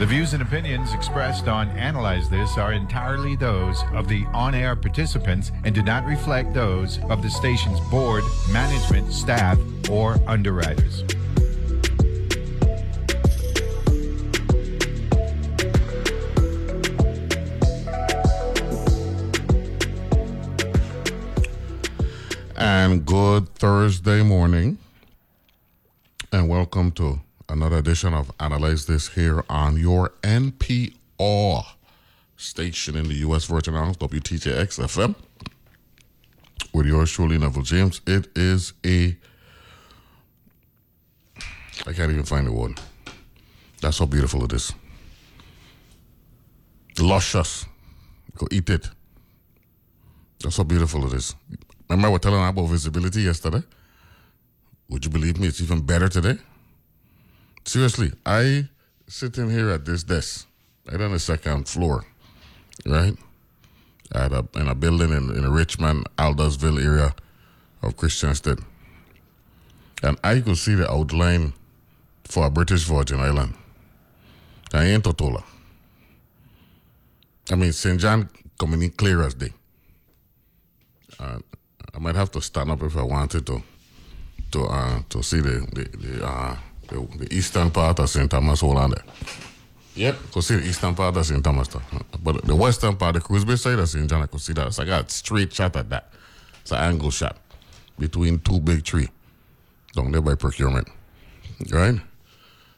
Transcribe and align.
The 0.00 0.06
views 0.06 0.32
and 0.32 0.42
opinions 0.42 0.94
expressed 0.94 1.46
on 1.46 1.68
Analyze 1.76 2.30
This 2.30 2.56
are 2.56 2.72
entirely 2.72 3.36
those 3.36 3.82
of 3.92 4.08
the 4.08 4.24
on 4.32 4.54
air 4.54 4.74
participants 4.74 5.52
and 5.62 5.74
do 5.74 5.82
not 5.82 6.06
reflect 6.06 6.54
those 6.54 6.98
of 7.10 7.20
the 7.20 7.28
station's 7.28 7.78
board, 7.90 8.24
management, 8.50 9.12
staff, 9.12 9.58
or 9.90 10.18
underwriters. 10.26 11.04
And 22.56 23.04
good 23.04 23.54
Thursday 23.54 24.22
morning, 24.22 24.78
and 26.32 26.48
welcome 26.48 26.90
to 26.92 27.20
another 27.50 27.78
edition 27.78 28.14
of 28.14 28.30
Analyze 28.38 28.86
This 28.86 29.08
here 29.08 29.44
on 29.48 29.76
your 29.76 30.10
NPR 30.22 31.64
station 32.36 32.96
in 32.96 33.08
the 33.08 33.14
U.S. 33.14 33.44
Virgin 33.46 33.74
Islands, 33.74 33.98
WTJX 33.98 34.78
FM. 34.78 35.14
With 36.72 36.86
yours 36.86 37.10
truly, 37.10 37.38
Neville 37.38 37.62
James. 37.62 38.00
It 38.06 38.28
is 38.36 38.72
a. 38.86 39.16
I 41.86 41.92
can't 41.92 42.12
even 42.12 42.24
find 42.24 42.46
the 42.46 42.52
word. 42.52 42.78
That's 43.80 43.98
how 43.98 44.06
beautiful 44.06 44.44
it 44.44 44.52
is. 44.52 44.72
Luscious. 46.98 47.66
Go 48.36 48.46
eat 48.50 48.70
it. 48.70 48.88
That's 50.42 50.56
how 50.56 50.64
beautiful 50.64 51.06
it 51.06 51.14
is. 51.14 51.34
Remember, 51.88 52.08
I 52.08 52.10
was 52.10 52.20
telling 52.20 52.46
about 52.46 52.66
visibility 52.66 53.22
yesterday? 53.22 53.62
Would 54.88 55.04
you 55.04 55.10
believe 55.10 55.40
me? 55.40 55.48
It's 55.48 55.60
even 55.60 55.80
better 55.80 56.08
today. 56.08 56.38
Seriously, 57.64 58.12
I 58.26 58.68
sitting 59.06 59.50
here 59.50 59.70
at 59.70 59.84
this 59.84 60.02
desk, 60.02 60.46
right 60.90 61.00
on 61.00 61.12
the 61.12 61.18
second 61.18 61.68
floor, 61.68 62.04
right? 62.86 63.16
At 64.12 64.32
a, 64.32 64.46
in 64.54 64.68
a 64.68 64.74
building 64.74 65.10
in, 65.10 65.30
in 65.30 65.50
Richmond, 65.50 66.06
Aldersville 66.16 66.82
area 66.84 67.14
of 67.82 67.96
Christiansted. 67.96 68.62
And 70.02 70.18
I 70.24 70.40
could 70.40 70.56
see 70.56 70.74
the 70.74 70.90
outline 70.90 71.52
for 72.24 72.46
a 72.46 72.50
British 72.50 72.84
Virgin 72.84 73.20
Island. 73.20 73.54
I 74.72 74.86
ain't 74.86 75.04
Tortola. 75.04 75.42
I 77.50 77.56
mean, 77.56 77.72
St. 77.72 78.00
John 78.00 78.28
coming 78.58 78.82
in 78.82 78.90
clear 78.90 79.22
as 79.22 79.34
day. 79.34 79.52
Uh, 81.18 81.38
I 81.92 81.98
might 81.98 82.14
have 82.14 82.30
to 82.32 82.40
stand 82.40 82.70
up 82.70 82.82
if 82.82 82.96
I 82.96 83.02
wanted 83.02 83.46
to 83.46 83.62
to 84.52 84.64
uh, 84.64 85.02
to 85.08 85.22
see 85.22 85.40
the 85.40 85.66
the 85.72 85.84
the, 85.96 86.26
uh, 86.26 86.56
the, 86.90 87.28
eastern 87.30 87.70
part 87.70 87.98
of 87.98 88.08
St. 88.08 88.30
Thomas 88.30 88.60
Holland. 88.60 88.94
Yep, 89.94 90.16
the 90.32 90.62
eastern 90.64 90.94
part 90.94 91.16
of 91.16 91.26
St. 91.26 91.42
Thomas. 91.42 91.68
But 92.22 92.44
the 92.44 92.54
western 92.54 92.96
part, 92.96 93.14
the 93.14 93.20
Cruz 93.20 93.44
Bay 93.44 93.56
side 93.56 93.78
of 93.78 93.88
St. 93.88 94.08
John, 94.08 94.22
I 94.22 94.26
could 94.26 94.40
see 94.40 94.52
that. 94.52 94.72
So 94.72 94.82
I 94.82 94.86
got 94.86 95.06
a 95.06 95.10
straight 95.10 95.52
shot 95.52 95.76
at 95.76 95.90
that. 95.90 96.12
It's 96.62 96.72
an 96.72 96.78
angle 96.78 97.10
shot 97.10 97.36
between 97.98 98.38
two 98.40 98.60
big 98.60 98.84
tree 98.84 99.08
down 99.94 100.12
there 100.12 100.20
by 100.20 100.34
procurement. 100.34 100.88
Right? 101.70 102.00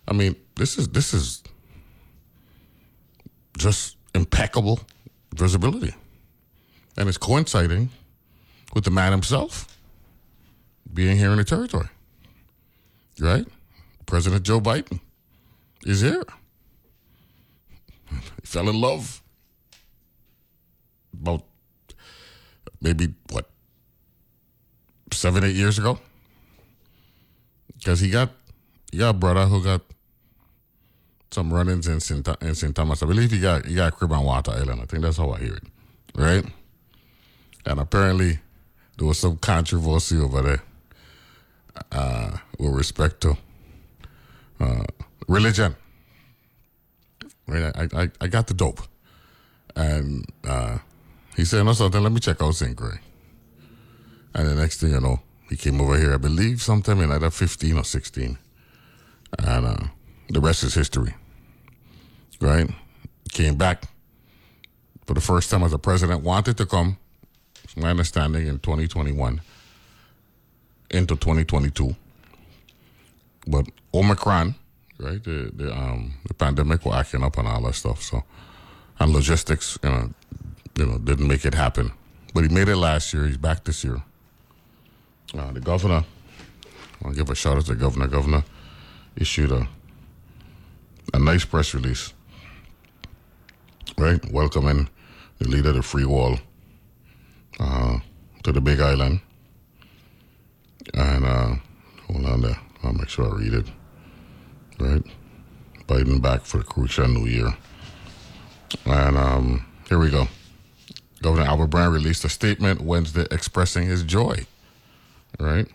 I 0.09 0.13
mean, 0.13 0.35
this 0.57 0.79
is 0.79 0.89
this 0.89 1.15
is 1.15 1.43
just 3.57 3.97
impeccable 4.15 4.81
visibility. 5.35 5.95
And 6.97 7.09
it's 7.09 7.19
coinciding 7.19 7.91
with 8.75 8.85
the 8.85 8.91
man 8.91 9.13
himself 9.13 9.79
being 10.93 11.17
here 11.17 11.31
in 11.31 11.37
the 11.39 11.45
territory. 11.45 11.89
Right? 13.21 13.47
President 14.13 14.43
Joe 14.43 14.61
Biden 14.61 15.01
is 15.87 16.03
here. 16.03 16.23
He 18.11 18.45
fell 18.47 18.69
in 18.69 18.79
love 18.79 19.23
about 21.15 21.45
maybe 22.83 23.15
what 23.31 23.49
seven, 25.15 25.45
eight 25.45 25.57
years 25.57 25.79
ago. 25.79 25.99
Because 27.79 28.01
he 28.01 28.11
got 28.11 28.29
he 28.91 28.99
got 28.99 29.09
a 29.09 29.13
brother 29.15 29.47
who 29.47 29.65
got 29.65 29.81
some 31.31 31.51
run-ins 31.51 31.89
in 31.89 32.01
St. 32.01 32.29
in 32.43 32.55
St. 32.55 32.77
Thomas. 32.77 33.03
I 33.03 33.07
believe 33.07 33.31
he 33.31 33.41
got 33.41 33.65
he 33.65 33.75
got 33.75 33.95
a 33.95 33.97
crib 33.97 34.13
on 34.13 34.27
Water 34.27 34.51
Island. 34.51 34.83
I 34.83 34.85
think 34.85 35.05
that's 35.05 35.17
how 35.17 35.31
I 35.31 35.39
hear 35.39 35.55
it. 35.55 35.65
Right? 36.15 36.45
And 37.65 37.81
apparently 37.81 38.41
there 38.99 39.07
was 39.07 39.19
some 39.19 39.39
controversy 39.39 40.19
over 40.19 40.43
there 40.43 40.63
uh, 41.91 42.37
with 42.59 42.75
respect 42.75 43.23
to 43.23 43.39
uh, 44.63 44.85
religion. 45.29 45.77
Right? 47.47 47.73
I, 47.75 48.03
I, 48.03 48.11
I 48.21 48.27
got 48.29 48.47
the 48.47 48.55
dope. 48.55 48.81
And 49.75 50.25
uh, 50.47 50.79
he 51.37 51.45
said, 51.45 51.65
no, 51.65 51.73
something, 51.73 52.03
let 52.03 52.13
me 52.13 52.21
check 52.21 52.43
out 52.43 52.55
St. 52.55 52.77
Croix. 52.77 52.99
And 54.35 54.49
the 54.49 54.55
next 54.55 54.81
thing 54.81 54.91
you 54.91 55.01
know, 55.01 55.21
he 55.49 55.57
came 55.57 55.81
over 55.81 55.99
here, 55.99 56.15
I 56.15 56.19
believe, 56.19 56.63
sometime 56.63 57.01
in 57.01 57.11
either 57.11 57.31
15 57.31 57.79
or 57.79 57.85
16. 57.85 58.39
And 59.39 59.67
uh, 59.67 59.77
the 60.29 60.41
rest 60.41 60.63
is 60.63 60.75
history. 60.75 61.15
Right? 62.41 62.71
Came 63.33 63.57
back 63.57 63.85
for 65.07 65.15
the 65.15 65.21
first 65.21 65.51
time 65.51 65.63
as 65.63 65.73
a 65.73 65.79
president, 65.79 66.23
wanted 66.23 66.57
to 66.59 66.67
come 66.67 66.99
it's 67.73 67.83
my 67.83 67.89
understanding 67.91 68.47
in 68.49 68.59
2021 68.59 69.41
into 70.91 71.17
2022. 71.17 71.97
But 73.47 73.67
Omicron, 73.93 74.55
right? 74.99 75.23
The 75.23 75.51
the 75.55 75.73
um 75.77 76.15
the 76.27 76.35
pandemic 76.35 76.85
was 76.85 76.95
acting 76.95 77.23
up 77.23 77.39
and 77.39 77.49
all 77.49 77.63
that 77.63 77.75
stuff. 77.75 78.03
So 78.03 78.23
and 78.99 79.13
logistics, 79.13 79.79
you 79.83 79.91
know, 79.91 80.11
you 80.77 80.87
know, 80.87 80.99
didn't 80.99 81.27
make 81.27 81.45
it 81.45 81.55
happen. 81.55 81.93
But 82.35 82.45
he 82.45 82.49
made 82.49 82.69
it 82.69 82.77
last 82.77 83.13
year. 83.13 83.27
He's 83.27 83.37
back 83.37 83.65
this 83.65 83.85
year. 83.85 84.03
Uh, 85.37 85.53
the 85.53 85.61
governor, 85.61 86.05
I'll 87.05 87.13
give 87.13 87.31
a 87.31 87.35
shout 87.35 87.57
out 87.57 87.65
to 87.67 87.75
the 87.75 87.81
governor. 87.81 88.07
Governor 88.07 88.45
issued 89.17 89.51
a 89.51 89.69
a 91.15 91.19
nice 91.19 91.45
press 91.45 91.75
release, 91.75 92.13
right? 93.99 94.21
Welcoming 94.33 94.89
the 95.39 95.49
leader 95.49 95.71
of 95.71 95.77
the 95.77 95.83
free 95.83 96.05
wall 96.05 96.39
uh, 97.59 97.99
to 98.45 98.53
the 98.53 98.61
Big 98.61 98.81
Island. 98.81 99.21
And 100.95 101.25
uh, 101.25 101.55
hold 102.07 102.27
on 102.27 102.41
there. 102.43 102.59
I'll 102.83 102.93
make 102.93 103.09
sure 103.09 103.27
I 103.27 103.39
read 103.39 103.55
it. 103.55 103.67
Right? 104.79 105.03
Biden 105.87 106.21
back 106.21 106.43
for 106.43 106.59
the 106.59 106.65
crucial 106.65 107.09
New 107.09 107.27
Year. 107.27 107.57
And 108.87 109.17
um, 109.17 109.67
here 109.89 109.99
we 109.99 110.11
go. 110.11 110.29
Governor 111.23 111.45
Albert 111.45 111.69
Bryan 111.69 111.93
released 111.93 112.25
a 112.25 112.29
statement 112.29 112.81
Wednesday 112.81 113.27
expressing 113.31 113.87
his 113.87 114.03
joy. 114.03 114.47
Right? 115.39 115.69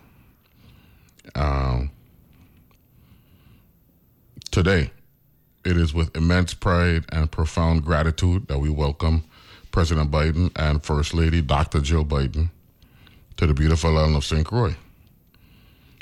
Um, 1.34 1.90
today, 4.50 4.90
it 5.64 5.76
is 5.76 5.94
with 5.94 6.14
immense 6.16 6.54
pride 6.54 7.04
and 7.10 7.30
profound 7.30 7.84
gratitude 7.84 8.48
that 8.48 8.58
we 8.58 8.68
welcome 8.68 9.24
President 9.70 10.10
Biden 10.10 10.50
and 10.56 10.82
First 10.82 11.14
Lady 11.14 11.42
Dr. 11.42 11.80
Jill 11.80 12.04
Biden 12.04 12.50
to 13.36 13.46
the 13.46 13.54
beautiful 13.54 13.96
island 13.96 14.16
of 14.16 14.24
St. 14.24 14.44
Croix. 14.46 14.74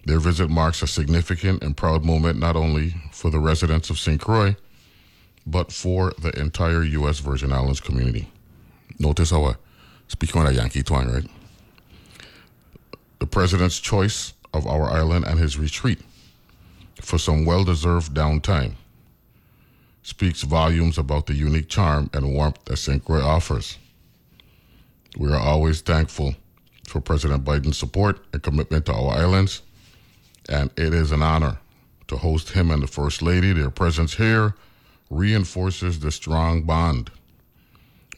Their 0.07 0.21
visit 0.21 0.49
marks 0.49 0.83
a 0.83 0.87
significant 0.87 1.65
and 1.65 1.77
proud 1.77 2.05
moment 2.05 2.39
not 2.39 2.55
only 2.55 2.95
for 3.11 3.29
the 3.29 3.41
residents 3.41 3.91
of 3.91 3.99
St. 3.99 4.21
Croix, 4.21 4.55
but 5.45 5.73
for 5.73 6.13
the 6.21 6.31
entire 6.39 6.85
U.S. 6.85 7.19
Virgin 7.19 7.53
Islands 7.53 7.81
community. 7.81 8.31
Notice 9.01 9.31
how 9.31 9.45
I 9.45 9.55
speak 10.07 10.37
on 10.37 10.47
a 10.47 10.53
Yankee 10.53 10.85
twang, 10.85 11.11
right? 11.13 11.29
The 13.19 13.27
president's 13.27 13.81
choice 13.81 14.33
of 14.55 14.65
our 14.69 14.85
island 14.85 15.27
and 15.27 15.41
his 15.41 15.59
retreat 15.59 15.99
for 17.01 17.19
some 17.19 17.45
well 17.45 17.65
deserved 17.65 18.15
downtime 18.15 18.75
speaks 20.05 20.43
volumes 20.43 20.99
about 20.99 21.27
the 21.27 21.35
unique 21.35 21.69
charm 21.69 22.09
and 22.15 22.33
warmth 22.33 22.65
that 22.67 22.77
St. 22.77 23.05
Croix 23.05 23.23
offers. 23.23 23.77
We 25.19 25.33
are 25.33 25.41
always 25.41 25.81
thankful 25.81 26.37
for 26.87 27.01
President 27.01 27.43
Biden's 27.45 27.77
support 27.77 28.25
and 28.33 28.41
commitment 28.41 28.87
to 28.87 28.93
our 28.93 29.19
islands, 29.19 29.63
and 30.49 30.71
it 30.77 30.95
is 30.95 31.13
an 31.13 31.23
honor 31.23 31.59
to 32.09 32.17
host 32.17 32.51
him 32.51 32.71
and 32.71 32.83
the 32.83 32.87
First 32.87 33.23
Lady. 33.23 33.53
Their 33.53 33.71
presence 33.71 34.15
here 34.15 34.55
reinforces 35.11 36.01
the 36.01 36.11
strong 36.11 36.63
bond 36.63 37.11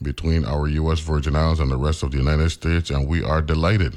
between 0.02 0.44
our 0.44 0.68
U.S. 0.68 1.00
Virgin 1.00 1.34
Islands 1.34 1.60
and 1.60 1.70
the 1.70 1.76
rest 1.76 2.02
of 2.02 2.12
the 2.12 2.18
United 2.18 2.50
States, 2.50 2.90
and 2.90 3.08
we 3.08 3.22
are 3.22 3.42
delighted 3.42 3.96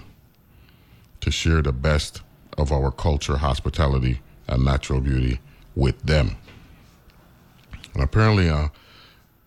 to 1.21 1.31
share 1.31 1.61
the 1.61 1.71
best 1.71 2.21
of 2.57 2.71
our 2.71 2.91
culture, 2.91 3.37
hospitality, 3.37 4.19
and 4.47 4.65
natural 4.65 4.99
beauty 4.99 5.39
with 5.75 6.01
them. 6.01 6.35
And 7.93 8.03
apparently, 8.03 8.49
uh, 8.49 8.69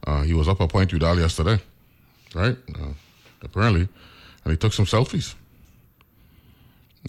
uh, 0.06 0.22
he 0.22 0.34
was 0.34 0.48
up 0.48 0.60
at 0.60 0.70
Point 0.70 0.92
Udall 0.92 1.18
yesterday, 1.18 1.60
right? 2.34 2.56
Uh, 2.74 2.92
apparently, 3.42 3.88
and 4.44 4.50
he 4.52 4.56
took 4.56 4.72
some 4.72 4.84
selfies. 4.84 5.34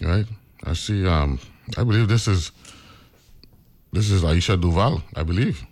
Right? 0.01 0.25
I 0.63 0.74
see. 0.74 1.06
Um, 1.06 1.39
I 1.78 1.84
believe 1.84 2.08
this 2.08 2.28
is 2.28 2.52
this 3.92 4.12
is 4.12 4.24
Aisha 4.24 4.60
Duval. 4.60 5.02
I 5.16 5.24
believe. 5.24 5.66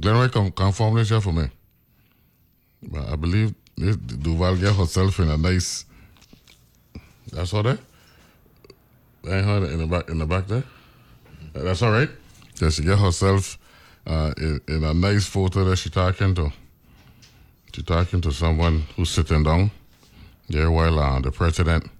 Glenroy 0.00 0.30
can 0.30 0.50
confirm 0.52 0.94
this 0.94 1.08
here 1.08 1.20
for 1.20 1.32
me. 1.32 1.50
But 2.82 3.08
I 3.08 3.16
believe 3.16 3.54
Duval 3.76 4.56
get 4.56 4.74
herself 4.74 5.18
in 5.20 5.30
a 5.30 5.36
nice. 5.36 5.84
That's 7.32 7.52
all 7.52 7.62
there. 7.62 7.78
Heard 9.24 9.64
it 9.64 9.72
in 9.72 9.78
the 9.78 9.86
back 9.86 10.08
in 10.08 10.18
the 10.18 10.26
back 10.26 10.46
there. 10.46 10.64
That's 11.52 11.82
all 11.82 11.90
right. 11.90 12.10
Yeah, 12.60 12.70
she 12.70 12.82
get 12.82 12.98
herself 12.98 13.58
uh, 14.06 14.32
in, 14.38 14.60
in 14.68 14.84
a 14.84 14.94
nice 14.94 15.26
photo 15.26 15.64
that 15.64 15.76
she 15.76 15.90
talking 15.90 16.34
to. 16.36 16.52
She 17.74 17.82
talking 17.82 18.20
to 18.22 18.32
someone 18.32 18.84
who's 18.96 19.10
sitting 19.10 19.42
down 19.42 19.70
there 20.48 20.70
while 20.70 20.98
uh, 20.98 21.20
the 21.20 21.30
president 21.30 21.90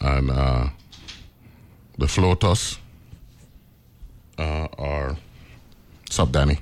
and 0.00 0.30
uh, 0.30 0.68
the 1.98 2.06
floaters 2.06 2.78
uh, 4.38 4.68
are 4.78 5.16
sup 6.08 6.30
Danny 6.32 6.58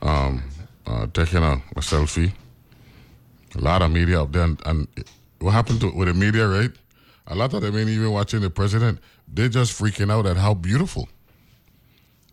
um, 0.00 0.42
uh, 0.86 1.06
taking 1.12 1.42
a, 1.42 1.54
a 1.76 1.80
selfie. 1.80 2.32
A 3.56 3.58
lot 3.58 3.82
of 3.82 3.90
media 3.90 4.22
up 4.22 4.32
there, 4.32 4.44
and, 4.44 4.62
and 4.64 4.88
what 5.40 5.50
happened 5.50 5.80
to 5.80 5.90
with 5.90 6.06
the 6.06 6.14
media, 6.14 6.46
right? 6.46 6.70
A 7.26 7.34
lot 7.34 7.52
of 7.52 7.62
them 7.62 7.76
ain't 7.76 7.88
even 7.88 8.12
watching 8.12 8.40
the 8.40 8.50
president. 8.50 9.00
They're 9.26 9.48
just 9.48 9.78
freaking 9.78 10.10
out 10.10 10.26
at 10.26 10.36
how 10.36 10.54
beautiful 10.54 11.08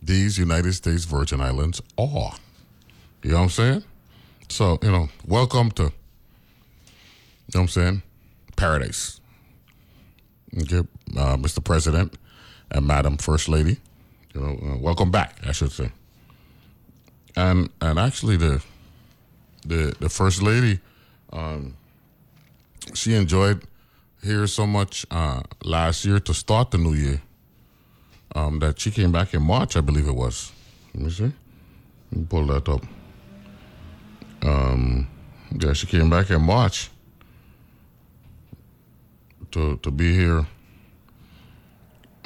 these 0.01 0.38
United 0.38 0.74
States 0.74 1.06
Virgin 1.06 1.42
Islands 1.42 1.81
are. 1.98 2.33
You 3.24 3.31
know 3.31 3.38
what 3.38 3.44
I'm 3.44 3.50
saying? 3.50 3.83
So, 4.50 4.78
you 4.81 4.92
know, 4.92 5.10
welcome 5.28 5.72
to, 5.72 5.83
you 5.83 5.90
know 5.90 5.92
what 7.54 7.62
I'm 7.62 7.68
saying, 7.68 8.01
paradise. 8.56 9.19
Okay, 10.56 10.88
uh, 11.18 11.36
Mr. 11.38 11.63
President 11.63 12.16
and 12.72 12.86
Madam 12.86 13.18
First 13.18 13.50
Lady. 13.50 13.78
You 14.34 14.42
know, 14.42 14.74
uh, 14.74 14.78
welcome 14.78 15.12
back, 15.12 15.38
I 15.46 15.52
should 15.52 15.72
say. 15.72 15.92
And 17.36 17.69
and 17.81 18.00
actually, 18.00 18.38
the 18.38 18.64
the 19.66 19.96
the 20.00 20.10
First 20.10 20.42
Lady, 20.42 20.80
um, 21.31 21.75
she 22.94 23.14
enjoyed 23.14 23.64
here 24.24 24.48
so 24.48 24.66
much 24.66 25.06
uh, 25.12 25.42
last 25.64 26.06
year 26.06 26.19
to 26.19 26.34
start 26.34 26.72
the 26.72 26.78
new 26.78 26.94
year 26.94 27.22
um, 28.36 28.60
that 28.60 28.80
she 28.80 28.92
came 28.92 29.12
back 29.12 29.34
in 29.34 29.42
March, 29.42 29.75
I 29.75 29.81
believe 29.81 30.08
it 30.08 30.16
was. 30.16 30.52
Let 30.94 31.04
me 31.04 31.10
see. 31.10 31.31
Let 32.12 32.19
me 32.19 32.25
pull 32.30 32.46
that 32.48 32.68
up. 32.69 32.81
Um, 34.44 35.08
yeah, 35.60 35.74
she 35.74 35.88
came 35.88 36.10
back 36.10 36.30
in 36.30 36.42
March 36.42 36.90
to 39.52 39.78
to 39.78 39.92
be 39.92 40.14
here. 40.14 40.46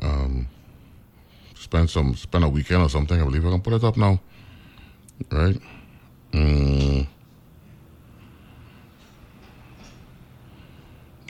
Um, 0.02 0.48
spend 1.56 1.90
some 1.90 2.16
spend 2.16 2.44
a 2.44 2.50
weekend 2.50 2.82
or 2.82 2.90
something. 2.90 3.20
I 3.20 3.24
believe 3.24 3.46
I 3.46 3.50
can 3.52 3.62
put 3.62 3.74
it 3.74 3.84
up 3.84 3.98
now. 3.98 4.20
Right. 5.32 5.60
Mm. 6.32 7.08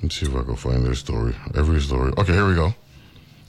Let's 0.01 0.15
see 0.15 0.25
if 0.25 0.35
I 0.35 0.43
can 0.43 0.55
find 0.55 0.85
this 0.85 0.99
story. 0.99 1.35
Every 1.55 1.79
story. 1.79 2.11
Okay, 2.17 2.33
here 2.33 2.47
we 2.47 2.55
go. 2.55 2.73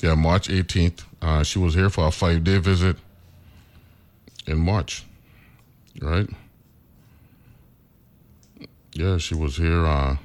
Yeah, 0.03 0.15
March 0.17 0.49
18th. 0.49 1.05
Uh, 1.21 1.43
she 1.43 1.59
was 1.59 1.75
here 1.75 1.89
for 1.89 2.07
a 2.07 2.11
five 2.11 2.45
day 2.45 2.59
visit 2.59 2.97
in 4.47 4.59
March. 4.59 5.05
Right? 6.01 6.29
Yeah, 8.95 9.17
she 9.19 9.35
was 9.35 9.57
here 9.57 9.87
uh, 9.87 10.17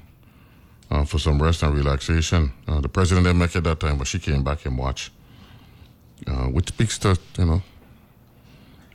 uh, 0.89 1.03
for 1.05 1.19
some 1.19 1.41
rest 1.41 1.63
and 1.63 1.75
relaxation. 1.75 2.51
Uh, 2.67 2.81
the 2.81 2.89
president 2.89 3.25
didn't 3.25 3.39
make 3.39 3.55
it 3.55 3.63
that 3.63 3.79
time, 3.79 3.97
but 3.97 4.07
she 4.07 4.19
came 4.19 4.43
back 4.43 4.65
and 4.65 4.75
March. 4.75 5.11
Uh, 6.25 6.47
which 6.47 6.69
speaks 6.69 6.97
to, 6.97 7.15
you 7.37 7.45
know, 7.45 7.61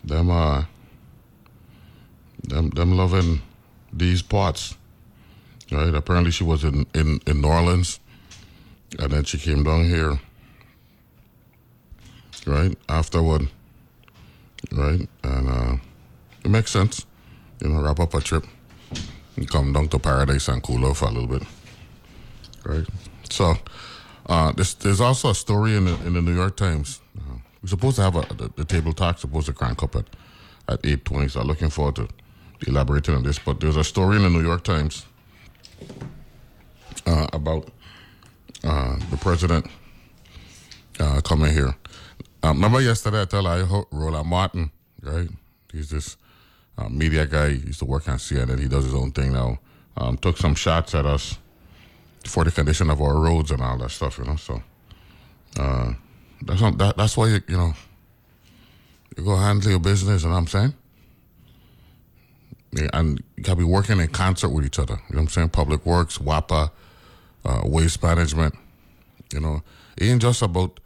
them, 0.02 0.28
uh, 0.28 0.64
them, 2.42 2.70
them 2.70 2.96
loving 2.96 3.40
these 3.92 4.22
parts. 4.22 4.76
Right? 5.70 5.94
Apparently, 5.94 6.32
she 6.32 6.42
was 6.42 6.64
in, 6.64 6.84
in, 6.94 7.20
in 7.26 7.40
New 7.40 7.48
Orleans, 7.48 8.00
and 8.98 9.12
then 9.12 9.24
she 9.24 9.38
came 9.38 9.62
down 9.62 9.84
here 9.84 10.18
right 12.46 12.76
afterward, 12.88 13.48
right, 14.72 15.08
and 15.22 15.48
uh, 15.48 15.76
it 16.44 16.50
makes 16.50 16.72
sense, 16.72 17.06
you 17.62 17.68
know, 17.68 17.80
wrap 17.80 18.00
up 18.00 18.14
a 18.14 18.20
trip 18.20 18.44
and 19.36 19.48
come 19.48 19.72
down 19.72 19.88
to 19.88 19.98
paradise 19.98 20.48
and 20.48 20.62
cool 20.62 20.84
off 20.84 21.02
a 21.02 21.06
little 21.06 21.26
bit, 21.26 21.42
right? 22.64 22.86
So, 23.30 23.54
uh, 24.26 24.52
there's, 24.52 24.74
there's 24.74 25.00
also 25.00 25.30
a 25.30 25.34
story 25.34 25.76
in 25.76 25.84
the, 25.86 25.94
in 26.06 26.14
the 26.14 26.22
New 26.22 26.34
York 26.34 26.56
Times. 26.56 27.00
Uh, 27.18 27.36
we're 27.62 27.68
supposed 27.68 27.96
to 27.96 28.02
have 28.02 28.16
a, 28.16 28.34
the, 28.34 28.52
the 28.56 28.64
table 28.64 28.92
talk 28.92 29.18
supposed 29.18 29.46
to 29.46 29.52
crank 29.52 29.82
up 29.82 29.96
at 29.96 30.06
at 30.68 30.78
eight 30.86 31.04
twenty. 31.04 31.28
So, 31.28 31.40
I'm 31.40 31.48
looking 31.48 31.70
forward 31.70 31.96
to 31.96 32.08
elaborating 32.66 33.14
on 33.14 33.22
this. 33.24 33.38
But 33.38 33.60
there's 33.60 33.76
a 33.76 33.84
story 33.84 34.16
in 34.16 34.22
the 34.22 34.30
New 34.30 34.42
York 34.42 34.64
Times 34.64 35.06
uh, 37.06 37.26
about 37.32 37.68
uh, 38.64 38.96
the 39.10 39.16
president 39.16 39.66
uh, 41.00 41.20
coming 41.22 41.52
here. 41.52 41.74
Um, 42.42 42.56
remember 42.56 42.80
yesterday 42.80 43.22
I 43.22 43.24
told 43.24 43.46
I 43.46 43.62
Roland 43.90 44.28
Martin, 44.28 44.70
right? 45.02 45.28
He's 45.72 45.90
this 45.90 46.16
uh, 46.78 46.88
media 46.88 47.26
guy. 47.26 47.50
He 47.50 47.66
used 47.66 47.78
to 47.80 47.84
work 47.84 48.08
on 48.08 48.18
CNN. 48.18 48.58
He 48.58 48.68
does 48.68 48.84
his 48.84 48.94
own 48.94 49.12
thing 49.12 49.32
now. 49.32 49.58
Um, 49.96 50.16
took 50.16 50.36
some 50.38 50.54
shots 50.54 50.94
at 50.94 51.06
us 51.06 51.38
for 52.26 52.44
the 52.44 52.50
condition 52.50 52.90
of 52.90 53.00
our 53.00 53.18
roads 53.18 53.50
and 53.50 53.62
all 53.62 53.78
that 53.78 53.90
stuff, 53.90 54.18
you 54.18 54.24
know. 54.24 54.36
So 54.36 54.62
uh, 55.58 55.92
that's 56.42 56.60
not, 56.60 56.78
that, 56.78 56.96
that's 56.96 57.16
why 57.16 57.28
you, 57.28 57.40
you 57.48 57.56
know 57.56 57.74
you 59.16 59.24
go 59.24 59.36
handle 59.36 59.70
your 59.70 59.80
business. 59.80 60.22
You 60.22 60.28
know 60.28 60.34
what 60.34 60.40
I'm 60.40 60.46
saying? 60.46 60.74
Yeah, 62.72 62.88
and 62.94 63.22
you 63.36 63.42
gotta 63.42 63.58
be 63.58 63.64
working 63.64 64.00
in 64.00 64.08
concert 64.08 64.48
with 64.48 64.64
each 64.64 64.78
other. 64.78 64.94
You 65.08 65.16
know 65.16 65.22
what 65.22 65.22
I'm 65.22 65.28
saying? 65.28 65.48
Public 65.50 65.84
Works, 65.84 66.18
WAPA, 66.18 66.70
uh, 67.44 67.60
waste 67.64 68.02
management. 68.02 68.54
You 69.32 69.40
know, 69.40 69.62
it 69.96 70.04
ain't 70.04 70.22
just 70.22 70.42
about 70.42 70.80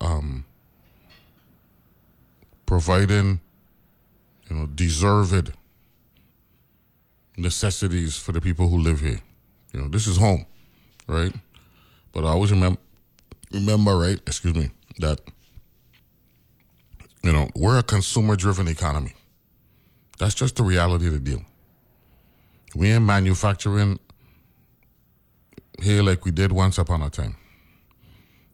um, 0.00 0.44
providing, 2.66 3.40
you 4.50 4.56
know, 4.56 4.66
deserved 4.66 5.52
necessities 7.36 8.16
for 8.18 8.32
the 8.32 8.40
people 8.40 8.68
who 8.68 8.78
live 8.78 9.00
here. 9.00 9.20
You 9.72 9.80
know, 9.82 9.88
this 9.88 10.06
is 10.06 10.18
home, 10.18 10.46
right? 11.06 11.34
But 12.12 12.24
I 12.24 12.28
always 12.28 12.50
remember, 12.50 12.80
remember, 13.52 13.96
right? 13.96 14.20
Excuse 14.26 14.54
me, 14.54 14.70
that 14.98 15.20
you 17.22 17.32
know 17.32 17.48
we're 17.54 17.78
a 17.78 17.82
consumer-driven 17.82 18.68
economy. 18.68 19.14
That's 20.18 20.34
just 20.34 20.56
the 20.56 20.62
reality 20.62 21.06
of 21.08 21.12
the 21.12 21.20
deal. 21.20 21.42
We 22.74 22.90
ain't 22.90 23.04
manufacturing 23.04 23.98
here 25.82 26.02
like 26.02 26.24
we 26.24 26.30
did 26.30 26.52
once 26.52 26.78
upon 26.78 27.02
a 27.02 27.10
time. 27.10 27.36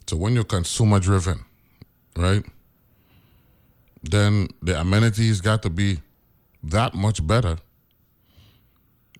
So 0.07 0.17
when 0.17 0.35
you're 0.35 0.45
consumer-driven, 0.45 1.45
right? 2.17 2.45
then 4.03 4.49
the 4.61 4.81
amenities 4.81 5.41
got 5.41 5.63
to 5.63 5.71
be 5.71 6.01
that 6.63 6.95
much 6.95 7.25
better, 7.27 7.57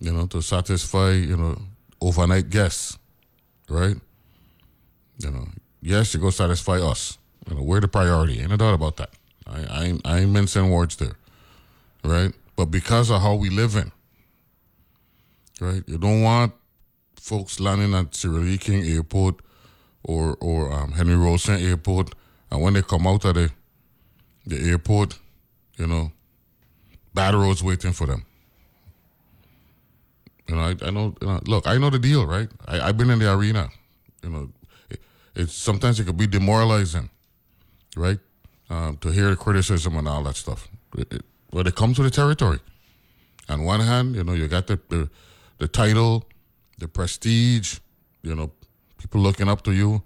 you 0.01 0.13
know, 0.13 0.27
to 0.27 0.43
satisfy, 0.43 1.13
you 1.13 1.37
know, 1.37 1.57
overnight 2.01 2.51
guests, 2.51 2.99
right? 3.69 3.97
You 5.19 5.31
know, 5.31 5.49
yes, 5.81 6.15
you 6.15 6.21
go 6.21 6.31
satisfy 6.31 6.81
us. 6.81 7.19
You 7.49 7.57
know, 7.57 7.63
we're 7.63 7.81
the 7.81 7.89
priority. 7.89 8.41
Ain't 8.41 8.51
no 8.51 8.57
doubt 8.57 8.75
about 8.75 8.97
that. 8.97 9.11
I, 9.47 9.65
I, 9.65 9.85
ain't, 9.85 10.07
I 10.07 10.19
ain't 10.21 10.31
mincing 10.31 10.71
words 10.71 10.97
there, 10.97 11.17
right? 12.05 12.33
But 12.57 12.67
because 12.67 13.11
of 13.11 13.23
how 13.23 13.35
we 13.35 13.51
live 13.51 13.77
in, 13.77 13.91
right? 15.61 15.83
You 15.87 15.99
don't 15.99 16.23
want 16.23 16.53
folks 17.17 17.61
landing 17.61 17.95
at 17.95 18.15
Cyril 18.15 18.47
E. 18.47 18.59
King 18.59 18.85
Airport 18.85 19.37
or 20.05 20.37
or 20.41 20.73
um, 20.73 20.93
Henry 20.93 21.15
Rohlsen 21.15 21.63
Airport, 21.63 22.15
and 22.51 22.61
when 22.61 22.75
they 22.75 22.83
come 22.83 23.07
out 23.07 23.25
of 23.25 23.35
the 23.35 23.51
the 24.47 24.59
airport, 24.71 25.19
you 25.77 25.87
know, 25.87 26.13
bad 27.15 27.35
roads 27.35 27.63
waiting 27.63 27.93
for 27.93 28.07
them. 28.07 28.25
You 30.53 30.59
know, 30.59 30.65
I, 30.65 30.77
I 30.87 30.91
know, 30.91 31.15
you 31.23 31.27
know, 31.27 31.41
Look, 31.47 31.67
I 31.67 31.79
know 31.79 31.89
the 31.89 31.99
deal, 31.99 32.27
right? 32.27 32.49
I, 32.69 32.89
I've 32.89 32.99
been 32.99 33.09
in 33.09 33.19
the 33.19 33.33
arena. 33.33 33.71
You 34.23 34.29
know, 34.29 34.51
it, 34.91 35.01
it's 35.35 35.55
sometimes 35.55 35.99
it 35.99 36.05
could 36.05 36.19
be 36.19 36.27
demoralizing, 36.27 37.09
right? 37.97 38.19
Um, 38.69 38.99
to 38.99 39.09
hear 39.09 39.31
the 39.31 39.37
criticism 39.37 39.97
and 39.97 40.07
all 40.07 40.23
that 40.25 40.37
stuff. 40.37 40.69
It, 40.99 41.11
it, 41.11 41.23
but 41.51 41.67
it 41.67 41.75
comes 41.75 41.99
with 41.99 42.13
the 42.13 42.15
territory. 42.15 42.61
On 43.49 43.65
one 43.65 43.81
hand, 43.81 44.15
you 44.15 44.25
know, 44.25 44.35
you 44.35 44.47
got 44.47 44.67
the, 44.67 44.79
the 44.91 45.09
the 45.57 45.69
title, 45.69 46.29
the 46.77 46.87
prestige. 46.87 47.79
You 48.23 48.35
know, 48.35 48.51
people 48.99 49.23
looking 49.23 49.49
up 49.49 49.63
to 49.63 49.73
you. 49.73 50.03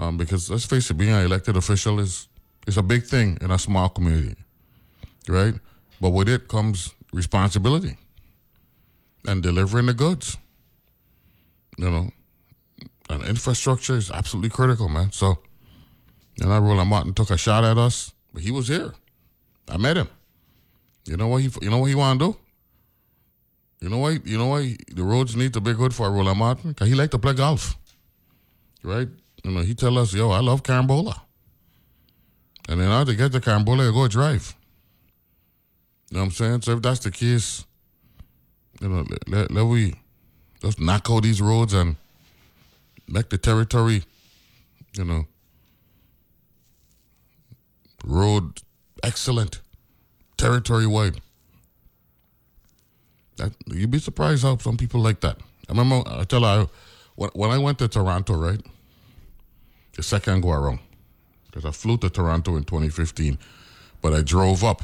Um, 0.00 0.16
because 0.16 0.50
let's 0.50 0.66
face 0.66 0.90
it, 0.90 0.94
being 0.94 1.12
an 1.12 1.24
elected 1.24 1.56
official 1.56 2.00
is 2.00 2.26
is 2.66 2.76
a 2.76 2.82
big 2.82 3.04
thing 3.04 3.38
in 3.40 3.52
a 3.52 3.58
small 3.58 3.88
community, 3.88 4.42
right? 5.28 5.54
But 6.00 6.10
with 6.10 6.28
it 6.28 6.48
comes 6.48 6.92
responsibility 7.12 7.96
and 9.26 9.42
delivering 9.42 9.86
the 9.86 9.94
goods. 9.94 10.36
You 11.76 11.90
know, 11.90 12.10
and 13.10 13.22
infrastructure 13.24 13.96
is 13.96 14.10
absolutely 14.10 14.50
critical, 14.50 14.88
man. 14.88 15.12
So, 15.12 15.38
and 16.40 16.52
I 16.52 16.58
Roland 16.58 16.88
Martin 16.88 17.12
took 17.12 17.30
a 17.30 17.36
shot 17.36 17.64
at 17.64 17.76
us, 17.76 18.12
but 18.32 18.42
he 18.42 18.50
was 18.50 18.68
here. 18.68 18.94
I 19.68 19.76
met 19.76 19.96
him. 19.96 20.08
You 21.04 21.16
know 21.16 21.28
what 21.28 21.42
he 21.42 21.50
you 21.60 21.70
know 21.70 21.78
what 21.78 21.86
he 21.86 21.94
want 21.94 22.18
to 22.20 22.26
do? 22.26 22.36
You 23.80 23.90
know 23.90 23.98
why? 23.98 24.18
You 24.24 24.38
know 24.38 24.46
why 24.46 24.76
the 24.88 25.04
roads 25.04 25.36
need 25.36 25.52
to 25.52 25.60
be 25.60 25.74
good 25.74 25.94
for 25.94 26.10
Roland 26.10 26.38
Martin? 26.38 26.74
Cause 26.74 26.88
he 26.88 26.94
like 26.94 27.10
to 27.10 27.18
play 27.18 27.34
golf, 27.34 27.76
right? 28.82 29.08
You 29.44 29.50
know, 29.50 29.60
he 29.60 29.74
tell 29.74 29.98
us, 29.98 30.14
"Yo, 30.14 30.30
I 30.30 30.40
love 30.40 30.62
carambola," 30.62 31.20
and 32.68 32.80
then 32.80 33.06
to 33.06 33.14
get 33.14 33.32
the 33.32 33.40
carambola, 33.40 33.84
you 33.84 33.92
go 33.92 34.08
drive. 34.08 34.56
You 36.10 36.16
know 36.16 36.20
what 36.20 36.26
I'm 36.26 36.32
saying? 36.32 36.62
So 36.62 36.72
if 36.72 36.82
that's 36.82 37.00
the 37.00 37.10
case, 37.10 37.64
you 38.80 38.88
know, 38.88 39.04
let, 39.08 39.28
let, 39.28 39.50
let 39.50 39.64
we 39.66 39.94
just 40.60 40.80
knock 40.80 41.08
out 41.10 41.22
these 41.22 41.40
roads 41.40 41.72
and 41.72 41.96
make 43.08 43.28
the 43.28 43.38
territory, 43.38 44.02
you 44.94 45.04
know, 45.04 45.26
road 48.04 48.60
excellent, 49.02 49.60
territory 50.36 50.86
wide. 50.86 51.20
That 53.36 53.52
you'd 53.66 53.90
be 53.90 53.98
surprised 53.98 54.42
how 54.42 54.56
some 54.58 54.76
people 54.76 55.00
like 55.00 55.20
that. 55.20 55.38
I 55.68 55.72
remember 55.72 56.08
I 56.08 56.24
tell 56.24 56.42
her 56.42 56.68
when, 57.16 57.30
when 57.34 57.50
I 57.50 57.58
went 57.58 57.78
to 57.78 57.88
Toronto, 57.88 58.34
right? 58.34 58.60
The 59.94 60.02
second 60.02 60.42
go 60.42 60.50
around 60.50 60.80
because 61.46 61.64
I 61.64 61.70
flew 61.70 61.96
to 61.98 62.10
Toronto 62.10 62.56
in 62.56 62.64
2015, 62.64 63.38
but 64.02 64.12
I 64.12 64.22
drove 64.22 64.62
up 64.62 64.82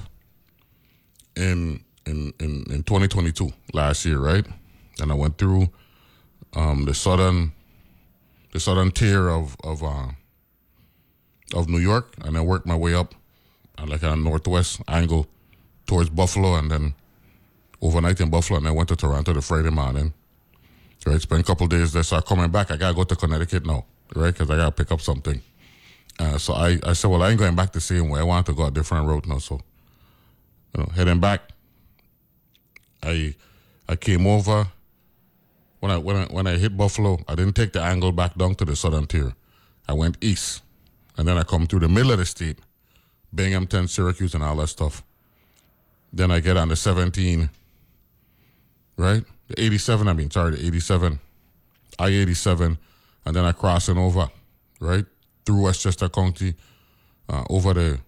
in 1.37 1.85
in 2.07 2.33
in, 2.41 2.65
in 2.71 2.83
2022 2.83 3.51
last 3.73 4.05
year, 4.05 4.19
right? 4.19 4.47
And 5.01 5.11
I 5.11 5.15
went 5.15 5.39
through 5.39 5.69
um, 6.55 6.85
the 6.85 6.95
southern 6.95 7.53
the 8.53 8.61
southern 8.61 8.91
tier 8.91 9.29
of 9.29 9.57
of 9.65 9.83
uh, 9.83 10.09
of 11.55 11.69
New 11.69 11.79
York, 11.79 12.15
and 12.25 12.37
I 12.37 12.41
worked 12.41 12.67
my 12.67 12.77
way 12.77 12.95
up, 12.95 13.15
uh, 13.79 13.87
like 13.87 14.03
a 14.03 14.17
northwest 14.17 14.81
angle 14.89 15.27
towards 15.87 16.11
Buffalo, 16.11 16.55
and 16.55 16.71
then 16.71 16.95
overnight 17.81 18.21
in 18.21 18.31
Buffalo, 18.31 18.59
and 18.59 18.69
I 18.69 18.71
went 18.71 18.89
to 18.89 18.97
Toronto 18.97 19.33
the 19.33 19.43
Friday 19.43 19.71
morning. 19.71 20.13
Right, 21.05 21.21
spent 21.21 21.41
a 21.41 21.45
couple 21.45 21.67
days 21.67 21.93
there. 21.93 22.05
So 22.05 22.17
I'm 22.17 22.23
coming 22.23 22.51
back. 22.51 22.71
I 22.71 22.77
gotta 22.77 22.95
go 22.95 23.03
to 23.03 23.17
Connecticut 23.17 23.67
now, 23.67 23.85
right? 24.15 24.33
Because 24.33 24.49
I 24.51 24.57
gotta 24.57 24.71
pick 24.71 24.93
up 24.93 25.01
something. 25.01 25.43
Uh, 26.19 26.39
so 26.39 26.53
I, 26.53 26.79
I 26.85 26.93
said, 26.93 27.11
well, 27.11 27.23
I 27.23 27.31
ain't 27.31 27.41
going 27.41 27.57
back 27.57 27.73
the 27.73 27.81
same 27.81 28.09
way. 28.09 28.21
I 28.21 28.23
want 28.23 28.47
to 28.47 28.53
go 28.53 28.67
a 28.67 28.71
different 28.71 29.09
route 29.09 29.27
now. 29.27 29.39
So, 29.39 29.61
you 30.77 30.83
know, 30.83 30.89
heading 30.95 31.19
back, 31.19 31.41
I 33.03 33.35
I 33.89 33.97
came 33.97 34.27
over 34.27 34.69
when 35.81 35.93
I 35.93 35.99
when 35.99 36.17
I 36.17 36.25
when 36.27 36.47
I 36.47 36.57
hit 36.57 36.77
Buffalo. 36.77 37.19
I 37.29 37.35
didn't 37.35 37.55
take 37.55 37.73
the 37.73 37.83
angle 37.83 38.13
back 38.13 38.37
down 38.37 38.55
to 38.57 38.65
the 38.65 38.77
southern 38.77 39.07
tier. 39.07 39.35
I 39.89 39.93
went 39.95 40.17
east, 40.21 40.63
and 41.17 41.27
then 41.27 41.37
I 41.37 41.43
come 41.43 41.67
through 41.67 41.81
the 41.81 41.89
middle 41.89 42.13
of 42.13 42.19
the 42.19 42.27
state, 42.27 42.59
Binghamton, 43.35 43.89
Syracuse, 43.89 44.35
and 44.35 44.45
all 44.45 44.57
that 44.57 44.69
stuff. 44.69 45.03
Then 46.13 46.31
I 46.31 46.41
get 46.41 46.57
on 46.57 46.69
the 46.69 46.77
17 46.77 47.51
right? 48.97 49.25
The 49.49 49.63
87, 49.63 50.09
I 50.09 50.13
mean, 50.13 50.31
sorry, 50.31 50.53
the 50.53 50.67
87, 50.67 51.19
I 51.99 52.09
87, 52.09 52.79
and 53.25 53.37
then 53.37 53.45
I 53.45 53.53
crossing 53.53 53.99
over, 53.99 54.31
right? 54.81 55.05
Through 55.45 55.63
Westchester 55.63 56.09
County, 56.09 56.55
uh, 57.29 57.45
over 57.51 57.75
the, 57.75 57.99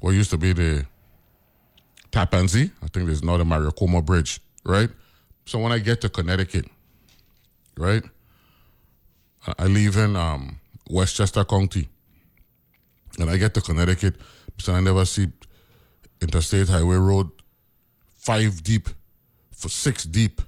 what 0.00 0.12
used 0.12 0.30
to 0.30 0.38
be 0.38 0.52
the 0.52 0.86
Tappan 2.14 2.46
Zee. 2.46 2.70
I 2.80 2.86
think 2.86 3.06
there's 3.06 3.24
now 3.24 3.36
the 3.36 3.44
Mario 3.44 3.70
Cuomo 3.70 4.04
Bridge, 4.04 4.40
right? 4.64 4.88
So 5.46 5.58
when 5.58 5.72
I 5.72 5.80
get 5.80 6.00
to 6.02 6.08
Connecticut, 6.08 6.66
right? 7.76 8.04
I 9.58 9.66
live 9.66 9.96
in 9.96 10.14
um, 10.14 10.60
Westchester 10.88 11.44
County, 11.44 11.88
and 13.18 13.28
I 13.28 13.36
get 13.36 13.52
to 13.54 13.60
Connecticut, 13.60 14.14
so 14.58 14.72
I 14.72 14.80
never 14.80 15.04
see 15.04 15.26
Interstate 16.22 16.68
Highway 16.68 16.96
Road 16.96 17.30
five 18.14 18.62
deep 18.62 18.88
for 19.50 19.68
six 19.68 20.04
deep, 20.04 20.40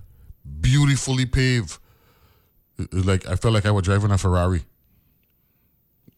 beautifully 0.61 1.27
paved. 1.27 1.79
Like 2.93 3.27
I 3.27 3.35
felt 3.35 3.55
like 3.55 3.67
I 3.67 3.73
was 3.73 3.83
driving 3.83 4.13
a 4.13 4.19
Ferrari. 4.19 4.63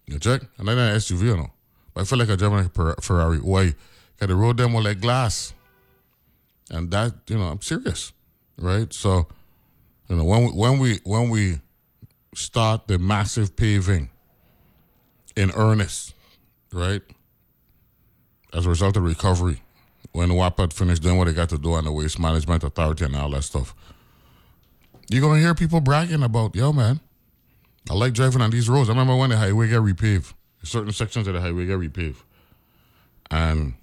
You 0.07 0.19
check? 0.19 0.43
And 0.59 0.69
I 0.69 0.75
not 0.75 0.91
an 0.91 0.97
SUV, 0.97 1.23
you 1.23 1.37
know. 1.39 1.51
But 1.95 2.03
I 2.03 2.05
felt 2.05 2.19
like 2.19 2.29
I 2.29 2.33
was 2.33 2.39
driving 2.39 2.71
a 2.77 3.01
Ferrari. 3.01 3.39
Why? 3.39 3.75
Because 4.19 4.35
the 4.35 4.37
road 4.37 4.57
them 4.57 4.73
were 4.73 4.83
like 4.83 5.01
glass. 5.01 5.55
And 6.71 6.91
that, 6.91 7.15
you 7.29 7.39
know, 7.39 7.45
I'm 7.45 7.63
serious. 7.63 8.13
Right? 8.59 8.93
So, 8.93 9.29
you 10.09 10.17
know, 10.17 10.25
when 10.25 10.45
we, 10.45 10.51
when 10.51 10.79
we 10.79 10.99
when 11.05 11.31
we 11.31 11.61
start 12.35 12.89
the 12.89 12.99
massive 12.99 13.55
paving 13.57 14.11
in 15.37 15.53
earnest, 15.55 16.15
right? 16.73 17.03
As 18.53 18.67
a 18.67 18.69
result 18.69 18.97
of 18.97 19.05
recovery, 19.05 19.63
when 20.13 20.31
WAPA 20.31 20.73
finished 20.73 21.03
doing 21.03 21.17
what 21.17 21.27
they 21.27 21.33
got 21.33 21.49
to 21.51 21.59
do 21.59 21.75
on 21.75 21.85
the 21.85 21.93
Waste 21.93 22.19
Management 22.19 22.65
Authority 22.65 23.05
and 23.05 23.15
all 23.15 23.31
that 23.31 23.43
stuff. 23.43 23.75
You're 25.11 25.23
gonna 25.23 25.41
hear 25.41 25.55
people 25.55 25.81
bragging 25.81 26.23
about, 26.23 26.55
yo 26.55 26.73
man, 26.73 27.01
I 27.89 27.95
like 27.95 28.13
driving 28.13 28.43
on 28.43 28.51
these 28.51 28.69
roads. 28.69 28.89
I 28.89 28.93
remember 28.93 29.17
when 29.17 29.31
the 29.31 29.37
highway 29.37 29.69
got 29.69 29.83
repaved, 29.83 30.35
certain 30.63 30.93
sections 30.93 31.27
of 31.27 31.35
the 31.35 31.41
highway 31.41 31.67
got 31.67 31.79
repaved. 31.79 32.23
And 33.31 33.75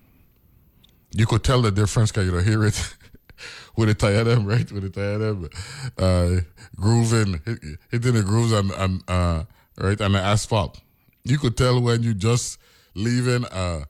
you 1.15 1.25
could 1.25 1.43
tell 1.43 1.61
the 1.61 1.71
difference 1.71 2.11
because 2.11 2.25
you 2.25 2.31
don't 2.31 2.45
hear 2.45 2.65
it 2.65 2.95
with 3.77 3.97
the 3.97 4.23
them, 4.23 4.45
right? 4.45 4.69
With 4.71 4.93
the 4.93 5.17
them 5.17 5.49
uh, 5.97 6.41
grooving, 6.75 7.41
hitting 7.89 8.13
the 8.13 8.23
grooves 8.23 8.51
on, 8.51 8.71
on 8.71 9.01
uh, 9.07 9.43
right 9.77 9.99
on 10.01 10.11
the 10.11 10.19
asphalt. 10.19 10.81
You 11.23 11.37
could 11.37 11.57
tell 11.57 11.81
when 11.81 12.03
you 12.03 12.13
just 12.13 12.59
leaving 12.95 13.45
a, 13.51 13.83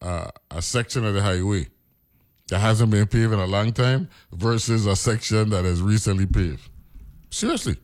a, 0.00 0.30
a 0.50 0.62
section 0.62 1.04
of 1.04 1.14
the 1.14 1.22
highway 1.22 1.68
that 2.48 2.58
hasn't 2.58 2.90
been 2.90 3.06
paved 3.06 3.32
in 3.32 3.38
a 3.38 3.46
long 3.46 3.72
time 3.72 4.08
versus 4.32 4.86
a 4.86 4.96
section 4.96 5.50
that 5.50 5.64
is 5.64 5.82
recently 5.82 6.26
paved. 6.26 6.68
Seriously. 7.30 7.76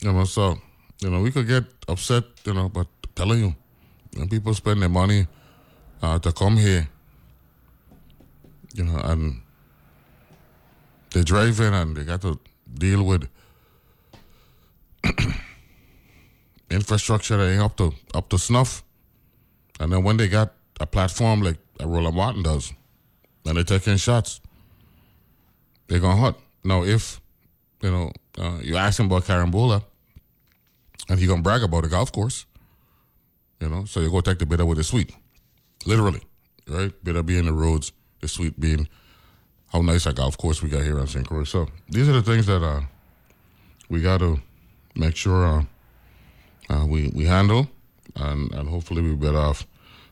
You 0.00 0.12
know, 0.12 0.24
so, 0.24 0.58
you 1.00 1.10
know, 1.10 1.20
we 1.20 1.30
could 1.30 1.46
get 1.46 1.64
upset, 1.88 2.24
you 2.44 2.54
know, 2.54 2.68
but 2.68 2.86
telling 3.14 3.40
you, 3.40 3.54
when 4.16 4.28
people 4.28 4.54
spend 4.54 4.82
their 4.82 4.88
money 4.88 5.26
uh, 6.02 6.18
to 6.18 6.32
come 6.32 6.56
here, 6.56 6.88
you 8.74 8.84
know, 8.84 8.98
and 8.98 9.40
they 11.12 11.22
drive 11.22 11.60
in 11.60 11.74
and 11.74 11.96
they 11.96 12.04
got 12.04 12.22
to 12.22 12.38
deal 12.72 13.02
with 13.02 13.28
infrastructure 16.70 17.36
that 17.36 17.50
ain't 17.50 17.62
up 17.62 17.76
to 17.76 17.92
up 18.14 18.28
to 18.30 18.38
snuff. 18.38 18.82
And 19.78 19.92
then 19.92 20.04
when 20.04 20.16
they 20.16 20.28
got 20.28 20.52
a 20.78 20.86
platform 20.86 21.42
like 21.42 21.58
a 21.78 21.86
Roland 21.86 22.16
Martin 22.16 22.42
does, 22.42 22.72
and 23.46 23.56
they're 23.56 23.64
taking 23.64 23.96
shots. 23.96 24.40
They're 25.88 26.00
gonna 26.00 26.20
hunt. 26.20 26.36
Now, 26.64 26.84
if 26.84 27.20
you 27.82 27.90
know 27.90 28.12
uh, 28.38 28.58
you 28.62 28.76
ask 28.76 29.00
him 29.00 29.06
about 29.06 29.24
carambola, 29.24 29.82
and 31.08 31.18
he 31.18 31.26
gonna 31.26 31.42
brag 31.42 31.62
about 31.62 31.82
the 31.82 31.88
golf 31.88 32.12
course, 32.12 32.46
you 33.60 33.68
know, 33.68 33.84
so 33.84 34.00
you 34.00 34.10
go 34.10 34.20
take 34.20 34.38
the 34.38 34.46
bitter 34.46 34.66
with 34.66 34.78
the 34.78 34.84
sweet, 34.84 35.12
literally, 35.86 36.22
right? 36.68 36.92
Bitter 37.02 37.22
being 37.22 37.46
the 37.46 37.52
roads, 37.52 37.92
the 38.20 38.28
sweet 38.28 38.58
being 38.58 38.88
how 39.68 39.80
nice 39.82 40.06
I 40.06 40.12
got. 40.12 40.26
Of 40.26 40.38
course 40.38 40.62
we 40.62 40.68
got 40.68 40.82
here 40.82 40.98
on 40.98 41.06
St. 41.06 41.26
Croix. 41.26 41.44
So 41.44 41.68
these 41.88 42.08
are 42.08 42.12
the 42.12 42.22
things 42.22 42.46
that 42.46 42.62
uh, 42.62 42.82
we 43.88 44.00
got 44.00 44.18
to 44.18 44.40
make 44.94 45.16
sure 45.16 45.44
uh, 45.46 45.64
uh, 46.68 46.86
we 46.86 47.10
we 47.14 47.24
handle, 47.24 47.68
and 48.16 48.52
and 48.52 48.68
hopefully 48.68 49.02
we 49.02 49.10
be 49.10 49.26
better 49.26 49.38
off. 49.38 49.66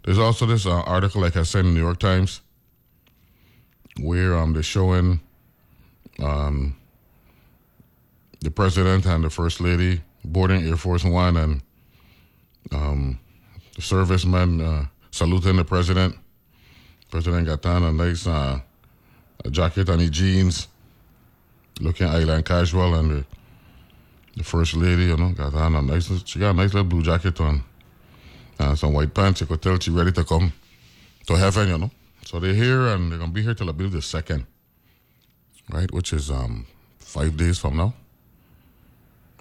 There's 0.05 0.19
also 0.19 0.47
this 0.47 0.65
uh, 0.65 0.81
article, 0.83 1.21
like 1.21 1.37
I 1.37 1.43
said, 1.43 1.61
in 1.61 1.67
the 1.67 1.73
New 1.75 1.85
York 1.85 1.99
Times 1.99 2.41
where 4.01 4.37
um, 4.37 4.53
they're 4.53 4.63
showing 4.63 5.21
um, 6.21 6.77
the 8.41 8.51
president 8.51 9.07
and 9.07 9.25
the 9.25 9.31
first 9.31 9.61
lady 9.61 10.01
boarding 10.25 10.67
Air 10.67 10.77
Force 10.77 11.05
One 11.05 11.37
and 11.37 11.63
um, 12.73 13.19
the 13.77 13.83
servicemen 13.83 14.61
uh, 14.61 14.87
saluting 15.11 15.57
the 15.57 15.65
president. 15.65 16.17
President 17.11 17.47
got 17.47 17.65
on 17.67 17.83
a 17.85 17.93
nice 17.93 18.27
uh, 18.27 18.61
a 19.45 19.51
jacket 19.51 19.89
and 19.89 20.01
his 20.01 20.11
jeans, 20.11 20.69
looking 21.81 22.07
island 22.07 22.45
casual, 22.45 22.95
and 22.95 23.11
the, 23.11 23.25
the 24.37 24.45
first 24.45 24.75
lady, 24.75 25.05
you 25.05 25.17
know, 25.17 25.31
got 25.31 25.53
nice, 25.85 26.11
she 26.27 26.39
got 26.39 26.51
a 26.51 26.55
nice 26.55 26.75
little 26.75 26.85
blue 26.85 27.03
jacket 27.03 27.41
on, 27.41 27.63
and 28.59 28.79
some 28.79 28.93
white 28.93 29.15
pants. 29.15 29.41
You 29.41 29.47
could 29.47 29.63
tell 29.63 29.79
she 29.79 29.91
ready 29.91 30.13
to 30.13 30.25
come 30.25 30.53
to 31.27 31.37
heaven, 31.37 31.69
you 31.69 31.79
know. 31.79 31.91
So 32.25 32.39
they're 32.41 32.53
here 32.55 32.89
and 32.89 33.11
they're 33.11 33.19
gonna 33.19 33.33
be 33.33 33.43
here 33.43 33.55
till 33.55 33.71
I 33.71 33.73
believe 33.73 33.93
the 33.93 34.03
second, 34.03 34.47
right? 35.71 35.91
Which 35.93 36.13
is 36.13 36.31
um 36.31 36.67
five 36.99 37.37
days 37.39 37.59
from 37.59 37.77
now, 37.79 37.95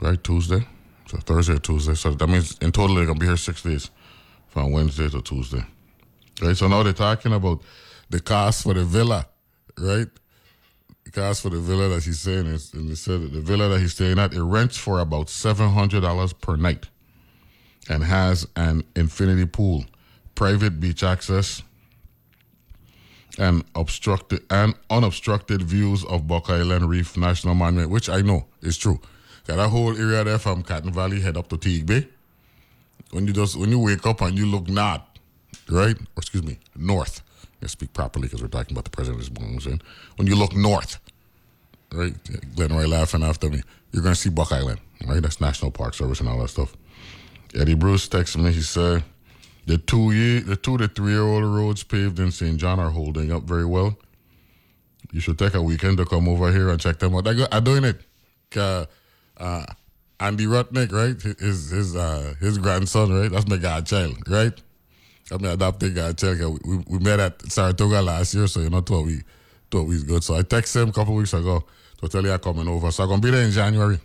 right? 0.02 0.24
Tuesday, 0.24 0.66
so 1.08 1.18
Thursday 1.18 1.56
or 1.56 1.60
Tuesday. 1.60 1.96
So 1.96 2.12
that 2.12 2.28
means 2.28 2.58
in 2.60 2.72
total 2.72 2.96
they're 2.96 3.06
gonna 3.06 3.20
be 3.20 3.26
here 3.26 3.36
six 3.36 3.62
days, 3.62 3.90
from 4.48 4.72
Wednesday 4.72 5.10
to 5.10 5.22
Tuesday, 5.22 5.66
right? 6.41 6.56
So 6.56 6.67
now 6.67 6.84
they're 6.84 6.94
talking 6.94 7.34
about 7.34 7.62
the 8.10 8.20
cost 8.20 8.63
for 8.63 8.74
the 8.74 8.84
villa, 8.84 9.27
right? 9.77 10.08
The 11.03 11.12
cost 11.12 11.41
for 11.41 11.50
the 11.50 11.60
villa 11.60 11.89
that 11.89 12.03
he's 12.03 12.20
saying 12.20 12.48
is, 12.48 12.74
and 12.74 12.89
they 12.89 12.96
said 12.96 13.22
that 13.22 13.34
the 13.34 13.41
villa 13.41 13.70
that 13.70 13.79
he's 13.79 13.94
staying 13.94 14.20
at 14.20 14.34
it 14.34 14.41
rents 14.41 14.77
for 14.77 15.00
about 15.00 15.29
seven 15.29 15.70
hundred 15.70 16.01
dollars 16.01 16.34
per 16.34 16.56
night, 16.56 16.88
and 17.89 18.03
has 18.03 18.48
an 18.56 18.84
infinity 18.96 19.46
pool, 19.46 19.86
private 20.36 20.79
beach 20.79 21.03
access 21.03 21.63
and 23.38 23.63
obstructed 23.75 24.41
and 24.50 24.74
unobstructed 24.89 25.62
views 25.62 26.03
of 26.06 26.27
Buck 26.27 26.50
Island 26.50 26.89
Reef 26.89 27.15
National 27.17 27.56
Monument, 27.56 27.91
which 27.91 28.10
I 28.10 28.22
know 28.22 28.48
is 28.62 28.77
true. 28.77 29.00
Got 29.46 29.58
that 29.58 29.70
whole 29.70 29.96
area 29.96 30.24
there 30.24 30.39
from 30.39 30.63
Cotton 30.63 30.91
Valley 30.91 31.22
head 31.22 31.38
up 31.38 31.48
to 31.50 31.58
Teague 31.58 31.86
Bay. 31.86 32.08
When 33.12 33.27
you 33.27 33.34
just 33.34 33.56
when 33.56 33.70
you 33.70 33.79
wake 33.79 34.06
up 34.06 34.22
and 34.22 34.38
you 34.38 34.46
look 34.46 34.67
north, 34.67 35.01
right? 35.70 35.98
Or 35.98 36.18
excuse 36.18 36.44
me, 36.44 36.60
north. 36.76 37.22
I 37.64 37.68
speak 37.68 37.94
properly 37.94 38.28
because 38.28 38.42
we're 38.42 38.50
talking 38.50 38.74
about 38.74 38.84
the 38.84 38.92
president's 38.92 39.30
saying. 39.64 39.82
When 40.16 40.28
you 40.28 40.36
look 40.36 40.56
north, 40.56 41.00
right? 41.92 42.14
Glenn 42.56 42.74
Roy 42.74 42.88
laughing 42.88 43.24
after 43.24 43.50
me. 43.50 43.62
You're 43.92 44.04
gonna 44.04 44.16
see 44.16 44.30
Buck 44.30 44.52
Island, 44.52 44.80
right? 45.06 45.22
That's 45.22 45.42
National 45.42 45.72
Park 45.72 45.94
Service 45.94 46.20
and 46.20 46.30
all 46.30 46.40
that 46.40 46.50
stuff. 46.50 46.76
Eddie 47.56 47.74
Bruce 47.74 48.08
texted 48.08 48.44
me. 48.44 48.52
He 48.52 48.62
said 48.62 49.04
the 49.66 49.78
two 49.78 50.12
year, 50.12 50.42
the 50.42 50.56
two 50.56 50.78
to 50.78 50.88
three 50.88 51.14
year 51.14 51.24
old 51.24 51.44
roads 51.44 51.84
paved 51.84 52.20
in 52.20 52.32
St. 52.32 52.58
John 52.58 52.80
are 52.80 52.92
holding 52.92 53.32
up 53.32 53.44
very 53.44 53.66
well. 53.66 53.98
You 55.12 55.20
should 55.20 55.40
take 55.40 55.54
a 55.54 55.62
weekend 55.62 55.98
to 55.98 56.06
come 56.06 56.28
over 56.28 56.52
here 56.52 56.70
and 56.70 56.80
check 56.80 57.00
them 57.00 57.16
out. 57.16 57.28
I'm 57.28 57.64
doing 57.64 57.84
it. 57.86 58.02
Uh, 58.56 58.86
uh, 59.38 59.66
Andy 60.20 60.46
Rutnick, 60.46 60.92
right? 60.92 61.22
His 61.40 61.70
his 61.70 61.96
uh, 61.96 62.34
his 62.40 62.58
grandson, 62.58 63.14
right? 63.14 63.32
That's 63.32 63.48
my 63.48 63.58
godchild, 63.58 64.18
right? 64.28 64.54
I'm 65.32 65.42
my 65.42 65.52
adopted 65.52 65.96
godchild. 65.96 66.60
We, 66.66 66.78
we 66.88 67.00
met 67.00 67.20
at 67.20 67.42
Saratoga 67.52 68.02
last 68.02 68.34
year, 68.34 68.48
so 68.48 68.62
you 68.62 68.70
know, 68.70 68.82
thought 68.82 69.06
we 69.06 69.22
thought 69.70 69.84
we 69.84 69.96
was 69.96 70.04
good. 70.04 70.24
So 70.24 70.36
I 70.36 70.42
texted 70.42 70.84
him 70.84 70.90
a 70.90 70.94
couple 70.94 71.16
weeks 71.16 71.34
ago 71.34 71.64
to 72.02 72.08
tell 72.08 72.24
you 72.24 72.32
I'm 72.32 72.40
coming 72.40 72.68
over. 72.68 72.92
So 72.92 73.04
I'm 73.04 73.10
gonna 73.10 73.22
be 73.22 73.32
there 73.32 73.44
in 73.44 73.52
January, 73.52 74.00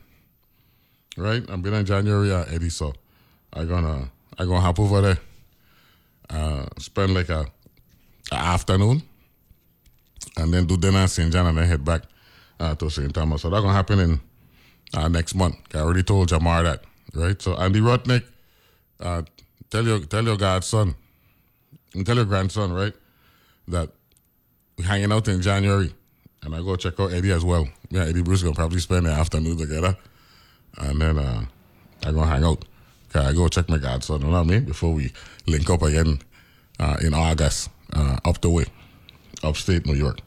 right? 1.17 1.45
I'm 1.49 1.63
be 1.63 1.71
there 1.71 1.81
in 1.81 1.87
January, 1.87 2.33
uh, 2.33 2.45
Eddie. 2.49 2.71
So 2.71 2.93
I 3.53 3.65
gonna 3.65 4.11
I 4.39 4.45
gonna 4.45 4.61
hop 4.61 4.81
over 4.81 5.01
there 5.01 5.19
uh, 6.33 6.67
spend 6.79 7.15
like 7.15 7.29
a, 7.29 7.47
a, 8.31 8.35
afternoon, 8.35 9.03
and 10.37 10.53
then 10.53 10.67
do 10.67 10.77
dinner 10.77 11.01
in 11.01 11.09
St. 11.09 11.33
John, 11.33 11.47
and 11.47 11.59
then 11.59 11.69
head 11.69 11.85
back 11.85 12.03
uh, 12.59 12.75
to 12.77 12.91
St. 12.91 13.13
Thomas. 13.13 13.43
So 13.43 13.51
that's 13.51 13.63
gonna 13.63 13.75
happen 13.75 13.99
in 13.99 14.21
uh, 14.95 15.09
next 15.09 15.35
month. 15.35 15.57
I 15.75 15.79
already 15.79 16.03
told 16.03 16.29
Jamar 16.29 16.63
that, 16.65 16.83
right? 17.15 17.41
So 17.41 17.55
Andy 17.57 17.81
Rutnick, 17.81 18.25
uh, 19.01 19.23
tell 19.71 19.85
your 19.85 20.01
tell 20.01 20.25
your 20.25 20.37
godson, 20.37 20.95
and 21.95 22.07
tell 22.07 22.17
your 22.17 22.25
grandson, 22.25 22.73
right, 22.73 22.95
that 23.69 23.91
we're 24.77 24.85
hanging 24.85 25.13
out 25.13 25.29
in 25.29 25.43
January, 25.43 25.93
and 26.43 26.55
I 26.55 26.59
go 26.59 26.77
check 26.77 26.99
out 26.99 27.13
Eddie 27.13 27.33
as 27.33 27.45
well. 27.45 27.69
Yeah, 27.91 28.05
Eddie 28.05 28.23
Bruce 28.23 28.43
gonna 28.43 28.55
probably 28.55 28.81
spend 28.81 29.07
the 29.07 29.11
afternoon 29.11 29.59
together, 29.59 29.97
and 30.79 31.01
then 31.01 31.19
uh, 31.19 31.45
I 32.05 32.13
gonna 32.13 32.27
hang 32.27 32.45
out. 32.45 32.65
Okay, 33.15 33.27
I 33.27 33.33
go 33.33 33.49
check 33.49 33.69
my 33.69 33.79
godson, 33.79 34.21
you 34.21 34.27
know 34.27 34.33
what 34.33 34.41
I 34.41 34.45
mean, 34.45 34.65
before 34.65 34.93
we 34.95 35.13
link 35.47 35.69
up 35.69 35.83
again 35.83 36.21
uh, 36.81 36.97
in 37.03 37.13
August, 37.13 37.69
uh, 37.93 38.17
up 38.25 38.41
the 38.41 38.51
way, 38.51 38.65
upstate 39.43 39.87
New 39.87 39.95
York. 39.95 40.21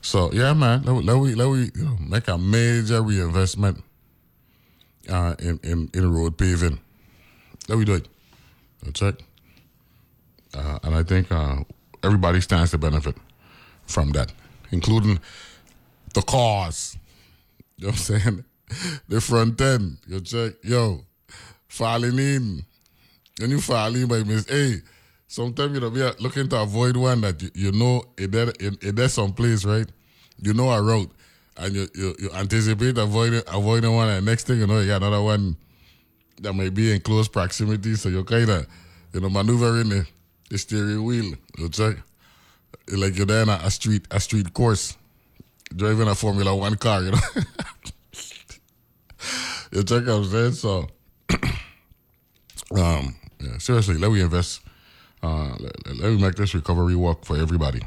So 0.00 0.32
yeah, 0.32 0.52
man, 0.52 0.82
let, 0.82 1.04
let 1.04 1.16
we 1.16 1.34
let 1.36 1.48
we 1.48 1.70
you 1.76 1.84
know, 1.84 1.96
make 2.00 2.26
a 2.26 2.36
major 2.36 3.02
reinvestment 3.02 3.84
uh, 5.08 5.36
in, 5.38 5.60
in 5.62 5.90
in 5.94 6.12
road 6.12 6.36
paving. 6.36 6.80
Let 7.68 7.78
we 7.78 7.84
do 7.84 7.94
it. 7.94 8.08
Check. 8.94 9.14
Uh, 10.54 10.78
and 10.82 10.94
I 10.94 11.02
think 11.02 11.30
uh, 11.32 11.56
everybody 12.02 12.40
stands 12.40 12.70
to 12.72 12.78
benefit 12.78 13.16
from 13.86 14.10
that, 14.10 14.32
including 14.70 15.18
the 16.14 16.22
cars. 16.22 16.96
You 17.76 17.86
know 17.86 17.90
what 17.90 18.10
I'm 18.10 18.20
saying? 18.20 18.44
the 19.08 19.20
front 19.20 19.60
end. 19.60 19.98
You 20.06 20.20
check, 20.20 20.54
yo, 20.62 21.04
falling 21.68 22.18
in. 22.18 22.62
When 23.40 23.50
you 23.50 23.60
fall 23.60 23.94
in 23.94 24.06
by 24.08 24.22
mistake, 24.24 24.54
hey, 24.54 24.76
sometimes 25.26 25.74
you 25.74 25.80
know 25.80 25.88
we 25.88 26.02
are 26.02 26.14
looking 26.20 26.48
to 26.50 26.60
avoid 26.60 26.96
one 26.96 27.22
that 27.22 27.40
you, 27.42 27.50
you 27.54 27.72
know 27.72 28.04
it 28.18 28.30
there 28.30 28.50
it, 28.60 28.84
it 28.84 28.96
there 28.96 29.08
some 29.08 29.32
place, 29.32 29.64
right? 29.64 29.86
You 30.38 30.52
know 30.52 30.70
a 30.70 30.82
route 30.82 31.10
and 31.56 31.74
you, 31.74 31.88
you, 31.94 32.14
you 32.18 32.30
anticipate 32.34 32.98
avoiding 32.98 33.42
avoiding 33.48 33.94
one 33.94 34.08
and 34.08 34.24
next 34.26 34.46
thing 34.46 34.58
you 34.58 34.66
know 34.66 34.80
you 34.80 34.86
got 34.86 35.02
another 35.02 35.22
one 35.22 35.56
that 36.42 36.52
may 36.52 36.68
be 36.68 36.92
in 36.92 37.00
close 37.00 37.28
proximity. 37.28 37.94
So 37.94 38.08
you're 38.08 38.24
kinda, 38.24 38.66
you 39.12 39.20
know, 39.20 39.30
maneuvering 39.30 39.88
the, 39.88 40.06
the 40.52 40.58
steering 40.58 41.02
wheel. 41.02 41.34
You 41.56 41.68
check. 41.70 41.96
Like 42.88 43.16
you're 43.16 43.26
there 43.26 43.42
in 43.42 43.48
a, 43.48 43.70
street 43.70 44.06
a 44.10 44.20
street 44.20 44.52
course. 44.52 44.98
Driving 45.74 46.08
a 46.08 46.14
Formula 46.14 46.54
One 46.54 46.76
car, 46.76 47.02
you 47.02 47.12
know. 47.12 47.18
you 49.72 49.82
check 49.82 50.06
what 50.06 50.12
I'm 50.12 50.24
saying? 50.26 50.52
So 50.52 50.88
um, 52.76 53.16
yeah, 53.40 53.56
seriously, 53.58 53.96
let 53.96 54.12
me 54.12 54.20
invest. 54.20 54.60
Uh, 55.22 55.56
let, 55.58 55.86
let 55.86 56.12
me 56.12 56.20
make 56.20 56.34
this 56.34 56.54
recovery 56.54 56.96
work 56.96 57.24
for 57.24 57.38
everybody. 57.38 57.80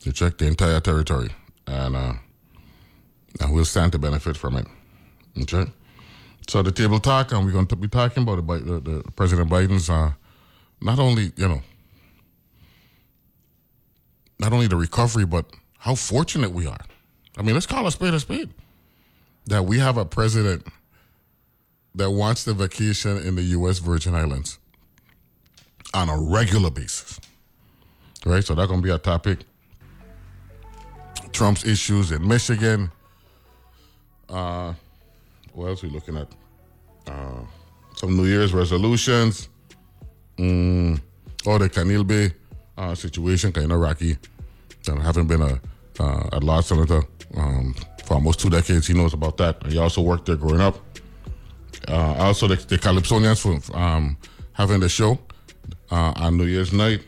To 0.00 0.12
check 0.12 0.38
the 0.38 0.46
entire 0.46 0.80
territory, 0.80 1.30
and 1.68 1.94
uh, 1.94 2.14
and 3.40 3.52
we'll 3.52 3.64
stand 3.64 3.92
to 3.92 3.98
benefit 3.98 4.36
from 4.36 4.56
it. 4.56 4.66
Okay. 5.42 5.70
So 6.48 6.62
the 6.62 6.72
table 6.72 6.98
talk, 6.98 7.30
and 7.30 7.44
we're 7.44 7.52
going 7.52 7.66
to 7.66 7.76
be 7.76 7.88
talking 7.88 8.24
about 8.24 8.44
the, 8.44 8.58
the, 8.58 8.80
the 8.80 9.04
President 9.12 9.50
Biden's 9.50 9.90
uh, 9.90 10.12
not 10.80 10.98
only 10.98 11.32
you 11.36 11.48
know 11.48 11.62
not 14.38 14.52
only 14.52 14.68
the 14.68 14.76
recovery, 14.76 15.26
but 15.26 15.46
how 15.78 15.94
fortunate 15.94 16.52
we 16.52 16.66
are. 16.66 16.80
I 17.36 17.42
mean, 17.42 17.54
let's 17.54 17.66
call 17.66 17.86
a 17.86 17.92
spade 17.92 18.14
a 18.14 18.20
spade. 18.20 18.50
That 19.46 19.64
we 19.64 19.78
have 19.78 19.96
a 19.96 20.04
president 20.04 20.66
that 21.94 22.10
wants 22.10 22.44
to 22.44 22.52
vacation 22.52 23.16
in 23.18 23.34
the 23.34 23.42
U.S. 23.42 23.78
Virgin 23.78 24.14
Islands 24.14 24.58
on 25.94 26.08
a 26.08 26.18
regular 26.18 26.70
basis. 26.70 27.18
Right? 28.26 28.44
So 28.44 28.54
that's 28.54 28.68
going 28.68 28.80
to 28.80 28.84
be 28.84 28.92
a 28.92 28.98
topic. 28.98 29.40
Trump's 31.32 31.64
issues 31.64 32.12
in 32.12 32.26
Michigan. 32.26 32.90
Uh, 34.28 34.74
what 35.52 35.68
else 35.68 35.82
are 35.82 35.86
we 35.86 35.92
looking 35.92 36.16
at? 36.16 36.28
Uh, 37.06 37.40
some 37.94 38.16
New 38.16 38.26
Year's 38.26 38.52
resolutions. 38.52 39.48
Mm, 40.38 41.00
oh, 41.46 41.58
the 41.58 41.68
Caneel 41.68 42.06
Bay 42.06 42.30
uh, 42.76 42.94
situation, 42.94 43.52
kind 43.52 43.72
of 43.72 43.80
rocky. 43.80 44.16
I 44.88 45.02
haven't 45.02 45.26
been 45.26 45.42
a, 45.42 45.60
uh, 46.00 46.28
a 46.32 46.40
law 46.40 46.60
senator 46.60 47.02
um, 47.36 47.74
for 48.04 48.14
almost 48.14 48.40
two 48.40 48.48
decades. 48.48 48.86
He 48.86 48.94
knows 48.94 49.12
about 49.12 49.36
that. 49.38 49.66
He 49.66 49.76
also 49.78 50.00
worked 50.00 50.26
there 50.26 50.36
growing 50.36 50.60
up. 50.60 50.78
Uh, 51.86 52.14
also, 52.18 52.46
the, 52.46 52.56
the 52.56 52.78
Calypsonians 52.78 53.40
for 53.40 53.76
um, 53.76 54.16
having 54.52 54.80
the 54.80 54.88
show 54.88 55.18
uh, 55.90 56.12
on 56.16 56.36
New 56.36 56.46
Year's 56.46 56.72
night, 56.72 57.02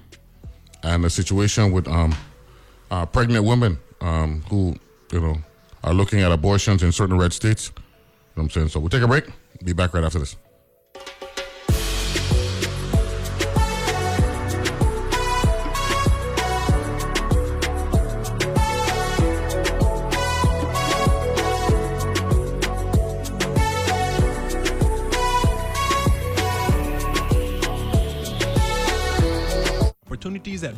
and 0.82 1.04
the 1.04 1.10
situation 1.10 1.72
with 1.72 1.88
um, 1.88 2.14
uh, 2.90 3.06
pregnant 3.06 3.44
women 3.44 3.78
um, 4.00 4.42
who, 4.48 4.74
you 5.12 5.20
know, 5.20 5.36
are 5.84 5.94
looking 5.94 6.20
at 6.20 6.32
abortions 6.32 6.82
in 6.82 6.92
certain 6.92 7.16
red 7.16 7.32
states. 7.32 7.70
You 7.76 7.82
know 8.36 8.42
I'm 8.44 8.50
saying? 8.50 8.68
So 8.68 8.80
we'll 8.80 8.90
take 8.90 9.02
a 9.02 9.08
break. 9.08 9.24
Be 9.64 9.72
back 9.72 9.94
right 9.94 10.04
after 10.04 10.18
this. 10.18 10.36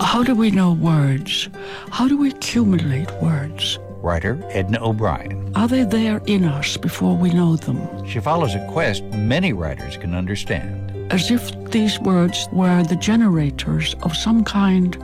How 0.00 0.22
do 0.22 0.34
we 0.34 0.50
know 0.50 0.72
words? 0.72 1.48
How 1.90 2.08
do 2.08 2.16
we 2.16 2.30
accumulate 2.30 3.10
words? 3.20 3.78
Writer 4.00 4.38
Edna 4.50 4.82
O'Brien. 4.82 5.52
Are 5.54 5.68
they 5.68 5.84
there 5.84 6.22
in 6.26 6.44
us 6.44 6.76
before 6.78 7.16
we 7.16 7.30
know 7.30 7.56
them? 7.56 8.06
She 8.06 8.18
follows 8.20 8.54
a 8.54 8.66
quest 8.70 9.02
many 9.04 9.52
writers 9.52 9.96
can 9.98 10.14
understand. 10.14 11.12
As 11.12 11.30
if 11.30 11.52
these 11.70 11.98
words 12.00 12.48
were 12.50 12.82
the 12.82 12.96
generators 12.96 13.94
of 14.02 14.16
some 14.16 14.42
kind 14.42 14.96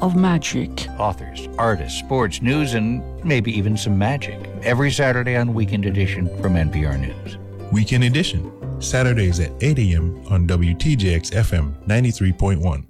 of 0.00 0.16
magic. 0.16 0.88
Authors, 0.98 1.48
artists, 1.56 1.98
sports, 2.00 2.42
news, 2.42 2.74
and 2.74 3.02
maybe 3.24 3.56
even 3.56 3.76
some 3.76 3.96
magic. 3.96 4.38
Every 4.62 4.90
Saturday 4.90 5.36
on 5.36 5.54
Weekend 5.54 5.86
Edition 5.86 6.26
from 6.42 6.54
NPR 6.54 6.98
News. 6.98 7.38
Weekend 7.72 8.02
Edition, 8.02 8.50
Saturdays 8.80 9.38
at 9.38 9.52
8 9.60 9.78
a.m. 9.78 10.24
on 10.28 10.46
WTJX 10.48 11.30
FM 11.32 11.74
93.1. 11.86 12.84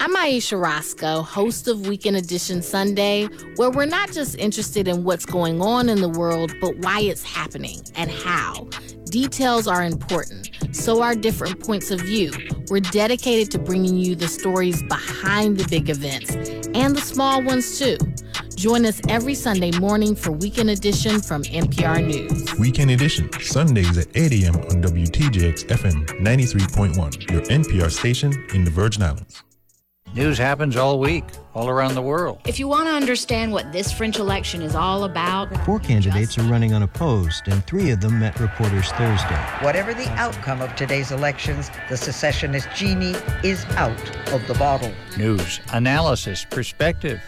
I'm 0.00 0.16
Ayesha 0.16 0.56
Rascoe, 0.56 1.22
host 1.22 1.68
of 1.68 1.86
Weekend 1.86 2.16
Edition 2.16 2.62
Sunday, 2.62 3.26
where 3.56 3.70
we're 3.70 3.86
not 3.86 4.10
just 4.12 4.36
interested 4.36 4.88
in 4.88 5.04
what's 5.04 5.24
going 5.24 5.60
on 5.60 5.88
in 5.88 6.00
the 6.00 6.08
world, 6.08 6.52
but 6.60 6.76
why 6.78 7.00
it's 7.00 7.22
happening 7.22 7.80
and 7.94 8.10
how. 8.10 8.68
Details 9.06 9.68
are 9.68 9.84
important, 9.84 10.50
so 10.72 11.02
are 11.02 11.14
different 11.14 11.60
points 11.60 11.90
of 11.90 12.00
view. 12.00 12.32
We're 12.68 12.80
dedicated 12.80 13.50
to 13.52 13.58
bringing 13.58 13.96
you 13.96 14.14
the 14.16 14.28
stories 14.28 14.82
behind 14.84 15.58
the 15.58 15.68
big 15.68 15.90
events 15.90 16.34
and 16.74 16.96
the 16.96 17.00
small 17.00 17.42
ones 17.42 17.78
too. 17.78 17.98
Join 18.56 18.86
us 18.86 19.00
every 19.08 19.34
Sunday 19.34 19.70
morning 19.78 20.14
for 20.14 20.32
Weekend 20.32 20.70
Edition 20.70 21.20
from 21.20 21.42
NPR 21.42 22.04
News. 22.06 22.54
Weekend 22.58 22.90
Edition, 22.90 23.30
Sundays 23.40 23.98
at 23.98 24.08
8 24.14 24.32
a.m. 24.44 24.56
on 24.56 24.82
WTJX 24.82 25.66
FM 25.66 26.06
93.1, 26.20 27.30
your 27.30 27.42
NPR 27.42 27.90
station 27.90 28.32
in 28.54 28.64
the 28.64 28.70
Virgin 28.70 29.02
Islands. 29.02 29.42
News 30.14 30.36
happens 30.36 30.76
all 30.76 30.98
week, 30.98 31.24
all 31.54 31.70
around 31.70 31.94
the 31.94 32.02
world. 32.02 32.42
If 32.46 32.58
you 32.58 32.68
want 32.68 32.86
to 32.86 32.92
understand 32.92 33.50
what 33.50 33.72
this 33.72 33.90
French 33.90 34.18
election 34.18 34.60
is 34.60 34.74
all 34.74 35.04
about, 35.04 35.56
four 35.64 35.78
candidates 35.80 36.36
are 36.36 36.42
running 36.42 36.74
unopposed, 36.74 37.48
and 37.48 37.64
three 37.64 37.90
of 37.90 38.02
them 38.02 38.18
met 38.18 38.38
reporters 38.38 38.92
Thursday. 38.92 39.42
Whatever 39.62 39.94
the 39.94 40.06
outcome 40.10 40.60
of 40.60 40.76
today's 40.76 41.12
elections, 41.12 41.70
the 41.88 41.96
secessionist 41.96 42.68
genie 42.74 43.14
is 43.42 43.64
out 43.76 43.98
of 44.32 44.46
the 44.46 44.54
bottle. 44.58 44.92
News, 45.16 45.60
analysis, 45.72 46.44
perspective, 46.44 47.18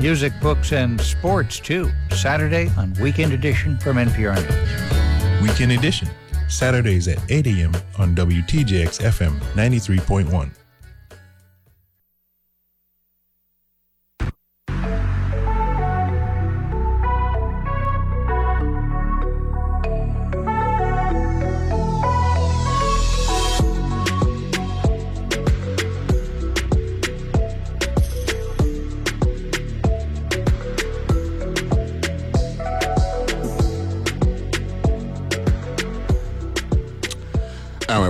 music, 0.00 0.32
books, 0.40 0.72
and 0.72 1.00
sports, 1.00 1.60
too. 1.60 1.88
Saturday 2.10 2.68
on 2.76 2.94
Weekend 2.94 3.32
Edition 3.32 3.78
from 3.78 3.96
NPR 3.96 4.34
News. 4.42 5.40
Weekend 5.40 5.70
Edition, 5.70 6.08
Saturdays 6.48 7.06
at 7.06 7.20
8 7.30 7.46
a.m. 7.46 7.72
on 7.96 8.12
WTJX 8.16 9.00
FM 9.02 9.38
93.1. 9.54 10.50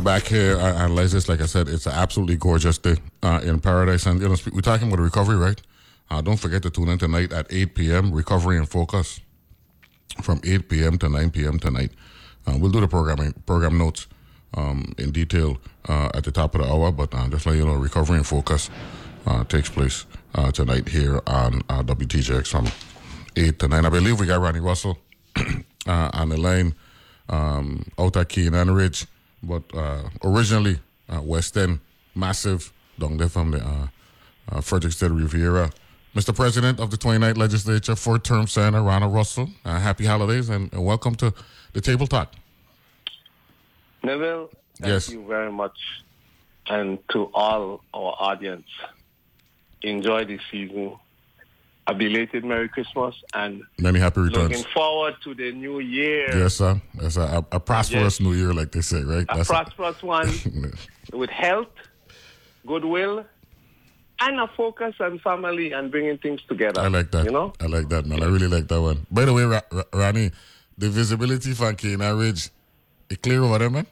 back 0.05 0.25
here 0.25 0.59
analyze 0.59 1.13
this. 1.13 1.29
Like 1.29 1.41
I 1.41 1.47
said, 1.47 1.69
it's 1.69 1.87
an 1.87 1.93
absolutely 1.93 2.37
gorgeous 2.37 2.79
day 2.79 2.97
uh, 3.23 3.41
in 3.43 3.59
paradise. 3.59 4.07
And 4.07 4.21
you 4.21 4.29
know, 4.29 4.37
we're 4.53 4.61
talking 4.61 4.89
about 4.89 5.01
recovery, 5.01 5.37
right? 5.37 5.61
Uh, 6.11 6.21
don't 6.21 6.37
forget 6.37 6.63
to 6.63 6.71
tune 6.71 6.89
in 6.91 6.99
tonight 6.99 7.33
at 7.33 7.47
8 7.51 7.75
p.m. 7.75 8.13
Recovery 8.13 8.59
and 8.59 8.69
Focus 8.69 9.21
from 10.23 10.41
8 10.45 10.69
p.m. 10.69 10.99
to 10.99 11.09
9 11.09 11.31
p.m. 11.31 11.59
tonight. 11.59 11.91
Uh, 12.47 12.57
we'll 12.59 12.71
do 12.71 12.81
the 12.81 12.89
programming 12.89 13.33
program 13.47 13.79
notes 13.79 14.07
um, 14.55 14.93
in 14.99 15.11
detail 15.11 15.59
uh, 15.89 16.11
at 16.15 16.25
the 16.25 16.31
top 16.31 16.55
of 16.55 16.61
the 16.61 16.71
hour, 16.71 16.93
but 16.93 17.13
uh, 17.15 17.27
just 17.29 17.47
let 17.47 17.57
you 17.57 17.65
know, 17.65 17.75
Recovery 17.75 18.19
and 18.19 18.27
Focus 18.27 18.71
uh, 19.27 19.43
takes 19.45 19.71
place 19.71 20.05
uh, 20.35 20.53
tonight 20.53 20.89
here 20.89 21.21
on 21.27 21.63
uh, 21.69 21.83
WTJX 21.83 22.49
from 22.49 22.69
8 23.37 23.59
to 23.59 23.69
9. 23.69 23.87
I 23.87 23.89
believe 23.89 24.21
we 24.21 24.27
got 24.27 24.41
Ronnie 24.41 24.61
Russell 24.61 24.99
on 25.87 26.29
the 26.29 26.37
line 26.37 26.75
um, 27.29 27.87
out 27.99 28.17
at 28.17 28.37
Ridge 28.37 29.07
but 29.45 29.63
uh, 29.75 30.09
originally 30.23 30.81
uh, 31.09 31.21
West 31.23 31.57
End, 31.57 31.81
massive, 32.15 32.73
down 32.99 33.17
there 33.17 33.29
from 33.29 33.51
the 33.53 33.59
uh, 33.59 33.87
uh, 34.51 34.61
Frederiksted 34.61 35.17
Riviera. 35.17 35.71
Mr. 36.15 36.35
President 36.35 36.79
of 36.79 36.91
the 36.91 36.97
29th 36.97 37.37
Legislature, 37.37 37.97
fourth 37.97 38.23
term 38.23 38.47
Senator 38.47 38.83
Ronald 38.83 39.13
Russell, 39.13 39.51
uh, 39.65 39.81
happy 39.81 40.05
holidays 40.05 40.49
and, 40.49 40.73
and, 40.73 40.85
welcome 40.85 41.15
to 41.17 41.35
the 41.73 41.81
Table 41.81 42.07
Talk. 42.07 42.33
Neville, 44.03 44.51
thank 44.79 44.93
yes. 44.93 45.09
you 45.09 45.27
very 45.27 45.51
much. 45.51 45.77
And 46.69 46.99
to 47.11 47.31
all 47.35 47.83
our 47.93 48.15
audience, 48.19 48.69
enjoy 49.83 50.25
this 50.25 50.41
season 50.51 50.97
a 51.87 51.95
belated 51.95 52.45
Merry 52.45 52.69
Christmas 52.69 53.15
and 53.35 53.63
many 53.79 53.99
happy 53.99 54.21
returns. 54.21 54.51
Looking 54.51 54.73
forward 54.73 55.17
to 55.25 55.35
the 55.35 55.53
new 55.53 55.81
year. 55.81 56.37
Yes, 56.37 56.55
sir. 56.55 56.81
Yes, 57.01 57.15
sir. 57.15 57.23
A, 57.23 57.57
a 57.57 57.61
prosperous 57.61 58.19
yes. 58.19 58.27
new 58.27 58.33
year, 58.33 58.53
like 58.55 58.73
they 58.73 58.81
say, 58.81 59.03
right? 59.03 59.27
A 59.29 59.37
That's 59.37 59.49
prosperous 59.49 60.03
a... 60.03 60.07
one 60.07 60.29
with 61.13 61.31
health, 61.31 61.69
goodwill, 62.67 63.25
and 64.21 64.41
a 64.41 64.49
focus 64.57 64.95
on 65.01 65.19
family 65.19 65.73
and 65.73 65.91
bringing 65.91 66.19
things 66.19 66.41
together. 66.49 66.81
I 66.81 66.89
like 66.89 67.11
that. 67.11 67.25
You 67.25 67.33
know, 67.33 67.53
I 67.61 67.67
like 67.67 67.89
that, 67.91 68.07
man. 68.07 68.23
I 68.23 68.27
really 68.27 68.49
like 68.49 68.69
that 68.69 68.81
one. 68.81 69.07
By 69.11 69.27
the 69.27 69.33
way, 69.33 69.45
Ra- 69.45 69.61
Ra- 69.71 69.83
Rani, 69.93 70.31
the 70.79 70.89
visibility 70.89 71.53
for 71.53 71.73
Keenan 71.75 72.19
Ridge, 72.19 72.49
it 73.11 73.23
clear 73.23 73.43
over 73.43 73.59
there, 73.59 73.71
man. 73.71 73.87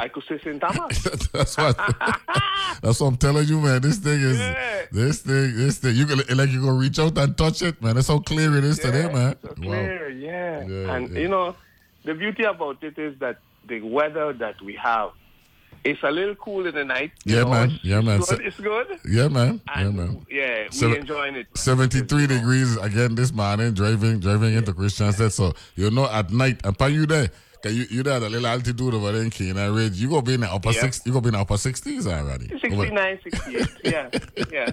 I 0.00 0.06
could 0.06 0.22
say 0.28 0.38
St. 0.38 0.60
Thomas. 0.60 1.02
that's 1.32 1.56
what. 1.56 1.76
that's 2.82 3.00
what 3.00 3.08
I'm 3.08 3.16
telling 3.16 3.48
you, 3.48 3.60
man. 3.60 3.82
This 3.82 3.98
thing 3.98 4.20
is 4.20 4.38
yeah. 4.38 4.86
this 4.92 5.22
thing. 5.22 5.56
This 5.56 5.78
thing. 5.78 5.96
You 5.96 6.06
can 6.06 6.18
like 6.36 6.50
you 6.50 6.60
gonna 6.60 6.74
reach 6.74 7.00
out 7.00 7.18
and 7.18 7.36
touch 7.36 7.62
it, 7.62 7.82
man. 7.82 7.96
That's 7.96 8.06
how 8.06 8.20
clear 8.20 8.56
it 8.56 8.62
is 8.62 8.78
yeah, 8.78 8.84
today, 8.84 9.12
man. 9.12 9.36
So 9.42 9.48
clear, 9.48 10.08
wow. 10.08 10.14
yeah. 10.14 10.66
yeah. 10.66 10.94
And 10.94 11.16
you 11.16 11.28
know, 11.28 11.56
the 12.04 12.14
beauty 12.14 12.44
about 12.44 12.82
it 12.84 12.96
is 12.96 13.18
that 13.18 13.38
the 13.66 13.80
weather 13.80 14.32
that 14.34 14.60
we 14.62 14.74
have. 14.74 15.10
It's 15.84 16.02
a 16.02 16.10
little 16.10 16.34
cool 16.34 16.66
in 16.66 16.74
the 16.74 16.84
night. 16.84 17.12
Yeah, 17.24 17.42
know? 17.42 17.50
man. 17.50 17.80
Yeah, 17.82 18.00
man. 18.00 18.20
It's 18.20 18.30
good. 18.30 18.46
It's 18.46 18.60
good. 18.60 19.00
Yeah, 19.08 19.28
man. 19.28 19.60
And 19.74 19.94
yeah, 19.94 20.04
man. 20.04 20.26
Yeah, 20.30 20.62
we 20.64 20.72
Seven, 20.72 20.96
enjoying 20.98 21.34
it. 21.36 21.46
Seventy-three 21.54 22.26
degrees 22.26 22.76
again 22.76 23.14
this 23.14 23.32
morning, 23.32 23.74
driving, 23.74 24.20
driving 24.20 24.54
into 24.54 24.72
Christiansted. 24.72 25.32
So 25.32 25.54
you 25.74 25.90
know, 25.90 26.08
at 26.08 26.30
night, 26.30 26.60
and 26.64 26.94
you 26.94 27.06
there. 27.06 27.30
You 27.64 27.86
you 27.90 28.00
at 28.00 28.22
a 28.22 28.28
little 28.28 28.46
altitude 28.46 28.94
over 28.94 29.12
there 29.12 29.22
in 29.22 29.30
Keenan 29.30 29.74
Ridge. 29.74 29.96
You 29.96 30.08
gonna 30.08 30.22
be 30.22 30.34
in 30.34 30.40
the 30.40 30.52
upper 30.52 30.70
yeah. 30.70 30.80
six. 30.80 31.00
You 31.04 31.12
gonna 31.12 31.22
be 31.22 31.28
in 31.28 31.34
the 31.34 31.40
upper 31.40 31.56
sixties 31.56 32.06
already. 32.06 32.48
69, 32.48 33.20
68. 33.22 33.68
yeah, 33.84 34.10
yeah. 34.50 34.70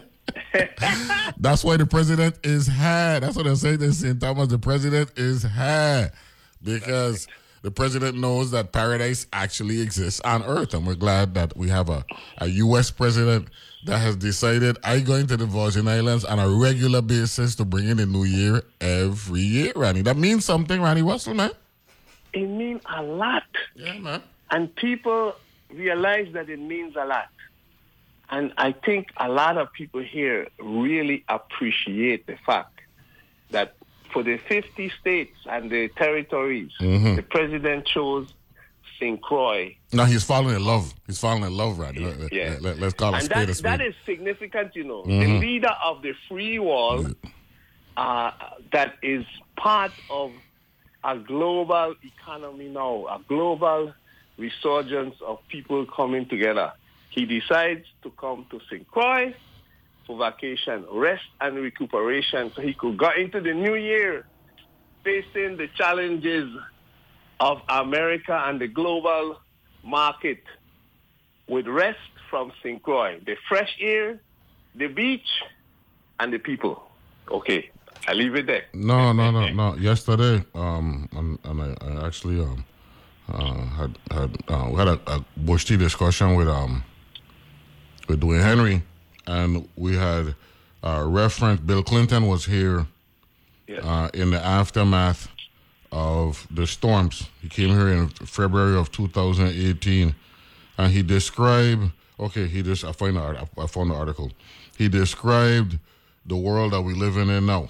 That's 1.38 1.64
why 1.64 1.78
the 1.78 1.86
president 1.86 2.38
is 2.44 2.68
high. 2.68 3.20
That's 3.20 3.36
what 3.36 3.48
I 3.48 3.54
say 3.56 3.78
to 3.78 3.92
St. 3.92 4.20
Thomas. 4.20 4.50
The 4.50 4.60
president 4.60 5.12
is 5.18 5.44
high 5.44 6.12
because 6.62 7.28
the 7.64 7.72
president 7.72 8.18
knows 8.18 8.52
that 8.52 8.72
paradise 8.72 9.26
actually 9.34 9.82
exists 9.82 10.22
on 10.22 10.44
Earth, 10.44 10.74
and 10.74 10.86
we're 10.86 10.96
glad 10.96 11.34
that 11.34 11.58
we 11.58 11.70
have 11.70 11.90
a, 11.90 12.06
a 12.38 12.48
U.S. 12.48 12.92
president 12.92 13.48
that 13.86 13.98
has 13.98 14.16
decided 14.16 14.78
I 14.84 15.00
going 15.00 15.28
to 15.28 15.38
the 15.38 15.46
Virgin 15.46 15.88
Islands 15.88 16.26
on 16.26 16.40
a 16.40 16.48
regular 16.48 17.02
basis 17.02 17.56
to 17.56 17.66
bring 17.66 17.88
in 17.88 17.98
the 17.98 18.06
new 18.06 18.24
year 18.24 18.64
every 18.80 19.42
year, 19.42 19.74
Ronnie. 19.76 20.02
That 20.02 20.18
means 20.18 20.46
something, 20.46 20.80
Ronnie 20.80 21.02
Russell, 21.02 21.34
man 21.34 21.52
it 22.36 22.48
means 22.48 22.82
a 22.94 23.02
lot. 23.02 23.44
Yeah, 23.76 23.98
man. 23.98 24.22
And 24.52 24.76
people 24.76 25.36
realize 25.74 26.28
that 26.34 26.50
it 26.50 26.60
means 26.60 26.96
a 26.96 27.06
lot. 27.06 27.30
And 28.30 28.54
I 28.58 28.72
think 28.72 29.08
a 29.18 29.30
lot 29.30 29.58
of 29.58 29.72
people 29.72 30.02
here 30.02 30.48
really 30.60 31.24
appreciate 31.30 32.28
the 32.28 32.38
fact 32.46 32.80
that 33.52 33.76
for 34.12 34.24
the 34.24 34.38
50 34.38 34.92
states 35.00 35.38
and 35.46 35.70
the 35.70 35.88
territories, 35.90 36.72
mm-hmm. 36.80 37.16
the 37.16 37.22
president 37.22 37.86
chose 37.86 38.34
St. 39.00 39.22
Croix. 39.22 39.76
No, 39.94 40.06
he's 40.06 40.24
falling 40.24 40.56
in 40.56 40.66
love. 40.66 40.94
He's 41.06 41.20
falling 41.20 41.44
in 41.44 41.56
love, 41.56 41.78
right? 41.80 41.96
Yeah. 41.96 42.10
Let, 42.10 42.62
let, 42.62 42.80
let's 42.80 42.94
call 42.94 43.14
it 43.14 43.18
and 43.18 43.26
spade 43.26 43.38
that, 43.38 43.50
a 43.50 43.54
spade. 43.54 43.72
that 43.72 43.82
is 43.82 43.96
significant, 44.06 44.76
you 44.76 44.84
know. 44.84 45.04
Mm-hmm. 45.04 45.20
The 45.20 45.40
leader 45.40 45.76
of 45.84 46.02
the 46.02 46.14
free 46.28 46.60
world 46.60 47.16
uh, 47.98 48.32
that 48.72 48.96
is 49.04 49.26
part 49.56 49.92
of 50.10 50.32
a 51.06 51.18
global 51.20 51.94
economy 52.04 52.68
now, 52.68 53.06
a 53.06 53.20
global 53.28 53.94
resurgence 54.38 55.16
of 55.26 55.40
people 55.48 55.86
coming 55.86 56.28
together. 56.28 56.74
He 57.12 57.26
decides 57.26 57.86
to 58.04 58.10
come 58.12 58.48
to 58.50 58.60
St. 58.70 58.88
Croix 58.88 59.34
for 60.08 60.18
vacation, 60.18 60.86
rest 60.92 61.24
and 61.40 61.58
recuperation, 61.58 62.52
so 62.56 62.62
he 62.62 62.74
could 62.74 62.98
go 62.98 63.10
into 63.18 63.40
the 63.40 63.54
new 63.54 63.76
year 63.76 64.26
facing 65.04 65.58
the 65.58 65.68
challenges 65.76 66.50
of 67.40 67.60
America 67.70 68.44
and 68.48 68.60
the 68.60 68.68
global 68.68 69.38
market 69.84 70.42
with 71.48 71.68
rest 71.68 72.00
from 72.30 72.52
St. 72.64 72.82
Croix, 72.82 73.20
the 73.26 73.36
fresh 73.48 73.78
air, 73.80 74.20
the 74.74 74.88
beach, 74.88 75.28
and 76.20 76.34
the 76.34 76.40
people. 76.40 76.84
Okay, 77.30 77.70
I 78.08 78.14
leave 78.14 78.36
it 78.36 78.46
there. 78.46 78.66
No, 78.74 79.12
no, 79.14 79.32
no, 79.32 79.48
no. 79.48 79.76
Yesterday, 79.76 80.44
um, 80.54 81.10
and, 81.14 81.40
and 81.44 81.62
I, 81.62 81.76
I, 81.82 82.08
actually 82.08 82.40
um, 82.40 82.66
uh, 83.28 83.66
had 83.66 83.98
had 84.12 84.38
uh, 84.48 84.68
we 84.72 84.78
had 84.78 84.88
a, 84.88 85.00
a 85.08 85.26
bush 85.38 85.66
tea 85.66 85.78
discussion 85.78 86.36
with 86.36 86.48
um 86.48 86.84
with 88.08 88.22
Dwayne 88.22 88.44
Henry, 88.44 88.84
and 89.26 89.68
we 89.76 89.96
had 89.96 90.36
uh, 90.84 91.04
Reverend 91.08 91.66
Bill 91.66 91.84
Clinton 91.84 92.28
was 92.28 92.46
here 92.46 92.86
yes. 93.68 93.84
uh, 93.84 94.10
in 94.14 94.30
the 94.32 94.40
aftermath 94.40 95.30
of 95.92 96.48
the 96.52 96.68
storms. 96.68 97.28
He 97.42 97.50
came 97.50 97.70
here 97.70 97.88
in 97.88 98.10
February 98.10 98.78
of 98.78 98.92
2018, 98.92 100.14
and 100.78 100.92
he 100.92 101.02
described 101.02 101.92
Okay, 102.20 102.48
he 102.48 102.64
just 102.64 102.86
I 102.86 102.92
find 102.92 103.16
the 103.18 103.48
I 103.58 103.68
found 103.68 103.92
the 103.92 103.96
article. 103.96 104.32
He 104.78 104.88
described 104.88 105.78
the 106.26 106.38
world 106.38 106.74
that 106.74 106.82
we 106.82 106.94
live 106.94 107.18
in 107.18 107.28
now, 107.46 107.70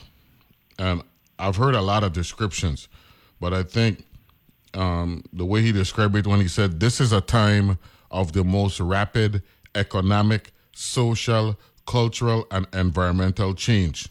and 0.77 1.03
I've 1.37 1.55
heard 1.55 1.75
a 1.75 1.81
lot 1.81 2.03
of 2.03 2.13
descriptions, 2.13 2.87
but 3.39 3.53
I 3.53 3.63
think 3.63 4.05
um, 4.73 5.23
the 5.33 5.45
way 5.45 5.61
he 5.61 5.71
described 5.71 6.15
it 6.15 6.27
when 6.27 6.39
he 6.39 6.47
said 6.47 6.79
this 6.79 6.99
is 6.99 7.11
a 7.11 7.21
time 7.21 7.77
of 8.11 8.33
the 8.33 8.43
most 8.43 8.79
rapid 8.79 9.41
economic, 9.73 10.51
social, 10.73 11.59
cultural, 11.85 12.47
and 12.51 12.67
environmental 12.73 13.53
change. 13.53 14.09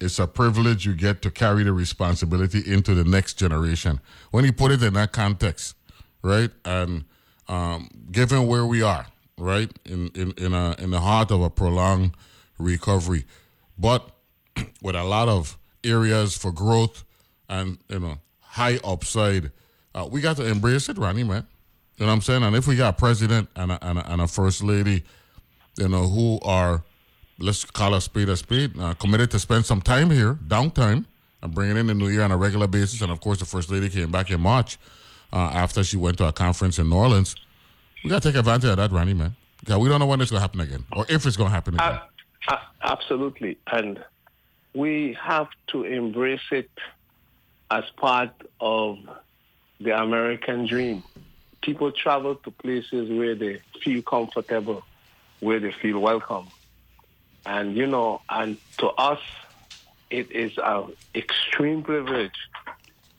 It's 0.00 0.18
a 0.18 0.26
privilege 0.26 0.84
you 0.84 0.94
get 0.94 1.22
to 1.22 1.30
carry 1.30 1.62
the 1.62 1.72
responsibility 1.72 2.62
into 2.70 2.94
the 2.94 3.04
next 3.04 3.34
generation. 3.34 4.00
When 4.32 4.44
he 4.44 4.50
put 4.50 4.72
it 4.72 4.82
in 4.82 4.94
that 4.94 5.12
context, 5.12 5.76
right, 6.22 6.50
and 6.64 7.04
um, 7.48 7.88
given 8.10 8.46
where 8.46 8.66
we 8.66 8.82
are, 8.82 9.06
right, 9.38 9.70
in 9.84 10.08
in 10.08 10.32
in, 10.32 10.52
a, 10.52 10.74
in 10.78 10.90
the 10.90 11.00
heart 11.00 11.30
of 11.30 11.42
a 11.42 11.50
prolonged 11.50 12.16
recovery, 12.58 13.24
but 13.78 14.10
with 14.82 14.96
a 14.96 15.04
lot 15.04 15.28
of 15.28 15.56
areas 15.84 16.36
for 16.36 16.52
growth 16.52 17.04
and 17.48 17.78
you 17.88 17.98
know 17.98 18.18
high 18.40 18.78
upside, 18.84 19.50
uh, 19.94 20.08
we 20.10 20.20
got 20.20 20.36
to 20.36 20.46
embrace 20.46 20.88
it, 20.88 20.98
Ronnie, 20.98 21.24
man. 21.24 21.46
You 21.96 22.06
know 22.06 22.10
what 22.10 22.16
I'm 22.16 22.22
saying? 22.22 22.42
And 22.42 22.56
if 22.56 22.66
we 22.66 22.76
got 22.76 22.94
a 22.94 22.96
president 22.96 23.48
and 23.54 23.72
a, 23.72 23.86
and 23.86 23.98
a, 23.98 24.12
and 24.12 24.20
a 24.20 24.26
first 24.26 24.62
lady, 24.62 25.04
you 25.76 25.88
know, 25.88 26.08
who 26.08 26.40
are 26.42 26.82
let's 27.38 27.64
call 27.64 27.94
a 27.94 28.00
spade 28.00 28.28
a 28.28 28.36
spade, 28.36 28.78
uh, 28.78 28.94
committed 28.94 29.30
to 29.32 29.38
spend 29.38 29.66
some 29.66 29.80
time 29.80 30.10
here, 30.10 30.34
downtime, 30.46 31.04
and 31.42 31.54
bringing 31.54 31.76
in 31.76 31.86
the 31.86 31.94
new 31.94 32.08
year 32.08 32.22
on 32.22 32.32
a 32.32 32.36
regular 32.36 32.66
basis. 32.66 33.00
And 33.00 33.10
of 33.10 33.20
course, 33.20 33.38
the 33.38 33.44
first 33.44 33.70
lady 33.70 33.88
came 33.88 34.10
back 34.10 34.30
in 34.30 34.40
March 34.40 34.78
uh, 35.32 35.50
after 35.52 35.84
she 35.84 35.96
went 35.96 36.18
to 36.18 36.28
a 36.28 36.32
conference 36.32 36.78
in 36.78 36.88
New 36.88 36.96
Orleans. 36.96 37.34
We 38.02 38.10
got 38.10 38.22
to 38.22 38.28
take 38.28 38.38
advantage 38.38 38.70
of 38.70 38.76
that, 38.76 38.92
Ronnie, 38.92 39.14
man. 39.14 39.34
Yeah, 39.66 39.78
we 39.78 39.88
don't 39.88 39.98
know 39.98 40.06
when 40.06 40.20
it's 40.20 40.30
going 40.30 40.38
to 40.38 40.42
happen 40.42 40.60
again 40.60 40.84
or 40.92 41.06
if 41.08 41.26
it's 41.26 41.36
going 41.36 41.48
to 41.48 41.54
happen 41.54 41.74
again. 41.74 41.98
Absolutely. 42.82 43.56
And 43.68 44.04
we 44.74 45.16
have 45.20 45.48
to 45.68 45.84
embrace 45.84 46.50
it 46.50 46.70
as 47.70 47.84
part 47.96 48.32
of 48.60 48.98
the 49.80 49.96
American 49.96 50.66
dream. 50.66 51.02
People 51.62 51.92
travel 51.92 52.34
to 52.36 52.50
places 52.50 53.08
where 53.10 53.34
they 53.34 53.60
feel 53.82 54.02
comfortable, 54.02 54.82
where 55.40 55.60
they 55.60 55.72
feel 55.72 55.98
welcome. 56.00 56.48
And, 57.46 57.76
you 57.76 57.86
know, 57.86 58.20
and 58.28 58.58
to 58.78 58.88
us, 58.88 59.20
it 60.10 60.30
is 60.32 60.52
an 60.62 60.92
extreme 61.14 61.82
privilege 61.82 62.36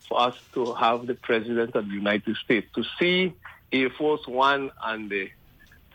for 0.07 0.21
us 0.21 0.35
to 0.53 0.73
have 0.75 1.07
the 1.07 1.15
President 1.15 1.75
of 1.75 1.87
the 1.87 1.93
United 1.93 2.35
States 2.37 2.67
to 2.75 2.83
see 2.99 3.33
Air 3.71 3.89
Force 3.89 4.27
One 4.27 4.71
and 4.83 5.09
the 5.09 5.29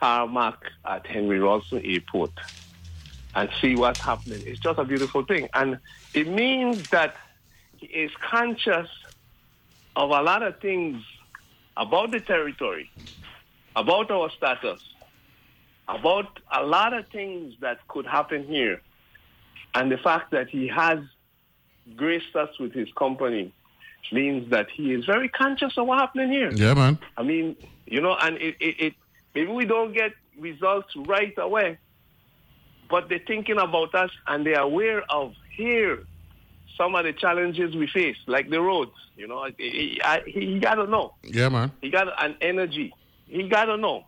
tarmac 0.00 0.58
at 0.84 1.06
Henry 1.06 1.38
Rohlsen 1.38 1.82
Airport 1.84 2.32
and 3.34 3.48
see 3.60 3.76
what's 3.76 4.00
happening. 4.00 4.42
It's 4.44 4.60
just 4.60 4.78
a 4.78 4.84
beautiful 4.84 5.24
thing. 5.24 5.48
And 5.54 5.78
it 6.14 6.28
means 6.28 6.88
that 6.90 7.16
he 7.76 7.86
is 7.86 8.10
conscious 8.20 8.88
of 9.96 10.10
a 10.10 10.22
lot 10.22 10.42
of 10.42 10.60
things 10.60 11.02
about 11.76 12.10
the 12.10 12.20
territory, 12.20 12.90
about 13.76 14.10
our 14.10 14.30
status, 14.30 14.80
about 15.88 16.38
a 16.52 16.62
lot 16.62 16.92
of 16.92 17.06
things 17.08 17.54
that 17.60 17.86
could 17.88 18.06
happen 18.06 18.44
here. 18.44 18.80
And 19.74 19.90
the 19.90 19.98
fact 19.98 20.32
that 20.32 20.48
he 20.48 20.68
has 20.68 20.98
graced 21.96 22.34
us 22.36 22.58
with 22.58 22.72
his 22.72 22.88
company 22.92 23.52
means 24.12 24.50
that 24.50 24.68
he 24.70 24.92
is 24.92 25.04
very 25.04 25.28
conscious 25.28 25.76
of 25.76 25.86
what's 25.86 26.00
happening 26.00 26.30
here. 26.30 26.50
Yeah, 26.52 26.74
man. 26.74 26.98
I 27.16 27.22
mean, 27.22 27.56
you 27.86 28.00
know, 28.00 28.16
and 28.20 28.36
it, 28.38 28.56
it, 28.60 28.80
it 28.80 28.94
maybe 29.34 29.52
we 29.52 29.64
don't 29.64 29.92
get 29.92 30.12
results 30.38 30.94
right 30.96 31.34
away, 31.38 31.78
but 32.90 33.08
they're 33.08 33.20
thinking 33.26 33.58
about 33.58 33.94
us 33.94 34.10
and 34.26 34.44
they're 34.44 34.60
aware 34.60 35.02
of 35.10 35.34
here 35.56 36.04
some 36.76 36.94
of 36.94 37.04
the 37.04 37.12
challenges 37.12 37.76
we 37.76 37.86
face, 37.86 38.16
like 38.26 38.48
the 38.48 38.60
roads. 38.60 38.92
You 39.16 39.28
know, 39.28 39.46
he, 39.58 40.00
he, 40.26 40.32
he 40.32 40.58
got 40.58 40.76
to 40.76 40.86
know. 40.86 41.14
Yeah, 41.22 41.50
man. 41.50 41.72
He 41.82 41.90
got 41.90 42.08
an 42.22 42.36
energy. 42.40 42.94
He 43.26 43.48
got 43.48 43.66
to 43.66 43.76
know. 43.76 44.04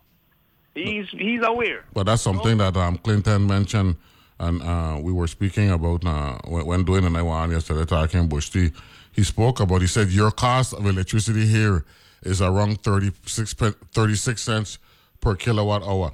He's 0.73 1.07
he's 1.11 1.41
aware. 1.43 1.85
But 1.93 2.07
that's 2.07 2.23
something 2.23 2.57
that 2.57 2.75
um, 2.75 2.97
Clinton 2.97 3.45
mentioned, 3.45 3.95
and 4.39 4.61
uh, 4.63 4.99
we 4.99 5.13
were 5.13 5.27
speaking 5.27 5.69
about 5.69 6.03
uh, 6.03 6.39
when, 6.45 6.65
when 6.65 6.85
Dwayne 6.85 7.05
and 7.05 7.15
I 7.15 7.45
yesterday 7.53 7.85
talking 7.85 8.27
Bush 8.27 8.49
T. 8.49 8.71
He 9.11 9.23
spoke 9.23 9.59
about. 9.59 9.81
He 9.81 9.87
said 9.87 10.09
your 10.09 10.31
cost 10.31 10.73
of 10.73 10.83
electricity 10.87 11.45
here 11.45 11.85
is 12.23 12.41
around 12.41 12.81
36, 12.81 13.53
36 13.53 14.41
cents 14.41 14.79
per 15.21 15.35
kilowatt 15.35 15.83
hour. 15.83 16.13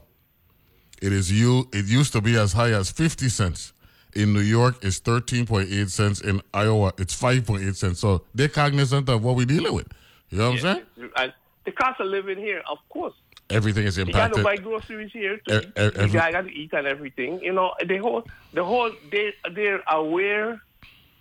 It 1.01 1.13
is 1.13 1.31
you. 1.31 1.67
It 1.71 1.85
used 1.85 2.13
to 2.13 2.21
be 2.21 2.35
as 2.37 2.53
high 2.53 2.71
as 2.71 2.91
fifty 2.91 3.29
cents. 3.29 3.73
In 4.15 4.33
New 4.33 4.41
York, 4.41 4.77
it's 4.83 4.99
thirteen 4.99 5.45
point 5.45 5.69
eight 5.71 5.89
cents. 5.89 6.21
In 6.21 6.41
Iowa, 6.53 6.93
it's 6.97 7.13
five 7.13 7.45
point 7.45 7.63
eight 7.63 7.75
cents. 7.75 7.99
So 7.99 8.23
they're 8.33 8.47
cognizant 8.49 9.07
of 9.09 9.23
what 9.23 9.35
we're 9.35 9.45
dealing 9.45 9.73
with. 9.73 9.87
You 10.29 10.39
know 10.39 10.51
what 10.51 10.65
I'm 10.65 10.83
saying? 11.15 11.33
The 11.65 11.71
cost 11.71 11.99
of 11.99 12.07
living 12.07 12.37
here, 12.37 12.63
of 12.69 12.79
course. 12.89 13.13
Everything 13.51 13.85
is 13.85 13.97
You 13.97 14.05
got 14.05 14.33
to 14.33 14.43
buy 14.43 14.57
groceries 14.57 15.11
here 15.11 15.37
too. 15.37 15.61
E- 15.75 15.81
e- 15.81 15.91
you 16.05 16.07
got 16.13 16.31
to 16.41 16.51
eat 16.51 16.71
and 16.73 16.85
everything. 16.87 17.39
You 17.41 17.51
know, 17.53 17.73
the 17.83 17.97
whole, 17.97 18.23
the 18.53 18.63
whole, 18.63 18.91
they 19.11 19.33
they're 19.53 19.81
aware, 19.89 20.61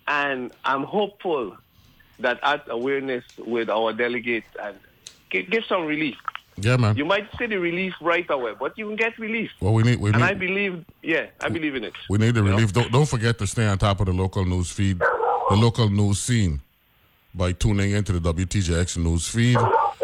and 0.07 0.51
I'm 0.63 0.83
hopeful 0.83 1.57
that 2.19 2.41
that 2.41 2.65
awareness 2.67 3.23
with 3.37 3.69
our 3.69 3.93
delegates 3.93 4.47
and 4.61 4.77
give 5.29 5.63
some 5.65 5.85
relief. 5.85 6.17
Yeah, 6.61 6.77
man. 6.77 6.95
You 6.97 7.05
might 7.05 7.27
see 7.37 7.45
the 7.45 7.57
relief 7.57 7.93
right 8.01 8.29
away, 8.29 8.53
but 8.59 8.77
you 8.77 8.87
can 8.87 8.95
get 8.95 9.17
relief. 9.17 9.51
Well, 9.59 9.73
we 9.73 9.83
need 9.83 9.99
we 9.99 10.09
need 10.09 10.15
and 10.15 10.23
I 10.23 10.33
believe, 10.33 10.85
yeah, 11.01 11.27
I 11.41 11.49
believe 11.49 11.75
in 11.75 11.83
it. 11.83 11.93
We 12.09 12.17
need 12.17 12.35
the 12.35 12.43
relief. 12.43 12.73
Don't, 12.73 12.91
don't 12.91 13.07
forget 13.07 13.37
to 13.39 13.47
stay 13.47 13.65
on 13.65 13.77
top 13.77 13.99
of 13.99 14.05
the 14.07 14.13
local 14.13 14.45
news 14.45 14.71
feed, 14.71 14.99
the 14.99 15.55
local 15.55 15.89
news 15.89 16.19
scene, 16.19 16.61
by 17.33 17.51
tuning 17.53 17.91
into 17.91 18.17
the 18.17 18.33
WTJX 18.33 18.97
news 18.97 19.27
feed 19.27 19.57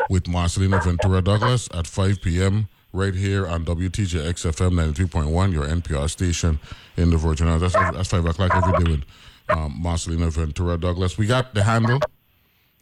with 0.09 0.27
Marcelina 0.27 0.79
Ventura 0.83 1.21
Douglas 1.21 1.67
at 1.73 1.87
5 1.87 2.21
p.m. 2.21 2.67
right 2.93 3.13
here 3.13 3.47
on 3.47 3.65
WTJX 3.65 4.45
FM 4.51 4.93
93.1, 4.93 5.51
your 5.53 5.65
NPR 5.65 6.09
station 6.09 6.59
in 6.97 7.09
the 7.09 7.17
Virgin 7.17 7.47
Islands. 7.47 7.73
That's, 7.73 7.95
that's 7.95 8.09
5 8.09 8.25
o'clock 8.25 8.55
every 8.55 8.83
day 8.83 8.91
with 8.91 9.03
um, 9.49 9.73
Marcelina 9.81 10.29
Ventura 10.29 10.77
Douglas. 10.77 11.17
We 11.17 11.25
got 11.27 11.53
the 11.53 11.63
handle 11.63 11.99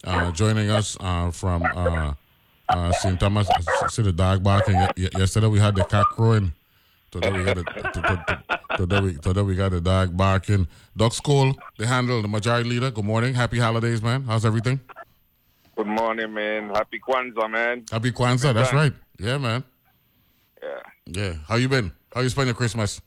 uh, 0.04 0.32
joining 0.32 0.70
us 0.70 0.98
uh, 1.00 1.32
from 1.32 1.64
uh, 1.64 2.14
uh, 2.70 2.92
St. 2.94 3.20
Thomas. 3.20 3.50
I 3.50 3.88
see 3.88 4.02
the 4.04 4.12
dog 4.12 4.44
barking. 4.44 4.76
Ye- 4.76 4.88
ye- 5.04 5.10
Yesterday 5.18 5.48
we 5.48 5.60
had 5.60 5.76
the 5.76 5.84
cock 5.84 6.10
crowing. 6.12 6.54
Today 7.12 7.32
we 7.32 7.44
got 7.44 7.58
the, 7.58 8.44
today 8.78 9.00
we, 9.02 9.14
today 9.18 9.42
we 9.42 9.56
got 9.56 9.72
the 9.72 9.82
dog 9.82 10.16
barking. 10.18 10.68
Ducks 10.98 11.20
Cole, 11.20 11.54
the 11.78 11.86
handle, 11.86 12.22
the 12.22 12.28
majority 12.28 12.68
leader. 12.70 12.90
Good 12.90 13.06
morning. 13.06 13.34
Happy 13.36 13.60
holidays, 13.60 14.02
man. 14.02 14.24
How's 14.24 14.46
everything? 14.46 14.80
Good 15.76 15.88
morning, 15.88 16.34
man. 16.34 16.70
Happy 16.70 17.00
Kwanzaa, 17.00 17.50
man. 17.50 17.86
Happy 17.92 18.12
Kwanzaa. 18.12 18.54
That's 18.54 18.74
right. 18.74 18.94
Yeah, 19.20 19.38
man. 19.38 19.64
Yeah. 20.62 20.80
Yeah. 21.06 21.34
How 21.48 21.56
you 21.56 21.70
been? 21.70 21.92
How 22.14 22.22
you 22.22 22.30
spend 22.30 22.48
your 22.48 22.56
Christmas? 22.56 23.02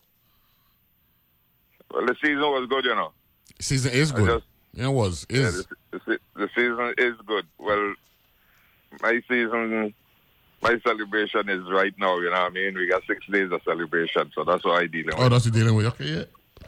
Well, 1.92 2.04
the 2.06 2.14
season 2.20 2.38
was 2.40 2.66
good, 2.68 2.84
you 2.84 2.94
know. 2.94 3.12
Season 3.60 3.92
is 3.92 4.12
good. 4.12 4.26
just- 4.28 4.44
yeah, 4.74 4.86
it 4.88 4.92
was. 4.92 5.26
Yeah, 5.30 5.38
Is. 5.46 5.66
the, 5.90 6.00
the, 6.06 6.18
the 6.34 6.48
season 6.54 6.94
is 6.98 7.14
good. 7.26 7.46
Well, 7.58 7.94
my 9.02 9.20
season, 9.28 9.94
my 10.62 10.78
celebration 10.87 11.48
is 11.48 11.62
right 11.70 11.94
now, 11.98 12.16
you 12.18 12.24
know 12.24 12.30
what 12.30 12.40
I 12.40 12.50
mean? 12.50 12.74
We 12.74 12.88
got 12.88 13.02
six 13.06 13.24
days 13.30 13.50
of 13.52 13.61
celebration, 13.64 14.30
so 14.35 14.44
that's 14.44 14.64
what 14.64 14.82
I 14.82 14.87
dealing 14.87 15.06
with. 15.06 15.18
Oh, 15.18 15.28
that's 15.28 15.46
what 15.46 15.54
you're 15.54 15.64
dealing 15.64 15.76
with. 15.76 15.87
Okay, 15.87 16.04
yeah. 16.04 16.24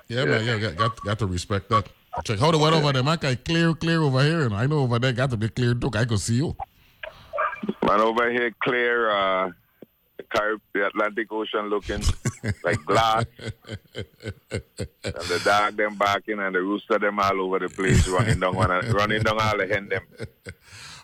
Yeah, 0.09 0.25
man. 0.25 0.45
Yeah, 0.45 0.59
got, 0.59 0.77
got, 0.77 1.05
got 1.05 1.19
to 1.21 1.27
respect 1.27 1.69
that. 1.71 1.88
Check 2.25 2.38
how 2.38 2.51
the 2.51 2.59
weather 2.59 2.77
over 2.77 2.93
there, 2.93 3.03
man. 3.03 3.19
Guy 3.21 3.35
clear, 3.37 3.75
clear 3.75 4.03
over 4.03 4.23
here. 4.23 4.43
And 4.43 4.55
I 4.55 4.67
know 4.67 4.81
over 4.81 4.99
there 4.99 5.12
got 5.12 5.31
to 5.31 5.37
be 5.37 5.49
clear 5.49 5.75
too. 5.75 5.91
I 5.95 6.05
could 6.05 6.19
see 6.19 6.37
you. 6.37 6.57
Man, 7.83 8.01
over 8.01 8.31
here, 8.31 8.53
clear, 8.62 9.11
uh, 9.11 9.51
Carib- 10.35 10.61
the 10.75 10.87
Atlantic 10.87 11.31
Ocean 11.31 11.69
looking 11.69 12.03
like 12.64 12.85
glass. 12.85 13.25
and 13.38 14.62
the 15.03 15.41
dog 15.45 15.77
them 15.77 15.95
barking 15.97 16.38
and 16.38 16.55
the 16.55 16.61
rooster 16.61 16.99
them 16.99 17.19
all 17.19 17.41
over 17.41 17.61
the 17.61 17.69
place 17.69 18.07
running 18.09 18.41
down, 18.41 18.55
one, 18.55 18.71
running 18.91 19.23
down 19.23 19.41
all 19.41 19.57
the 19.57 19.67
hen 19.67 19.88
them. 19.88 20.03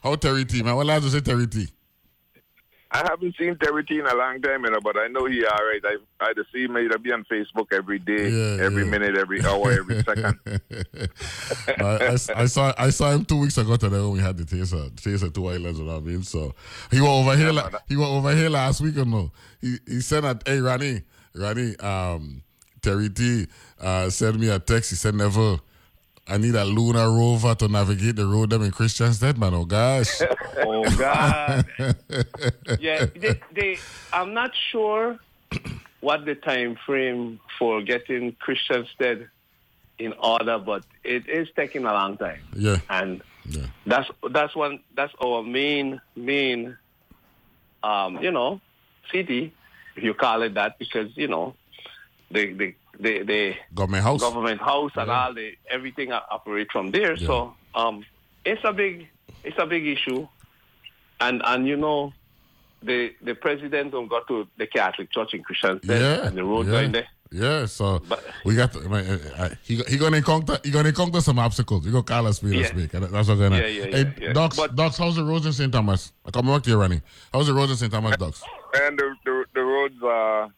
How 0.04 0.14
Terry 0.16 0.44
T, 0.44 0.62
man? 0.62 0.76
What 0.76 0.84
lads 0.86 1.04
will 1.04 1.10
say 1.12 1.20
Terry 1.20 1.46
T? 1.46 1.66
I 2.90 2.98
haven't 2.98 3.34
seen 3.36 3.56
Terry 3.58 3.82
T 3.84 3.98
in 3.98 4.06
a 4.06 4.14
long 4.14 4.40
time, 4.40 4.64
you 4.64 4.70
know, 4.70 4.78
but 4.80 4.96
I 4.96 5.08
know 5.08 5.24
he 5.24 5.44
all 5.44 5.58
right. 5.66 5.80
I 5.84 5.96
I 6.20 6.32
see 6.52 6.64
him 6.64 6.76
he'll 6.76 6.96
be 6.98 7.10
on 7.10 7.24
Facebook 7.24 7.72
every 7.72 7.98
day, 7.98 8.28
Yeah, 8.28 8.62
every 8.64 8.84
yeah. 8.84 8.90
minute, 8.90 9.16
every 9.18 9.44
hour, 9.44 9.72
every 9.72 10.00
second. 10.04 10.38
I, 11.80 11.82
I, 11.82 12.42
I 12.42 12.46
saw 12.46 12.72
I 12.78 12.90
saw 12.90 13.10
him 13.10 13.24
two 13.24 13.38
weeks 13.40 13.58
ago 13.58 13.74
today 13.76 13.98
when 13.98 14.12
we 14.12 14.20
had 14.20 14.36
the 14.36 14.44
taser 14.44 14.90
taser 14.92 15.34
two 15.34 15.48
islands. 15.48 15.78
You 15.80 15.86
know 15.86 15.94
what 15.94 16.02
I 16.04 16.06
mean? 16.06 16.22
So 16.22 16.54
he 16.92 17.00
was 17.00 17.08
over 17.10 17.36
here. 17.36 17.52
he 17.88 17.96
was 17.96 18.08
over 18.08 18.32
here 18.36 18.48
last 18.50 18.80
week 18.80 18.96
or 18.98 19.06
no? 19.06 19.32
He 19.60 19.78
he 19.88 20.00
sent 20.00 20.24
a 20.24 20.38
hey 20.46 20.60
Ronnie 20.60 21.02
Ronnie 21.34 21.76
um 21.78 22.44
Terry 22.80 23.08
T 23.08 23.46
uh 23.80 24.08
sent 24.10 24.38
me 24.38 24.50
a 24.50 24.60
text. 24.60 24.90
He 24.90 24.96
said 24.96 25.16
never 25.16 25.56
I 26.26 26.38
need 26.38 26.54
a 26.54 26.64
lunar 26.64 27.10
rover 27.10 27.54
to 27.56 27.68
navigate 27.68 28.16
the 28.16 28.24
road 28.26 28.50
them 28.50 28.62
in 28.62 28.70
Christiansted, 28.70 29.36
man. 29.36 29.52
Oh 29.54 29.64
gosh. 29.64 30.20
oh 30.58 30.84
God. 30.96 31.66
yeah, 32.80 33.04
they, 33.14 33.40
they. 33.52 33.78
I'm 34.12 34.32
not 34.32 34.52
sure 34.70 35.18
what 36.00 36.24
the 36.24 36.34
time 36.34 36.76
frame 36.86 37.40
for 37.58 37.82
getting 37.82 38.36
Christiansted 38.36 39.28
in 39.98 40.12
order, 40.14 40.58
but 40.58 40.84
it 41.02 41.28
is 41.28 41.48
taking 41.54 41.84
a 41.84 41.92
long 41.92 42.16
time. 42.16 42.40
Yeah. 42.56 42.78
And 42.88 43.22
Yeah. 43.46 43.66
that's 43.86 44.08
that's 44.30 44.56
one 44.56 44.80
that's 44.96 45.12
our 45.22 45.42
main 45.42 46.00
main 46.16 46.78
um, 47.82 48.22
you 48.22 48.30
know, 48.30 48.62
city, 49.12 49.52
if 49.94 50.02
you 50.02 50.14
call 50.14 50.40
it 50.42 50.54
that, 50.54 50.78
because, 50.78 51.14
you 51.16 51.28
know, 51.28 51.54
the 52.30 52.52
the 52.54 52.74
the, 53.00 53.22
the 53.22 53.54
Government 53.74 54.04
house. 54.04 54.20
government 54.20 54.60
house 54.60 54.92
and 54.96 55.10
all 55.10 55.32
the 55.34 55.52
everything 55.70 56.12
operate 56.12 56.68
from 56.72 56.90
there. 56.90 57.16
So 57.16 57.54
um, 57.74 58.04
it's 58.44 58.62
a 58.64 58.72
big 58.72 59.08
it's 59.42 59.58
a 59.58 59.66
big 59.66 59.86
issue, 59.86 60.26
and 61.20 61.42
and 61.44 61.66
you 61.66 61.76
know, 61.76 62.12
the 62.82 63.12
the 63.22 63.34
president 63.34 63.92
don't 63.92 64.08
go 64.08 64.20
to 64.28 64.46
the 64.56 64.66
Catholic 64.66 65.10
Church 65.10 65.34
in 65.34 65.42
Christiansted 65.42 65.88
Yeah. 65.88 66.26
and 66.26 66.36
the 66.36 66.44
road 66.44 66.66
yeah. 66.66 66.72
going 66.72 66.92
there. 66.92 67.08
Yeah, 67.32 67.66
so 67.66 68.00
but, 68.08 68.22
we 68.44 68.54
got 68.54 68.72
to, 68.74 68.80
man, 68.88 69.04
uh, 69.36 69.42
uh, 69.42 69.48
he 69.64 69.76
he 69.88 69.96
gonna 69.98 70.18
encounter 70.18 70.56
he 70.62 70.70
gonna 70.70 70.90
encounter 70.90 71.20
some 71.20 71.38
obstacles. 71.40 71.84
You 71.84 71.90
go 71.90 72.02
call 72.02 72.28
us 72.28 72.36
speak 72.36 72.54
Yeah. 72.54 72.66
speak. 72.66 72.94
and 72.94 73.04
That's 73.06 73.28
what 73.28 73.38
gonna. 73.38 73.56
Yeah, 73.58 73.66
yeah, 73.66 73.84
hey, 73.86 74.02
yeah, 74.02 74.12
yeah. 74.20 74.32
Ducks, 74.32 74.56
Ducks, 74.74 74.96
how's 74.98 75.16
the 75.16 75.24
roads 75.24 75.44
in 75.44 75.52
St. 75.52 75.72
Thomas? 75.72 76.12
I 76.24 76.30
come 76.30 76.46
back 76.46 76.62
to 76.62 76.70
you, 76.70 76.76
Ronnie. 76.80 77.00
How's 77.32 77.48
the 77.48 77.54
roads 77.54 77.72
in 77.72 77.76
St. 77.76 77.90
Thomas, 77.92 78.16
Ducks? 78.18 78.40
And 78.80 78.96
the, 78.96 79.16
the, 79.24 79.44
the 79.52 79.60
roads 79.62 80.00
are, 80.04 80.52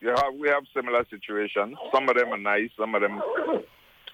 you 0.00 0.08
have, 0.08 0.34
we 0.38 0.48
have 0.48 0.64
similar 0.74 1.04
situations. 1.10 1.76
Some 1.92 2.08
of 2.08 2.16
them 2.16 2.32
are 2.32 2.38
nice, 2.38 2.70
some 2.78 2.94
of 2.94 3.02
them 3.02 3.20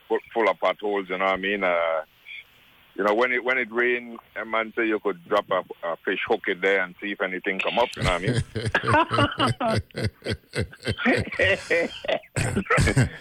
full, 0.08 0.18
full 0.32 0.48
of 0.48 0.58
potholes, 0.60 1.08
you 1.08 1.18
know 1.18 1.24
what 1.24 1.34
I 1.34 1.36
mean? 1.36 1.64
Uh, 1.64 2.02
you 2.94 3.04
know, 3.04 3.14
when 3.14 3.32
it 3.32 3.42
when 3.42 3.56
it 3.56 3.72
rains, 3.72 4.18
a 4.36 4.44
man 4.44 4.72
say 4.76 4.86
you 4.86 4.98
could 5.00 5.18
drop 5.26 5.46
a, 5.50 5.64
a 5.86 5.96
fish 6.04 6.20
hook 6.28 6.42
in 6.46 6.60
there 6.60 6.82
and 6.82 6.94
see 7.00 7.12
if 7.12 7.22
anything 7.22 7.58
come 7.58 7.78
up, 7.78 7.88
you 7.96 8.02
know 8.02 8.12
what 8.12 8.22
I 8.22 8.26
mean? 8.26 8.42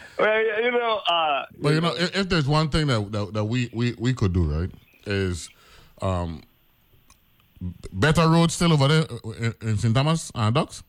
well, 0.20 0.62
you 0.62 0.72
know, 0.72 1.02
uh, 1.10 1.46
But 1.58 1.74
you 1.74 1.82
know, 1.82 1.96
if, 1.96 2.16
if 2.18 2.28
there's 2.30 2.48
one 2.48 2.68
thing 2.68 2.88
that, 2.88 3.12
that 3.14 3.34
that 3.34 3.46
we 3.46 3.70
we 3.72 3.94
we 3.98 4.14
could 4.14 4.34
do, 4.34 4.44
right, 4.44 4.70
is 5.06 5.50
um 6.02 6.44
better 7.94 8.28
roads 8.28 8.54
still 8.54 8.74
over 8.74 8.90
there 8.90 9.06
uh, 9.10 9.30
in, 9.40 9.54
in 9.62 9.78
St. 9.78 9.96
Thomas, 9.96 10.32
and 10.36 10.54
Ducks. 10.54 10.84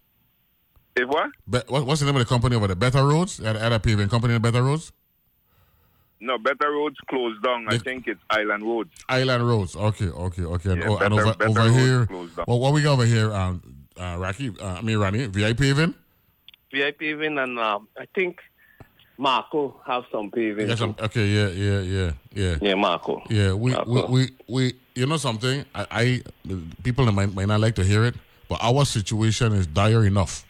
If 0.95 1.09
what? 1.09 1.31
Be, 1.49 1.59
what? 1.69 1.87
What's 1.87 2.01
the 2.01 2.07
name 2.07 2.17
of 2.17 2.21
the 2.21 2.29
company 2.29 2.57
over 2.57 2.67
there? 2.67 2.77
Better 2.77 3.05
Roads, 3.07 3.41
at, 3.41 3.57
at 3.57 3.73
a 3.73 3.81
paving 3.81 4.09
company, 4.09 4.39
Better 4.39 4.63
Roads. 4.63 4.93
No, 6.21 6.39
Better 6.39 6.71
Roads 6.71 6.97
closed 7.09 7.43
down. 7.43 7.67
I 7.69 7.79
think 7.79 8.07
it's 8.07 8.21
Island 8.31 8.63
Roads. 8.63 8.91
Island 9.09 9.47
Roads. 9.49 9.75
Okay, 9.75 10.07
okay, 10.07 10.43
okay. 10.43 10.71
And, 10.73 10.83
Yeah, 10.83 10.89
oh, 10.89 10.97
and 10.99 11.17
Better- 11.17 11.29
over, 11.51 11.61
over 11.61 11.71
here, 11.73 12.07
closed 12.07 12.37
down. 12.37 12.45
well, 12.47 12.61
what 12.61 12.73
we 12.73 12.83
got 12.83 12.93
over 12.93 13.05
here, 13.07 13.33
um, 13.33 13.87
uh, 13.99 14.17
Rocky, 14.19 14.53
uh, 14.61 14.67
I 14.67 14.83
mean, 14.83 14.99
Ronnie, 14.99 15.27
VI 15.27 15.55
paving. 15.55 15.95
VIP 16.73 16.99
paving 16.99 17.39
and 17.39 17.59
um, 17.59 17.89
I 17.99 18.07
think 18.15 18.39
Marco 19.19 19.81
have 19.87 20.05
some 20.13 20.31
paving. 20.31 20.69
Yes, 20.69 20.81
um, 20.81 20.95
okay, 21.01 21.27
yeah, 21.27 21.49
yeah, 21.49 21.81
yeah, 21.81 22.13
yeah. 22.35 22.57
Yeah, 22.61 22.75
Marco. 22.75 23.23
Yeah, 23.29 23.53
we, 23.55 23.75
we, 23.87 24.03
we, 24.05 24.31
we, 24.49 24.75
you 24.95 25.07
know 25.07 25.17
something? 25.17 25.65
I, 25.75 25.87
I 25.91 26.23
people 26.83 27.11
might, 27.13 27.35
might 27.35 27.49
not 27.49 27.61
like 27.61 27.75
to 27.77 27.85
hear 27.85 28.05
it, 28.05 28.15
but 28.49 28.59
our 28.63 28.85
situation 28.85 29.53
is 29.55 29.67
dire 29.67 30.07
enough, 30.07 30.45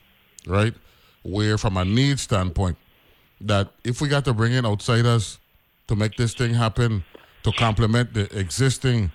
right? 0.46 0.74
Where, 1.22 1.58
from 1.58 1.76
a 1.76 1.84
need 1.84 2.18
standpoint, 2.18 2.76
that 3.40 3.70
if 3.84 4.00
we 4.00 4.08
got 4.08 4.24
to 4.24 4.34
bring 4.34 4.52
in 4.52 4.66
outsiders 4.66 5.38
to 5.88 5.96
make 5.96 6.16
this 6.16 6.34
thing 6.34 6.54
happen, 6.54 7.04
to 7.42 7.52
complement 7.52 8.14
the 8.14 8.38
existing 8.38 9.10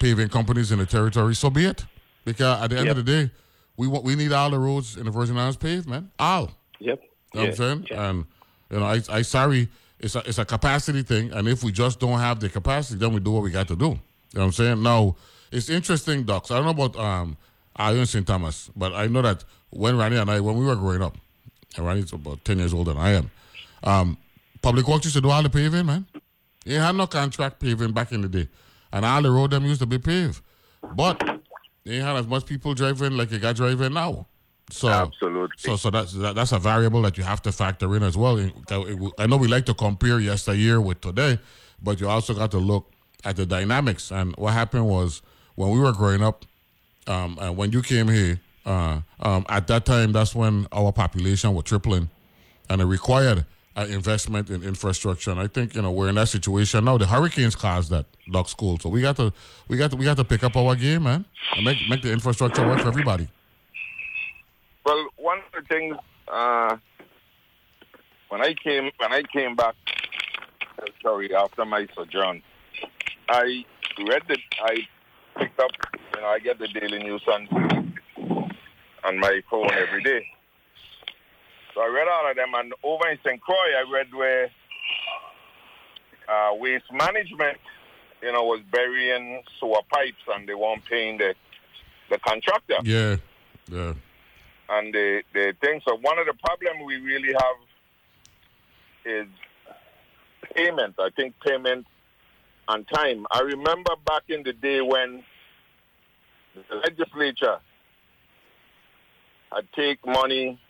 paving 0.00 0.28
companies 0.28 0.72
in 0.72 0.78
the 0.78 0.86
territory, 0.86 1.34
so 1.34 1.50
be 1.50 1.66
it. 1.66 1.84
Because 2.24 2.62
at 2.62 2.70
the 2.70 2.78
end 2.78 2.88
of 2.88 2.96
the 2.96 3.02
day, 3.02 3.30
we 3.76 3.88
want 3.88 4.04
we 4.04 4.14
need 4.14 4.32
all 4.32 4.50
the 4.50 4.58
roads 4.58 4.96
in 4.96 5.06
the 5.06 5.10
Virgin 5.10 5.36
Islands 5.36 5.56
paved, 5.56 5.88
man. 5.88 6.10
All. 6.18 6.52
Yep. 6.78 7.02
You 7.34 7.40
know 7.40 7.40
what 7.40 7.48
I'm 7.48 7.54
saying? 7.56 7.86
And 7.90 8.24
you 8.70 8.78
know, 8.78 8.84
I 8.84 9.00
I 9.08 9.22
sorry, 9.22 9.68
it's 9.98 10.14
a 10.14 10.20
it's 10.20 10.38
a 10.38 10.44
capacity 10.44 11.02
thing, 11.02 11.32
and 11.32 11.48
if 11.48 11.64
we 11.64 11.72
just 11.72 11.98
don't 11.98 12.18
have 12.18 12.38
the 12.40 12.48
capacity, 12.48 12.98
then 12.98 13.12
we 13.12 13.20
do 13.20 13.32
what 13.32 13.42
we 13.42 13.50
got 13.50 13.68
to 13.68 13.76
do. 13.76 13.86
You 13.86 13.90
know 13.90 13.98
what 14.40 14.44
I'm 14.44 14.52
saying? 14.52 14.82
Now, 14.82 15.16
it's 15.50 15.68
interesting, 15.68 16.24
Ducks. 16.24 16.50
I 16.50 16.56
don't 16.60 16.64
know 16.64 16.84
about 16.84 16.96
um 16.96 17.36
Iron 17.76 18.06
St. 18.06 18.26
Thomas, 18.26 18.70
but 18.76 18.92
I 18.92 19.06
know 19.06 19.22
that 19.22 19.44
when 19.72 19.96
Ronnie 19.96 20.16
and 20.16 20.30
I 20.30 20.40
when 20.40 20.56
we 20.56 20.64
were 20.64 20.76
growing 20.76 21.02
up, 21.02 21.16
and 21.76 21.86
Ronnie's 21.86 22.12
about 22.12 22.44
ten 22.44 22.58
years 22.58 22.72
older 22.74 22.92
than 22.92 23.02
I 23.02 23.10
am, 23.10 23.30
um, 23.82 24.18
Public 24.60 24.86
Works 24.86 25.04
used 25.04 25.16
to 25.16 25.22
do 25.22 25.30
all 25.30 25.42
the 25.42 25.50
paving, 25.50 25.86
man. 25.86 26.06
They 26.64 26.74
had 26.74 26.94
no 26.94 27.06
contract 27.06 27.58
paving 27.58 27.92
back 27.92 28.12
in 28.12 28.22
the 28.22 28.28
day. 28.28 28.48
And 28.92 29.04
all 29.04 29.22
the 29.22 29.30
road 29.30 29.50
them 29.50 29.64
used 29.64 29.80
to 29.80 29.86
be 29.86 29.98
paved. 29.98 30.40
But 30.94 31.22
they 31.84 31.96
had 31.96 32.16
as 32.16 32.26
much 32.26 32.46
people 32.46 32.74
driving 32.74 33.16
like 33.16 33.30
you 33.32 33.38
got 33.38 33.56
driving 33.56 33.94
now. 33.94 34.26
So 34.70 34.88
Absolutely. 34.88 35.56
So 35.58 35.76
so 35.76 35.90
that's 35.90 36.12
that, 36.12 36.34
that's 36.34 36.52
a 36.52 36.58
variable 36.58 37.02
that 37.02 37.18
you 37.18 37.24
have 37.24 37.42
to 37.42 37.52
factor 37.52 37.94
in 37.96 38.02
as 38.02 38.16
well. 38.16 38.38
I 39.18 39.26
know 39.26 39.36
we 39.36 39.48
like 39.48 39.66
to 39.66 39.74
compare 39.74 40.20
yesteryear 40.20 40.80
with 40.80 41.00
today, 41.00 41.38
but 41.82 42.00
you 42.00 42.08
also 42.08 42.34
got 42.34 42.50
to 42.52 42.58
look 42.58 42.90
at 43.24 43.36
the 43.36 43.46
dynamics. 43.46 44.12
And 44.12 44.36
what 44.36 44.52
happened 44.52 44.86
was 44.86 45.22
when 45.56 45.70
we 45.70 45.78
were 45.80 45.92
growing 45.92 46.22
up, 46.22 46.44
um, 47.06 47.38
and 47.40 47.56
when 47.56 47.72
you 47.72 47.82
came 47.82 48.08
here, 48.08 48.40
uh, 48.64 49.00
um, 49.20 49.44
at 49.48 49.66
that 49.68 49.84
time, 49.84 50.12
that's 50.12 50.34
when 50.34 50.66
our 50.72 50.92
population 50.92 51.54
was 51.54 51.64
tripling, 51.64 52.10
and 52.68 52.80
it 52.80 52.84
required 52.84 53.44
investment 53.76 54.50
in 54.50 54.62
infrastructure. 54.62 55.30
And 55.30 55.40
I 55.40 55.46
think 55.46 55.74
you 55.74 55.82
know 55.82 55.90
we're 55.90 56.08
in 56.08 56.16
that 56.16 56.28
situation 56.28 56.84
now. 56.84 56.98
The 56.98 57.06
hurricanes 57.06 57.56
caused 57.56 57.90
that 57.90 58.06
Ducks 58.30 58.54
Cole, 58.54 58.78
so 58.78 58.88
we 58.88 59.00
got 59.00 59.16
to 59.16 59.32
we 59.68 59.76
got 59.76 59.90
to 59.90 59.96
we 59.96 60.04
got 60.04 60.16
to 60.18 60.24
pick 60.24 60.44
up 60.44 60.56
our 60.56 60.76
game, 60.76 61.04
man, 61.04 61.24
and 61.56 61.64
make 61.64 61.78
make 61.88 62.02
the 62.02 62.12
infrastructure 62.12 62.66
work 62.66 62.80
for 62.80 62.88
everybody. 62.88 63.28
Well, 64.84 65.08
one 65.16 65.38
of 65.38 65.44
the 65.62 65.66
things 65.68 65.96
uh, 66.28 66.76
when 68.28 68.42
I 68.42 68.54
came 68.54 68.90
when 68.98 69.12
I 69.12 69.22
came 69.22 69.56
back, 69.56 69.74
sorry, 71.02 71.34
after 71.34 71.64
my 71.64 71.86
sojourn, 71.94 72.42
I 73.28 73.64
read 73.98 74.22
the 74.28 74.38
I 74.62 74.76
picked 75.38 75.58
up, 75.60 75.70
you 76.14 76.20
know, 76.20 76.28
I 76.28 76.38
get 76.38 76.58
the 76.58 76.68
Daily 76.68 77.02
News 77.02 77.22
on 77.26 77.91
on 79.04 79.18
my 79.18 79.42
phone 79.50 79.70
every 79.72 80.02
day. 80.02 80.26
So 81.74 81.80
I 81.80 81.88
read 81.88 82.08
all 82.08 82.30
of 82.30 82.36
them, 82.36 82.54
and 82.54 82.74
over 82.82 83.08
in 83.08 83.18
St. 83.24 83.40
Croix, 83.40 83.56
I 83.56 83.90
read 83.90 84.12
where 84.14 84.50
uh, 86.28 86.54
waste 86.54 86.92
management, 86.92 87.58
you 88.22 88.32
know, 88.32 88.44
was 88.44 88.60
burying 88.70 89.42
sewer 89.58 89.80
pipes, 89.90 90.22
and 90.34 90.48
they 90.48 90.54
weren't 90.54 90.84
paying 90.84 91.18
the 91.18 91.34
the 92.10 92.18
contractor. 92.18 92.76
Yeah, 92.84 93.16
yeah. 93.70 93.94
And 94.68 94.94
the, 94.94 95.22
the 95.34 95.54
thing, 95.60 95.80
so 95.86 95.96
one 95.96 96.18
of 96.18 96.26
the 96.26 96.34
problems 96.34 96.84
we 96.86 96.96
really 96.96 97.32
have 97.32 97.56
is 99.04 99.26
payment. 100.54 100.94
I 100.98 101.10
think 101.10 101.34
payment 101.44 101.86
and 102.68 102.86
time. 102.88 103.26
I 103.30 103.40
remember 103.40 103.90
back 104.06 104.22
in 104.28 104.42
the 104.42 104.52
day 104.52 104.80
when 104.80 105.24
the 106.54 106.76
legislature 106.76 107.58
had 109.54 109.72
take 109.74 110.04
money 110.06 110.60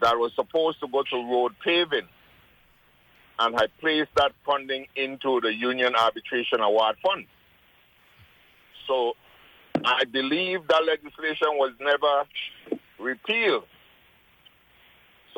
that 0.00 0.16
was 0.16 0.32
supposed 0.34 0.80
to 0.80 0.88
go 0.88 1.02
to 1.02 1.16
road 1.16 1.52
paving 1.64 2.08
and 3.38 3.56
I 3.56 3.66
placed 3.80 4.10
that 4.16 4.32
funding 4.44 4.86
into 4.96 5.40
the 5.40 5.54
Union 5.54 5.94
Arbitration 5.94 6.60
Award 6.60 6.96
Fund. 7.02 7.26
So 8.86 9.14
I 9.84 10.04
believe 10.04 10.66
that 10.68 10.84
legislation 10.84 11.48
was 11.52 11.72
never 11.80 12.24
repealed. 12.98 13.64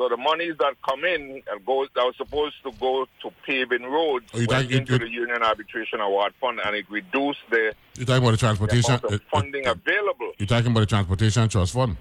So 0.01 0.09
the 0.09 0.17
monies 0.17 0.55
that 0.57 0.73
come 0.81 1.05
in 1.05 1.43
and 1.47 1.63
go 1.63 1.85
that 1.93 2.01
was 2.03 2.15
supposed 2.17 2.55
to 2.63 2.71
go 2.79 3.05
to 3.21 3.29
paving 3.45 3.83
roads 3.83 4.25
Oh, 4.33 4.39
went 4.39 4.49
talking- 4.49 4.71
into 4.71 4.93
you- 4.93 4.97
the 4.99 5.07
Union 5.09 5.43
Arbitration 5.43 6.01
Award 6.01 6.33
Fund, 6.41 6.59
and 6.65 6.75
it 6.75 6.89
reduced 6.89 7.41
the, 7.51 7.75
You're 7.95 8.07
talking 8.07 8.23
about 8.23 8.31
the 8.31 8.31
the 8.31 8.37
transportation. 8.37 8.95
of 8.95 9.03
uh, 9.05 9.07
uh, 9.13 9.17
funding 9.29 9.67
available. 9.67 10.31
You're 10.39 10.47
talking 10.47 10.71
about 10.71 10.79
the 10.79 10.85
transportation 10.87 11.47
trust 11.49 11.73
fund. 11.73 11.97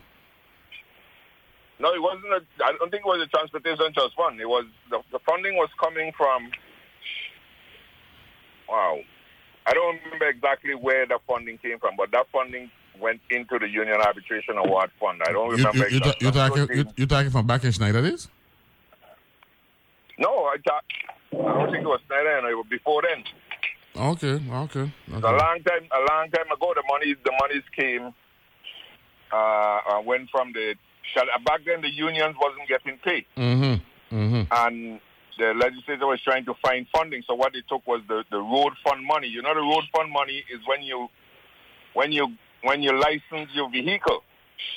No, 1.78 1.92
it 1.92 2.00
wasn't. 2.00 2.32
A, 2.32 2.40
I 2.64 2.72
don't 2.72 2.90
think 2.90 3.04
it 3.04 3.06
was 3.06 3.20
a 3.20 3.26
transportation 3.26 3.92
trust 3.92 4.14
fund. 4.16 4.40
It 4.40 4.48
was 4.48 4.64
the, 4.88 5.02
the 5.12 5.18
funding 5.18 5.56
was 5.56 5.68
coming 5.78 6.10
from. 6.16 6.50
Wow, 8.66 8.98
I 9.66 9.74
don't 9.74 10.00
remember 10.04 10.26
exactly 10.26 10.74
where 10.74 11.04
the 11.04 11.18
funding 11.26 11.58
came 11.58 11.78
from, 11.78 11.96
but 11.98 12.10
that 12.12 12.28
funding 12.32 12.70
went 13.00 13.20
into 13.30 13.58
the 13.58 13.68
Union 13.68 14.00
Arbitration 14.00 14.56
Award 14.56 14.90
Fund. 15.00 15.20
I 15.26 15.32
don't 15.32 15.50
remember. 15.50 15.78
you, 15.78 15.84
you, 15.84 15.98
exactly. 15.98 16.24
you're 16.24 16.32
talking. 16.32 16.76
You, 16.76 16.84
you're 16.96 17.06
talking 17.06 17.30
from 17.30 17.46
back 17.46 17.64
in 17.64 17.72
Schneider 17.72 18.02
days. 18.02 18.28
No, 20.18 20.28
I 20.44 20.56
thought. 20.66 20.84
I 21.32 21.36
don't 21.36 21.70
think 21.70 21.84
it 21.84 21.88
was 21.88 22.00
Schneider. 22.06 22.38
and 22.38 22.46
It 22.46 22.54
was 22.54 22.66
before 22.68 23.02
then. 23.02 23.24
Okay, 23.96 24.40
okay. 24.50 24.92
A 25.12 25.18
long 25.18 25.58
time, 25.64 25.88
a 25.90 26.12
long 26.12 26.30
time 26.30 26.50
ago, 26.52 26.72
the 26.74 26.82
monies, 26.88 27.16
the 27.24 27.32
monies 27.40 27.64
came. 27.74 28.14
Uh, 29.32 29.36
uh, 29.36 30.02
went 30.04 30.28
from 30.30 30.52
the. 30.52 30.74
Back 31.44 31.60
then, 31.66 31.80
the 31.80 31.90
unions 31.90 32.36
wasn't 32.40 32.68
getting 32.68 32.98
paid. 32.98 33.24
Mm-hmm. 33.36 34.14
Mm-hmm. 34.14 34.42
and 34.50 35.00
the 35.38 35.54
legislature 35.54 36.06
was 36.06 36.20
trying 36.22 36.44
to 36.44 36.54
find 36.62 36.86
funding. 36.94 37.22
So 37.26 37.34
what 37.34 37.52
they 37.52 37.62
took 37.68 37.86
was 37.86 38.02
the, 38.08 38.24
the 38.30 38.38
road 38.38 38.72
fund 38.84 39.04
money. 39.06 39.28
You 39.28 39.40
know, 39.40 39.54
the 39.54 39.60
road 39.60 39.84
fund 39.94 40.12
money 40.12 40.44
is 40.52 40.60
when 40.66 40.82
you 40.82 41.08
when 41.94 42.12
you 42.12 42.28
when 42.62 42.82
you 42.82 42.98
license 42.98 43.50
your 43.54 43.70
vehicle. 43.70 44.22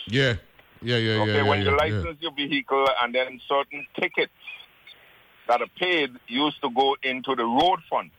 Yeah, 0.07 0.35
yeah, 0.81 0.97
yeah, 0.97 1.21
Okay, 1.21 1.31
yeah. 1.31 1.37
yeah, 1.37 1.43
when 1.43 1.59
you 1.61 1.71
yeah, 1.71 1.75
license 1.75 2.17
your 2.21 2.33
vehicle 2.33 2.87
and 3.01 3.13
then 3.13 3.39
certain 3.47 3.85
tickets 3.99 4.31
that 5.47 5.61
are 5.61 5.67
paid 5.77 6.11
used 6.27 6.61
to 6.61 6.69
go 6.69 6.95
into 7.03 7.35
the 7.35 7.43
road 7.43 7.79
fund. 7.89 8.11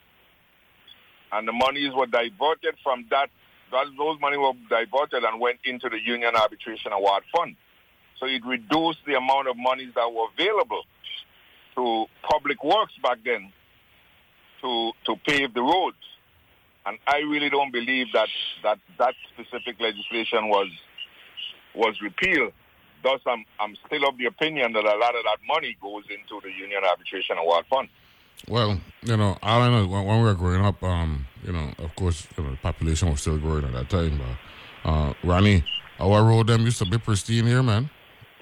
And 1.33 1.49
the 1.49 1.53
monies 1.53 1.93
were 1.95 2.07
diverted 2.07 2.77
from 2.83 3.07
that, 3.11 3.29
that 3.73 3.87
those 3.99 4.21
money 4.21 4.37
were 4.37 4.53
diverted 4.69 5.25
and 5.25 5.41
went 5.41 5.59
into 5.65 5.89
the 5.89 5.99
Union 6.01 6.37
Arbitration 6.37 6.93
Award 6.93 7.25
Fund. 7.35 7.57
So 8.21 8.27
it 8.27 8.45
reduced 8.45 9.01
the 9.07 9.17
amount 9.17 9.49
of 9.49 9.57
monies 9.57 9.93
that 9.97 10.13
were 10.13 10.27
available 10.39 10.85
to 11.75 12.07
public 12.23 12.63
works 12.63 12.93
back 13.03 13.19
then 13.25 13.53
to 14.61 14.93
to 15.07 15.17
pave 15.27 15.53
the 15.55 15.63
roads. 15.63 15.97
And 16.87 16.99
I 17.07 17.19
really 17.19 17.49
don't 17.49 17.73
believe 17.73 18.09
that 18.13 18.29
that, 18.63 18.79
that 18.99 19.15
specific 19.33 19.81
legislation 19.81 20.49
was 20.49 20.69
was 21.75 22.01
repealed. 22.01 22.53
Thus, 23.03 23.21
I'm, 23.27 23.45
I'm 23.61 23.77
still 23.87 24.09
of 24.09 24.17
the 24.17 24.27
opinion 24.27 24.73
that 24.73 24.85
a 24.85 24.97
lot 24.97 25.15
of 25.15 25.25
that 25.25 25.39
money 25.47 25.77
goes 25.83 26.05
into 26.09 26.41
the 26.41 26.53
Union 26.53 26.83
Arbitration 26.89 27.37
Award 27.37 27.67
Fund. 27.69 27.89
Well, 28.49 28.81
you 29.03 29.17
know, 29.17 29.37
I 29.43 29.69
know 29.69 29.87
when, 29.87 30.05
when 30.05 30.19
we 30.19 30.25
were 30.25 30.35
growing 30.35 30.65
up, 30.65 30.83
um, 30.83 31.27
you 31.43 31.53
know, 31.53 31.73
of 31.79 31.95
course, 31.97 32.27
you 32.37 32.45
know, 32.45 32.51
the 32.53 32.57
population 32.57 33.11
was 33.11 33.21
still 33.21 33.39
growing 33.39 33.65
at 33.65 33.73
that 33.73 33.91
time. 33.91 34.19
But 34.19 34.91
uh, 34.91 35.15
Ronnie, 35.23 35.65
our 35.99 36.25
road 36.25 36.47
them 36.47 36.63
used 36.63 36.79
to 36.79 36.87
be 36.87 36.99
pristine 36.99 37.47
here, 37.47 37.63
man. 37.63 37.91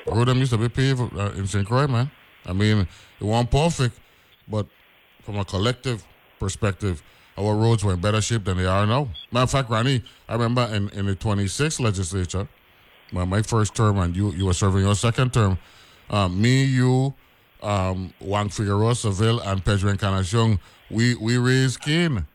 Road 0.07 0.29
them 0.29 0.39
used 0.39 0.53
to 0.53 0.59
be 0.59 0.69
paved 0.69 1.01
uh, 1.17 1.33
in 1.37 1.47
St. 1.47 1.67
Croix, 1.67 1.87
man. 1.87 2.11
I 2.45 2.53
mean, 2.53 2.87
it 3.21 3.25
wasn't 3.25 3.51
perfect, 3.51 3.99
but 4.49 4.67
from 5.23 5.39
a 5.39 5.45
collective 5.45 6.05
perspective, 6.39 7.03
our 7.43 7.57
roads 7.57 7.85
were 7.85 7.95
in 7.95 8.01
better 8.01 8.21
shape 8.21 8.45
than 8.45 8.57
they 8.57 8.67
are 8.67 8.87
now. 8.87 9.09
Matter 9.31 9.45
of 9.45 9.51
fact, 9.51 9.71
Ronnie, 9.71 10.03
I 10.29 10.35
remember 10.35 10.63
in, 10.75 10.89
in 10.91 11.07
the 11.07 11.17
26th 11.17 11.81
legislature, 11.81 12.49
my, 13.13 13.25
my 13.25 13.43
first 13.43 13.75
term, 13.75 13.99
and 13.99 14.15
you 14.17 14.33
you 14.33 14.47
were 14.47 14.55
serving 14.55 14.83
your 14.83 14.95
second 14.95 15.33
term. 15.33 15.59
Um, 16.11 16.41
me, 16.41 16.65
you, 16.65 17.15
um, 17.63 18.13
Juan 18.21 18.49
Figueroa, 18.49 18.93
Serville, 18.95 19.41
and 19.45 19.65
Pedro 19.65 19.91
Encarnacion, 19.91 20.59
we 20.91 21.15
we 21.17 21.39
raised 21.39 21.81
Cain, 21.81 22.27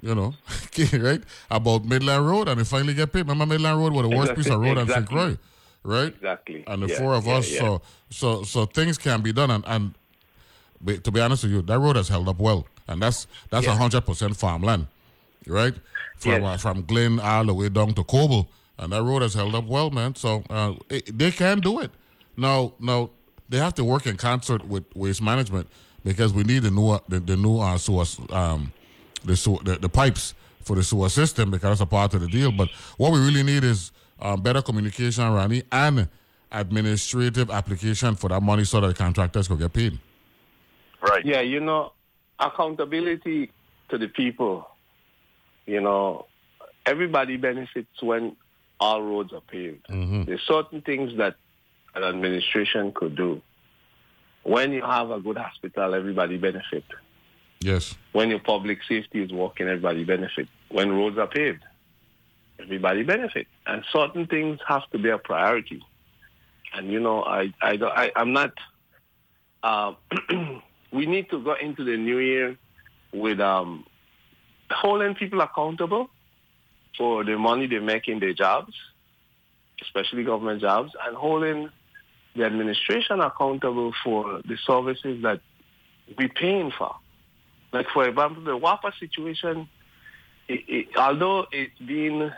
you 0.00 0.14
know, 0.14 0.34
Cain, 0.70 1.02
right? 1.02 1.22
About 1.50 1.84
Midland 1.84 2.26
Road, 2.26 2.48
and 2.48 2.60
it 2.60 2.64
finally 2.66 2.94
get 2.94 3.12
paid. 3.12 3.20
Remember 3.28 3.46
Midland 3.46 3.78
Road 3.78 3.92
was 3.92 4.08
the 4.08 4.16
worst 4.16 4.34
piece 4.34 4.46
of 4.50 4.60
road 4.60 4.78
in 4.78 4.86
St. 4.86 4.98
Exactly. 4.98 5.16
Croix, 5.16 5.36
right? 5.84 6.14
Exactly. 6.14 6.64
And 6.66 6.82
the 6.82 6.88
Yeah, 6.88 6.98
four 6.98 7.14
of 7.14 7.26
yeah, 7.26 7.34
us, 7.36 7.50
yeah. 7.50 7.58
so 7.60 7.82
so 8.10 8.42
so 8.44 8.66
things 8.66 8.98
can 8.98 9.20
be 9.22 9.32
done, 9.32 9.50
and 9.50 9.64
and 9.66 9.94
be- 10.84 10.98
to 10.98 11.10
be 11.10 11.20
honest 11.20 11.42
with 11.44 11.52
you, 11.52 11.62
that 11.62 11.78
road 11.78 11.96
has 11.96 12.08
held 12.08 12.28
up 12.28 12.38
well, 12.38 12.66
and 12.88 13.00
that's 13.02 13.26
that's 13.50 13.66
a 13.66 13.74
hundred 13.76 14.02
percent 14.06 14.36
farmland, 14.36 14.86
right? 15.46 15.74
From 16.16 16.42
Yes. 16.42 16.44
uh, 16.44 16.56
from 16.56 16.82
Glen 16.84 17.20
all 17.20 17.44
the 17.44 17.54
way 17.54 17.68
down 17.68 17.94
to 17.94 18.02
Coble, 18.04 18.48
and 18.78 18.92
that 18.92 19.02
road 19.02 19.22
has 19.22 19.34
held 19.34 19.54
up 19.54 19.66
well, 19.66 19.90
man. 19.90 20.14
So 20.16 20.42
uh, 20.50 20.74
it, 20.90 21.16
they 21.16 21.30
can 21.30 21.60
do 21.60 21.80
it. 21.80 21.90
Now, 22.36 22.72
now 22.80 23.10
they 23.48 23.58
have 23.58 23.74
to 23.74 23.84
work 23.84 24.06
in 24.06 24.16
concert 24.16 24.66
with 24.66 24.84
waste 24.96 25.22
management 25.22 25.68
because 26.04 26.32
we 26.32 26.42
need 26.44 26.62
the 26.64 26.70
new 26.70 26.98
the, 27.08 27.20
the 27.20 27.36
new 27.36 27.58
uh, 27.60 27.78
sewer 27.78 28.04
um 28.30 28.72
the, 29.24 29.36
sewer, 29.36 29.58
the 29.62 29.76
the 29.76 29.88
pipes 29.88 30.34
for 30.62 30.74
the 30.76 30.82
sewer 30.82 31.08
system 31.08 31.50
because 31.50 31.70
that's 31.70 31.80
a 31.80 31.86
part 31.86 32.14
of 32.14 32.20
the 32.20 32.28
deal. 32.28 32.50
But 32.52 32.68
what 32.96 33.12
we 33.12 33.20
really 33.20 33.42
need 33.42 33.64
is 33.64 33.92
um, 34.20 34.42
better 34.42 34.60
communication, 34.62 35.24
Ronnie, 35.32 35.62
and 35.70 36.08
administrative 36.50 37.50
application 37.50 38.14
for 38.16 38.28
that 38.28 38.42
money 38.42 38.64
so 38.64 38.80
that 38.80 38.88
the 38.88 38.94
contractors 38.94 39.46
could 39.48 39.58
get 39.58 39.72
paid. 39.72 39.98
Right. 41.00 41.24
Yeah, 41.24 41.40
you 41.40 41.60
know, 41.60 41.92
accountability 42.38 43.50
to 43.88 43.98
the 43.98 44.08
people. 44.08 44.68
You 45.66 45.80
know, 45.80 46.26
everybody 46.86 47.36
benefits 47.36 48.02
when 48.02 48.36
all 48.80 49.02
roads 49.02 49.32
are 49.32 49.40
paved. 49.40 49.86
There's 50.26 50.42
certain 50.42 50.82
things 50.82 51.16
that 51.18 51.36
an 51.94 52.04
administration 52.04 52.92
could 52.92 53.16
do. 53.16 53.42
When 54.44 54.72
you 54.72 54.82
have 54.82 55.10
a 55.10 55.20
good 55.20 55.36
hospital, 55.36 55.94
everybody 55.94 56.38
benefits. 56.38 56.86
Yes. 57.60 57.94
When 58.12 58.30
your 58.30 58.38
public 58.38 58.78
safety 58.88 59.22
is 59.22 59.32
working, 59.32 59.66
everybody 59.66 60.04
benefit. 60.04 60.48
When 60.70 60.90
roads 60.92 61.18
are 61.18 61.26
paved, 61.26 61.64
everybody 62.58 63.02
benefits. 63.02 63.50
And 63.66 63.84
certain 63.92 64.26
things 64.26 64.60
have 64.66 64.88
to 64.92 64.98
be 64.98 65.10
a 65.10 65.18
priority. 65.18 65.82
And 66.72 66.90
you 66.90 67.00
know, 67.00 67.22
I, 67.24 67.52
I, 67.60 67.78
I, 67.82 68.12
I'm 68.14 68.32
not. 68.32 68.52
Uh, 69.62 69.94
we 70.92 71.06
need 71.06 71.30
to 71.30 71.42
go 71.42 71.54
into 71.54 71.84
the 71.84 71.96
new 71.96 72.18
year 72.18 72.56
with 73.12 73.40
um, 73.40 73.84
holding 74.70 75.14
people 75.14 75.40
accountable 75.40 76.08
for 76.96 77.24
the 77.24 77.36
money 77.38 77.66
they 77.66 77.78
make 77.78 78.08
in 78.08 78.20
their 78.20 78.32
jobs, 78.34 78.74
especially 79.82 80.24
government 80.24 80.60
jobs, 80.60 80.92
and 81.06 81.16
holding 81.16 81.70
the 82.34 82.44
administration 82.44 83.20
accountable 83.20 83.92
for 84.04 84.40
the 84.44 84.56
services 84.66 85.22
that 85.22 85.40
we're 86.16 86.28
paying 86.28 86.70
for. 86.76 86.94
Like, 87.72 87.86
for 87.92 88.08
example, 88.08 88.42
the 88.44 88.58
WAPA 88.58 88.92
situation, 88.98 89.68
it, 90.48 90.60
it, 90.68 90.86
although 90.96 91.46
it's 91.52 91.78
been 91.78 92.32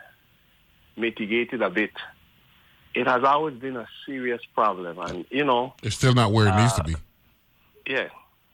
mitigated 0.97 1.63
a 1.63 1.71
bit, 1.71 1.91
it 2.95 3.07
has 3.07 3.23
always 3.23 3.57
been 3.57 3.77
a 3.77 3.87
serious 4.07 4.41
problem. 4.55 4.99
And, 4.99 5.25
you 5.31 5.45
know, 5.45 5.75
It's 5.83 5.95
still 5.97 6.15
not 6.15 6.33
where 6.33 6.49
it 6.49 6.57
needs 6.57 6.73
to 6.75 6.83
Uh, 6.83 6.87
be. 6.87 6.95
yeah. 7.87 8.09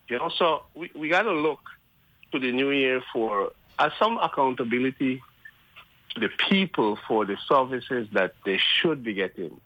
You 0.09 0.18
know, 0.18 0.30
so 0.36 0.62
we, 0.74 0.90
we 0.94 1.09
got 1.09 1.22
to 1.22 1.32
look 1.32 1.61
to 2.32 2.38
the 2.38 2.52
new 2.52 2.70
year 2.70 3.02
for 3.12 3.52
uh, 3.78 3.90
some 3.98 4.18
accountability 4.18 5.22
to 6.14 6.20
the 6.20 6.28
people 6.48 6.98
for 7.09 7.24
the 7.24 7.36
services 7.48 8.09
that 8.12 8.34
they 8.44 8.59
should 8.59 9.02
be 9.02 9.14
getting. 9.14 9.61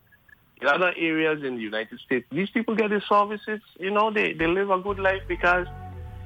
In 0.61 0.68
other 0.68 0.93
areas 0.97 1.43
in 1.43 1.57
the 1.57 1.62
United 1.62 2.01
States, 2.01 2.26
these 2.30 2.51
people 2.51 2.74
get 2.74 2.91
the 2.91 3.01
services, 3.09 3.61
you 3.78 3.91
know, 3.91 4.11
they, 4.11 4.34
they 4.34 4.47
live 4.47 4.70
a 4.70 4.78
good 4.78 4.99
life 4.99 5.22
because 5.26 5.66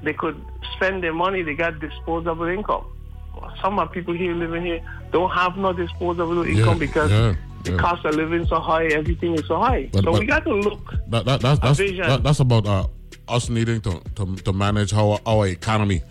they 0.03 0.13
could 0.13 0.43
spend 0.75 1.03
their 1.03 1.13
money, 1.13 1.41
they 1.41 1.55
got 1.55 1.79
disposable 1.79 2.45
income. 2.45 2.85
Some 3.61 3.79
of 3.79 3.91
people 3.91 4.13
here 4.13 4.33
living 4.33 4.65
here 4.65 4.81
don't 5.11 5.29
have 5.31 5.57
no 5.57 5.73
disposable 5.73 6.43
income 6.43 6.79
because 6.79 7.11
yeah, 7.11 7.35
the 7.63 7.71
yeah. 7.71 7.77
cost 7.77 8.05
of 8.05 8.15
living 8.15 8.45
so 8.45 8.59
high, 8.59 8.85
everything 8.85 9.35
is 9.35 9.45
so 9.47 9.59
high. 9.59 9.89
But- 9.91 10.03
so 10.03 10.11
but- 10.11 10.19
we 10.19 10.25
got 10.25 10.43
to 10.45 10.53
look 10.53 10.93
That, 11.07 11.25
that, 11.25 11.41
that's, 11.41 11.59
that's, 11.59 11.77
that, 11.77 12.23
that's 12.23 12.39
about 12.39 12.65
uh, 12.67 12.87
us 13.27 13.49
needing 13.49 13.81
to, 13.81 14.01
to, 14.15 14.35
to 14.37 14.53
manage 14.53 14.91
how 14.91 15.19
our 15.25 15.47
economy 15.47 16.01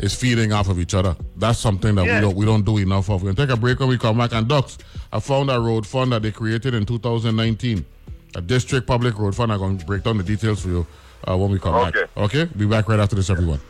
is 0.00 0.14
feeding 0.14 0.52
off 0.52 0.68
of 0.68 0.78
each 0.78 0.94
other. 0.94 1.16
That's 1.36 1.58
something 1.58 1.94
that 1.96 2.06
Yeah. 2.06 2.16
we 2.16 2.20
don't 2.20 2.36
we 2.36 2.44
don't 2.46 2.64
do 2.64 2.78
enough 2.78 3.08
of. 3.10 3.22
We're 3.22 3.32
gonna 3.32 3.46
take 3.46 3.56
a 3.56 3.60
break 3.60 3.78
when 3.80 3.88
we 3.88 3.98
come 3.98 4.18
back. 4.18 4.32
And 4.32 4.48
Ducks, 4.48 4.78
I 5.12 5.20
found 5.20 5.50
a 5.50 5.60
road 5.60 5.86
fund 5.86 6.12
that 6.12 6.22
they 6.22 6.32
created 6.32 6.74
in 6.74 6.84
2019, 6.86 7.84
a 8.34 8.40
district 8.40 8.86
public 8.86 9.18
road 9.18 9.34
fund. 9.36 9.52
I'm 9.52 9.58
going 9.58 9.78
to 9.78 9.84
break 9.86 10.02
down 10.02 10.16
the 10.18 10.24
details 10.24 10.62
for 10.62 10.68
you 10.68 10.86
uh, 11.28 11.36
when 11.36 11.50
we 11.50 11.58
come 11.58 11.74
back. 11.74 11.96
Okay. 11.96 12.20
Okay, 12.40 12.44
be 12.56 12.66
back 12.66 12.88
right 12.88 12.98
after 12.98 13.14
this, 13.16 13.30
everyone. 13.30 13.60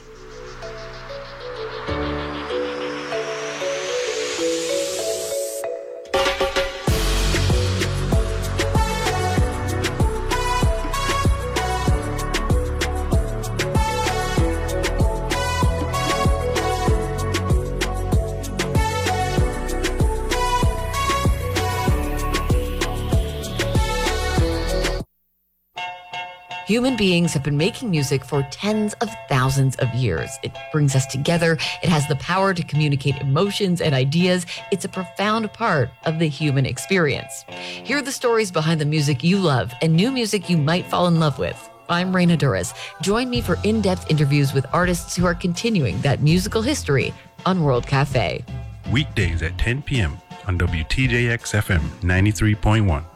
Human 26.74 26.96
beings 26.96 27.32
have 27.34 27.44
been 27.44 27.56
making 27.56 27.92
music 27.92 28.24
for 28.24 28.42
tens 28.50 28.94
of 28.94 29.08
thousands 29.28 29.76
of 29.76 29.94
years. 29.94 30.28
It 30.42 30.50
brings 30.72 30.96
us 30.96 31.06
together. 31.06 31.52
It 31.84 31.88
has 31.88 32.08
the 32.08 32.16
power 32.16 32.52
to 32.52 32.64
communicate 32.64 33.16
emotions 33.20 33.80
and 33.80 33.94
ideas. 33.94 34.44
It's 34.72 34.84
a 34.84 34.88
profound 34.88 35.52
part 35.52 35.90
of 36.04 36.18
the 36.18 36.26
human 36.26 36.66
experience. 36.66 37.44
Hear 37.84 38.02
the 38.02 38.10
stories 38.10 38.50
behind 38.50 38.80
the 38.80 38.86
music 38.86 39.22
you 39.22 39.38
love 39.38 39.72
and 39.82 39.94
new 39.94 40.10
music 40.10 40.50
you 40.50 40.56
might 40.56 40.84
fall 40.86 41.06
in 41.06 41.20
love 41.20 41.38
with. 41.38 41.70
I'm 41.88 42.12
Raina 42.12 42.36
Douris. 42.36 42.74
Join 43.00 43.30
me 43.30 43.40
for 43.40 43.56
in 43.62 43.80
depth 43.80 44.10
interviews 44.10 44.52
with 44.52 44.66
artists 44.72 45.14
who 45.14 45.24
are 45.26 45.34
continuing 45.36 46.00
that 46.00 46.22
musical 46.22 46.60
history 46.60 47.14
on 47.46 47.62
World 47.62 47.86
Cafe. 47.86 48.44
Weekdays 48.90 49.42
at 49.42 49.56
10 49.58 49.82
p.m. 49.82 50.18
on 50.48 50.58
WTJX 50.58 51.54
FM 51.54 51.82
93.1. 52.00 53.13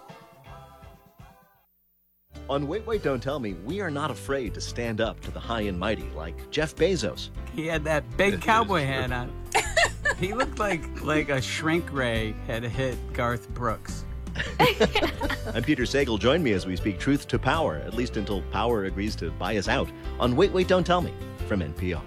On 2.51 2.67
Wait, 2.67 2.87
Wait, 2.87 3.03
Don't 3.03 3.23
Tell 3.23 3.39
Me, 3.39 3.53
we 3.65 3.83
are 3.83 3.91
not 3.91 4.11
afraid 4.11 4.55
to 4.55 4.61
stand 4.61 5.03
up 5.03 5.21
to 5.21 5.31
the 5.31 5.41
high 5.41 5.63
and 5.63 5.79
mighty 5.79 6.09
like 6.17 6.51
Jeff 6.51 6.75
Bezos. 6.75 7.29
He 7.55 7.67
had 7.67 7.85
that 7.85 8.05
big 8.17 8.41
cowboy 8.41 8.85
hat 8.87 9.13
on. 9.13 9.31
he 10.19 10.33
looked 10.33 10.59
like 10.59 11.03
like 11.03 11.29
a 11.29 11.43
shrink 11.43 11.93
ray 11.93 12.35
had 12.47 12.63
hit 12.65 12.97
Garth 13.13 13.51
Brooks. 13.51 14.07
I'm 15.55 15.63
Peter 15.63 15.83
Sagal. 15.83 16.19
Join 16.19 16.43
me 16.43 16.53
as 16.53 16.65
we 16.65 16.77
speak 16.77 16.99
truth 16.99 17.29
to 17.29 17.39
power, 17.39 17.77
at 17.85 17.93
least 17.93 18.17
until 18.17 18.41
power 18.51 18.85
agrees 18.85 19.15
to 19.17 19.31
buy 19.33 19.59
us 19.59 19.69
out, 19.69 19.91
on 20.19 20.35
Wait, 20.35 20.51
Wait, 20.53 20.69
Don't 20.69 20.85
Tell 20.85 21.03
Me 21.03 21.13
from 21.47 21.61
NPR. 21.61 22.03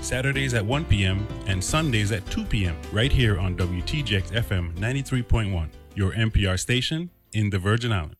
Saturdays 0.00 0.54
at 0.54 0.64
1 0.64 0.84
p.m. 0.86 1.26
and 1.46 1.62
Sundays 1.62 2.10
at 2.10 2.28
2 2.30 2.44
p.m. 2.44 2.76
right 2.90 3.12
here 3.12 3.38
on 3.38 3.54
WTJX 3.56 4.32
FM 4.32 4.74
93.1, 4.78 5.68
your 5.94 6.12
NPR 6.12 6.58
station 6.58 7.10
in 7.34 7.50
the 7.50 7.58
Virgin 7.58 7.92
Islands. 7.92 8.19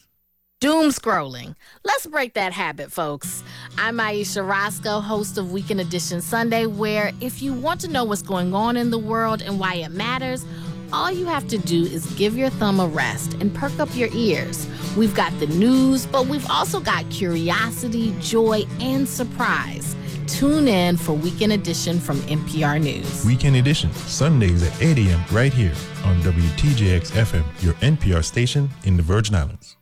Doom 0.61 0.91
scrolling. 0.91 1.55
Let's 1.83 2.05
break 2.05 2.35
that 2.35 2.53
habit, 2.53 2.91
folks. 2.91 3.43
I'm 3.79 3.99
Ayesha 3.99 4.43
Rascoe, 4.43 4.99
host 4.99 5.39
of 5.39 5.51
Weekend 5.51 5.81
Edition 5.81 6.21
Sunday, 6.21 6.67
where 6.67 7.13
if 7.19 7.41
you 7.41 7.51
want 7.51 7.81
to 7.81 7.87
know 7.87 8.03
what's 8.03 8.21
going 8.21 8.53
on 8.53 8.77
in 8.77 8.91
the 8.91 8.99
world 8.99 9.41
and 9.41 9.59
why 9.59 9.77
it 9.77 9.89
matters, 9.89 10.45
all 10.93 11.11
you 11.11 11.25
have 11.25 11.47
to 11.47 11.57
do 11.57 11.81
is 11.81 12.05
give 12.13 12.37
your 12.37 12.51
thumb 12.51 12.79
a 12.79 12.85
rest 12.85 13.33
and 13.41 13.51
perk 13.55 13.79
up 13.79 13.89
your 13.95 14.09
ears. 14.13 14.67
We've 14.95 15.15
got 15.15 15.31
the 15.39 15.47
news, 15.47 16.05
but 16.05 16.27
we've 16.27 16.47
also 16.47 16.79
got 16.79 17.09
curiosity, 17.09 18.13
joy, 18.19 18.65
and 18.79 19.09
surprise. 19.09 19.95
Tune 20.27 20.67
in 20.67 20.95
for 20.95 21.13
Weekend 21.13 21.53
Edition 21.53 21.99
from 21.99 22.19
NPR 22.27 22.79
News. 22.79 23.25
Weekend 23.25 23.55
Edition, 23.55 23.91
Sundays 23.93 24.61
at 24.61 24.79
8 24.79 24.95
a.m. 24.99 25.23
right 25.31 25.51
here 25.51 25.73
on 26.05 26.21
WTJX 26.21 27.13
FM, 27.13 27.63
your 27.63 27.73
NPR 27.75 28.23
station 28.23 28.69
in 28.83 28.95
the 28.95 29.01
Virgin 29.01 29.33
Islands. 29.33 29.75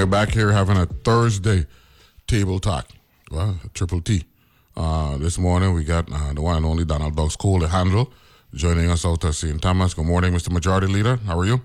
We're 0.00 0.06
back 0.06 0.30
here 0.30 0.50
having 0.50 0.78
a 0.78 0.86
Thursday 0.86 1.66
table 2.26 2.58
talk. 2.58 2.88
Well, 3.30 3.60
triple 3.74 4.00
T. 4.00 4.24
Uh, 4.74 5.18
this 5.18 5.36
morning 5.36 5.74
we 5.74 5.84
got 5.84 6.10
uh, 6.10 6.32
the 6.32 6.40
one 6.40 6.56
and 6.56 6.64
only 6.64 6.86
Donald 6.86 7.16
Ducks 7.16 7.36
Cole, 7.36 7.58
the 7.58 7.68
handle, 7.68 8.10
joining 8.54 8.88
us 8.90 9.04
out 9.04 9.22
at 9.26 9.34
St. 9.34 9.60
Thomas. 9.60 9.92
Good 9.92 10.06
morning, 10.06 10.32
Mr. 10.32 10.50
Majority 10.50 10.86
Leader. 10.86 11.16
How 11.26 11.38
are 11.38 11.44
you? 11.44 11.58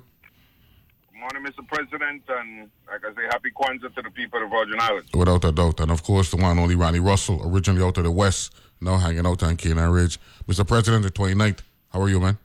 Good 1.14 1.20
morning, 1.22 1.50
Mr. 1.50 1.66
President, 1.66 2.24
and 2.28 2.70
like 2.86 3.06
I 3.06 3.16
say, 3.16 3.22
happy 3.32 3.52
Kwanzaa 3.56 3.96
to 3.96 4.02
the 4.02 4.12
people 4.12 4.44
of 4.44 4.52
Virgin 4.52 4.82
Islands. 4.82 5.10
Without 5.14 5.46
a 5.46 5.54
doubt. 5.54 5.80
And 5.80 5.90
of 5.90 6.04
course, 6.04 6.30
the 6.30 6.36
one 6.36 6.52
and 6.52 6.60
only 6.60 6.76
Ronnie 6.76 7.00
Russell, 7.00 7.42
originally 7.46 7.86
out 7.86 7.98
of 7.98 8.04
the 8.04 8.12
West, 8.12 8.54
now 8.82 8.98
hanging 8.98 9.26
out 9.26 9.44
on 9.44 9.56
Canaan 9.56 9.92
Ridge. 9.92 10.20
Mr. 10.46 10.68
President, 10.68 11.04
the 11.04 11.10
29th. 11.10 11.60
How 11.94 12.02
are 12.02 12.10
you, 12.10 12.20
man? 12.20 12.38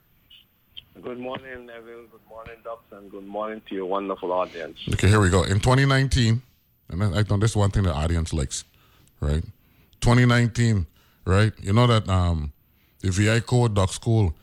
Good 1.01 1.19
morning, 1.19 1.65
Neville. 1.65 2.05
Good 2.11 2.27
morning, 2.29 2.55
Ducks, 2.63 2.83
and 2.91 3.09
good 3.09 3.25
morning 3.25 3.61
to 3.67 3.75
your 3.75 3.87
wonderful 3.87 4.31
audience. 4.31 4.77
Okay, 4.93 5.07
here 5.07 5.19
we 5.19 5.29
go. 5.29 5.41
In 5.41 5.59
2019, 5.59 6.41
and 6.89 7.03
I 7.03 7.19
I 7.19 7.23
know 7.27 7.37
this 7.37 7.55
one 7.55 7.71
thing 7.71 7.83
the 7.83 7.93
audience 7.93 8.33
likes, 8.33 8.65
right? 9.19 9.43
2019, 10.01 10.85
right? 11.25 11.53
You 11.59 11.73
know 11.73 11.87
that 11.87 12.07
um, 12.07 12.53
the 12.99 13.09
VI 13.09 13.39
code 13.39 13.73
Ducks 13.73 13.97
Cole, 13.97 14.35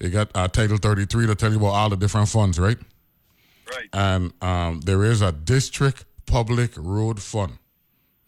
it 0.00 0.08
got 0.08 0.30
uh, 0.34 0.48
Title 0.48 0.78
33 0.78 1.26
to 1.26 1.34
tell 1.34 1.50
you 1.50 1.58
about 1.58 1.74
all 1.74 1.90
the 1.90 1.96
different 1.96 2.28
funds, 2.28 2.58
right? 2.58 2.78
Right. 3.70 3.88
And 3.92 4.32
um, 4.40 4.80
there 4.80 5.04
is 5.04 5.20
a 5.20 5.32
district 5.32 6.06
public 6.24 6.72
road 6.76 7.20
fund 7.20 7.58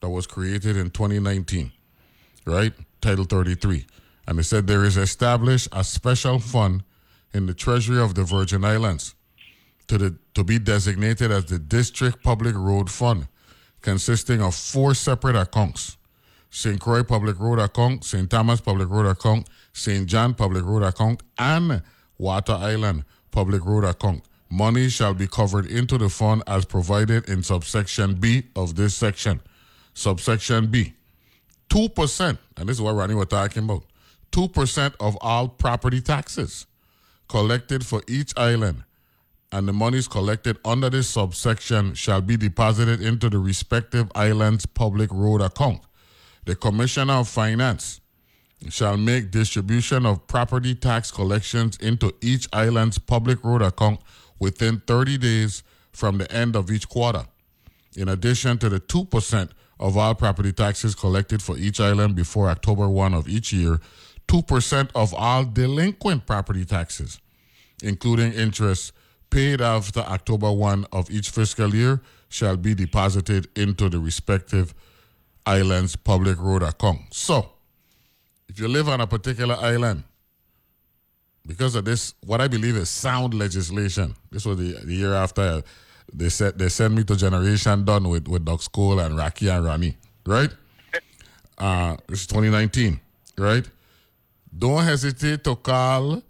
that 0.00 0.10
was 0.10 0.26
created 0.26 0.76
in 0.76 0.90
2019, 0.90 1.72
right? 2.44 2.74
Title 3.00 3.24
33. 3.24 3.86
And 4.26 4.38
it 4.38 4.44
said 4.44 4.66
there 4.66 4.84
is 4.84 4.98
established 4.98 5.68
a 5.72 5.82
special 5.84 6.38
fund 6.38 6.82
in 7.38 7.46
the 7.46 7.54
Treasury 7.54 8.02
of 8.02 8.16
the 8.16 8.24
Virgin 8.24 8.64
Islands 8.64 9.14
to, 9.86 9.96
the, 9.96 10.18
to 10.34 10.42
be 10.42 10.58
designated 10.58 11.30
as 11.30 11.46
the 11.46 11.58
District 11.58 12.20
Public 12.22 12.54
Road 12.56 12.90
Fund, 12.90 13.28
consisting 13.80 14.42
of 14.42 14.54
four 14.54 14.92
separate 14.92 15.36
accounts 15.36 15.96
St. 16.50 16.80
Croix 16.80 17.04
Public 17.04 17.38
Road 17.38 17.58
account, 17.58 18.04
St. 18.04 18.28
Thomas 18.28 18.60
Public 18.60 18.88
Road 18.88 19.06
account, 19.06 19.48
St. 19.72 20.06
John 20.06 20.34
Public 20.34 20.64
Road 20.64 20.82
account, 20.82 21.22
and 21.38 21.82
Water 22.16 22.54
Island 22.54 23.04
Public 23.30 23.64
Road 23.64 23.84
account. 23.84 24.24
Money 24.50 24.88
shall 24.88 25.14
be 25.14 25.26
covered 25.28 25.66
into 25.66 25.98
the 25.98 26.08
fund 26.08 26.42
as 26.46 26.64
provided 26.64 27.28
in 27.28 27.42
subsection 27.42 28.14
B 28.14 28.44
of 28.56 28.76
this 28.76 28.94
section. 28.94 29.40
Subsection 29.92 30.68
B. 30.68 30.94
2%, 31.68 32.38
and 32.56 32.68
this 32.68 32.78
is 32.78 32.82
what 32.82 32.94
Ronnie 32.94 33.14
was 33.14 33.26
talking 33.26 33.64
about, 33.64 33.84
2% 34.32 34.94
of 35.00 35.18
all 35.20 35.48
property 35.48 36.00
taxes 36.00 36.66
collected 37.28 37.84
for 37.84 38.02
each 38.08 38.32
island 38.36 38.84
and 39.52 39.66
the 39.66 39.72
monies 39.72 40.08
collected 40.08 40.58
under 40.64 40.90
this 40.90 41.08
subsection 41.08 41.94
shall 41.94 42.20
be 42.20 42.36
deposited 42.36 43.00
into 43.00 43.30
the 43.30 43.38
respective 43.38 44.10
island's 44.14 44.66
public 44.66 45.10
road 45.12 45.40
account. 45.40 45.80
The 46.44 46.54
Commissioner 46.54 47.14
of 47.14 47.28
Finance 47.28 48.00
shall 48.68 48.96
make 48.96 49.30
distribution 49.30 50.04
of 50.04 50.26
property 50.26 50.74
tax 50.74 51.10
collections 51.10 51.76
into 51.78 52.14
each 52.20 52.48
island's 52.52 52.98
public 52.98 53.42
road 53.42 53.62
account 53.62 54.00
within 54.38 54.82
30 54.86 55.18
days 55.18 55.62
from 55.92 56.18
the 56.18 56.30
end 56.32 56.56
of 56.56 56.70
each 56.70 56.88
quarter. 56.88 57.24
In 57.96 58.08
addition 58.08 58.58
to 58.58 58.68
the 58.68 58.80
2% 58.80 59.50
of 59.80 59.96
all 59.96 60.14
property 60.14 60.52
taxes 60.52 60.94
collected 60.94 61.40
for 61.42 61.56
each 61.56 61.80
island 61.80 62.16
before 62.16 62.50
October 62.50 62.88
1 62.88 63.14
of 63.14 63.28
each 63.28 63.52
year, 63.52 63.80
2% 64.28 64.90
of 64.94 65.14
all 65.14 65.44
delinquent 65.44 66.26
property 66.26 66.64
taxes, 66.64 67.20
including 67.82 68.32
interest 68.32 68.92
paid 69.30 69.60
after 69.60 70.00
October 70.00 70.52
1 70.52 70.86
of 70.92 71.10
each 71.10 71.30
fiscal 71.30 71.74
year, 71.74 72.00
shall 72.28 72.56
be 72.56 72.74
deposited 72.74 73.48
into 73.56 73.88
the 73.88 73.98
respective 73.98 74.74
island's 75.46 75.96
public 75.96 76.38
road 76.38 76.62
account. 76.62 77.00
So, 77.10 77.50
if 78.48 78.60
you 78.60 78.68
live 78.68 78.88
on 78.88 79.00
a 79.00 79.06
particular 79.06 79.56
island, 79.56 80.04
because 81.46 81.74
of 81.74 81.86
this, 81.86 82.14
what 82.24 82.40
I 82.40 82.48
believe 82.48 82.76
is 82.76 82.90
sound 82.90 83.32
legislation, 83.32 84.14
this 84.30 84.44
was 84.44 84.58
the, 84.58 84.84
the 84.84 84.94
year 84.94 85.14
after 85.14 85.62
they 86.12 86.28
said 86.28 86.58
they 86.58 86.68
sent 86.68 86.94
me 86.94 87.04
to 87.04 87.16
Generation 87.16 87.84
Done 87.84 88.08
with, 88.08 88.28
with 88.28 88.44
Ducks 88.44 88.68
Cole 88.68 89.00
and 89.00 89.16
Rocky 89.16 89.48
and 89.48 89.64
Ronnie, 89.64 89.96
right? 90.26 90.50
Uh, 91.56 91.96
this 92.06 92.20
is 92.20 92.26
2019, 92.26 93.00
right? 93.36 93.68
Don't 94.58 94.82
hesitate 94.82 95.44
to 95.44 95.54
call 95.54 96.22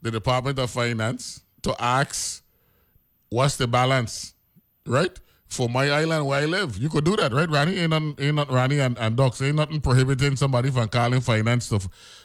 the 0.00 0.10
Department 0.10 0.58
of 0.60 0.70
Finance 0.70 1.42
to 1.62 1.74
ask 1.82 2.44
what's 3.30 3.56
the 3.56 3.66
balance, 3.66 4.34
right? 4.86 5.18
For 5.48 5.68
my 5.68 5.90
island 5.90 6.26
where 6.26 6.42
I 6.42 6.44
live. 6.44 6.76
You 6.76 6.88
could 6.88 7.04
do 7.04 7.16
that, 7.16 7.32
right, 7.32 7.48
Ronnie? 7.48 7.78
Ain't 7.78 8.20
ain't 8.20 8.50
Ronnie 8.50 8.80
and, 8.80 8.98
and 8.98 9.16
Ducks. 9.16 9.40
Ain't 9.40 9.56
nothing 9.56 9.80
prohibiting 9.80 10.36
somebody 10.36 10.70
from 10.70 10.88
calling 10.88 11.20
finance 11.20 11.70
to, 11.70 11.80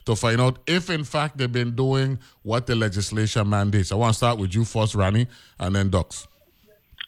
to 0.05 0.15
find 0.15 0.41
out 0.41 0.59
if, 0.67 0.89
in 0.89 1.05
fact, 1.05 1.37
they've 1.37 1.51
been 1.51 1.73
doing 1.73 2.19
what 2.43 2.67
the 2.67 2.75
legislation 2.75 3.49
mandates. 3.49 3.91
I 3.91 3.95
want 3.95 4.13
to 4.13 4.17
start 4.17 4.37
with 4.37 4.53
you 4.53 4.65
first, 4.65 4.93
Ronnie, 4.93 5.27
and 5.57 5.75
then 5.75 5.89
Ducks. 5.89 6.27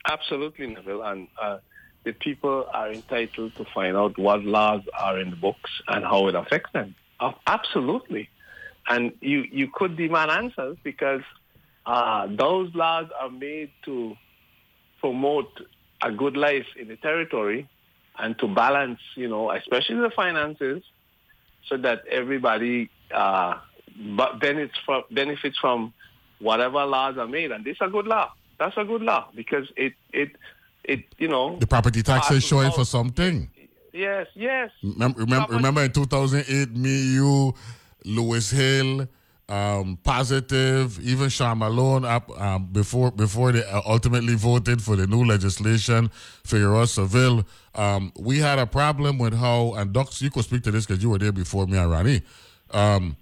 Absolutely, 0.10 0.68
Neville. 0.68 1.04
And 1.04 1.28
uh, 1.40 1.58
the 2.06 2.14
people 2.14 2.66
are 2.74 2.92
entitled 2.92 3.54
to 3.56 3.66
find 3.74 3.98
out 3.98 4.18
what 4.18 4.44
laws 4.44 4.82
are 4.98 5.20
in 5.20 5.32
the 5.32 5.36
books 5.36 5.70
and 5.90 6.04
how 6.06 6.28
it 6.30 6.36
affects 6.36 6.72
them. 6.72 6.96
Uh, 7.20 7.32
absolutely. 7.48 8.30
And 8.88 9.14
you, 9.22 9.44
you 9.52 9.70
could 9.74 9.98
demand 9.98 10.32
answers 10.32 10.78
because 10.84 11.22
uh, 11.86 12.28
those 12.30 12.74
laws 12.76 13.08
are 13.20 13.30
made 13.30 13.72
to 13.86 14.16
promote 15.00 15.50
a 16.02 16.12
good 16.12 16.38
life 16.38 16.66
in 16.80 16.88
the 16.88 16.96
territory 16.98 17.68
and 18.18 18.38
to 18.40 18.48
balance, 18.48 19.00
you 19.16 19.28
know, 19.28 19.52
especially 19.52 19.98
the 19.98 20.12
finances, 20.16 20.84
so 21.68 21.78
that 21.78 22.06
everybody 22.08 22.90
uh, 23.14 23.56
benefits 24.40 24.78
from, 24.86 25.04
benefits 25.12 25.58
from 25.58 25.94
whatever 26.40 26.86
laws 26.86 27.18
are 27.18 27.28
made. 27.28 27.52
And 27.52 27.66
this 27.66 27.74
is 27.74 27.82
a 27.82 27.90
good 27.90 28.06
law. 28.06 28.32
That's 28.60 28.78
a 28.78 28.86
good 28.86 29.02
law 29.02 29.28
because 29.36 29.68
it 29.76 29.94
it 30.14 30.32
it 30.84 31.04
you 31.18 31.28
know 31.28 31.58
the 31.60 31.68
property 31.68 32.02
tax 32.02 32.32
is 32.32 32.44
showing 32.44 32.72
for 32.72 32.86
something. 32.86 33.50
Yes, 33.96 34.28
yes. 34.36 34.72
Remember, 34.84 35.22
remember, 35.22 35.54
remember 35.54 35.84
in 35.84 35.92
2008, 35.92 36.76
me, 36.76 37.14
you, 37.14 37.54
Louis 38.04 38.52
Hill, 38.52 39.08
um, 39.48 39.98
Positive, 40.04 41.00
even 41.00 41.30
Shawn 41.30 41.60
Malone, 41.60 42.04
up 42.04 42.30
um, 42.42 42.66
before 42.66 43.12
before 43.12 43.54
they 43.54 43.64
ultimately 43.86 44.36
voted 44.36 44.82
for 44.82 44.98
the 44.98 45.08
new 45.08 45.24
legislation, 45.24 46.10
Figueroa 46.44 46.84
Serville. 46.88 47.46
Um, 47.74 48.12
we 48.20 48.40
had 48.40 48.60
a 48.60 48.66
problem 48.66 49.18
with 49.18 49.34
how, 49.34 49.74
and 49.76 49.94
Ducks, 49.94 50.22
you 50.22 50.30
could 50.30 50.44
speak 50.44 50.64
to 50.64 50.72
this 50.72 50.86
because 50.86 51.02
you 51.02 51.10
were 51.12 51.20
there 51.20 51.32
before 51.32 51.66
me 51.66 51.78
and 51.78 51.90
Ronnie. 51.90 52.22
Um, 52.72 53.16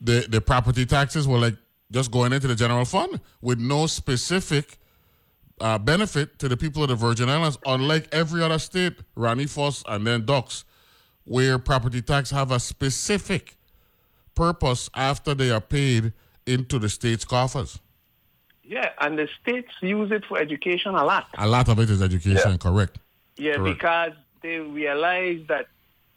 the 0.00 0.26
the 0.28 0.40
property 0.40 0.86
taxes 0.86 1.26
were 1.26 1.38
like 1.38 1.56
just 1.90 2.12
going 2.12 2.32
into 2.32 2.46
the 2.46 2.54
general 2.54 2.84
fund 2.84 3.18
with 3.40 3.58
no 3.58 3.86
specific 3.88 4.78
uh, 5.60 5.78
benefit 5.78 6.38
to 6.38 6.48
the 6.48 6.56
people 6.56 6.82
of 6.82 6.88
the 6.88 6.94
Virgin 6.94 7.28
Islands, 7.28 7.58
unlike 7.66 8.08
every 8.12 8.42
other 8.42 8.58
state, 8.58 8.94
Ronnie 9.16 9.46
Foss 9.46 9.82
and 9.88 10.06
then 10.06 10.24
Ducks, 10.24 10.64
where 11.24 11.58
property 11.58 12.02
tax 12.02 12.30
have 12.30 12.50
a 12.50 12.60
specific 12.60 13.56
purpose 14.34 14.88
after 14.94 15.34
they 15.34 15.50
are 15.50 15.60
paid 15.60 16.12
into 16.46 16.78
the 16.78 16.88
state's 16.88 17.24
coffers. 17.24 17.78
Yeah, 18.62 18.90
and 19.00 19.18
the 19.18 19.28
states 19.42 19.70
use 19.80 20.10
it 20.12 20.24
for 20.26 20.38
education 20.38 20.94
a 20.94 21.04
lot. 21.04 21.26
A 21.38 21.46
lot 21.46 21.68
of 21.68 21.78
it 21.78 21.90
is 21.90 22.02
education, 22.02 22.52
Yeah. 22.52 22.56
correct? 22.58 22.98
Yeah, 23.36 23.54
Correct. 23.56 23.78
because 23.78 24.12
they 24.42 24.58
realize 24.58 25.40
that 25.48 25.66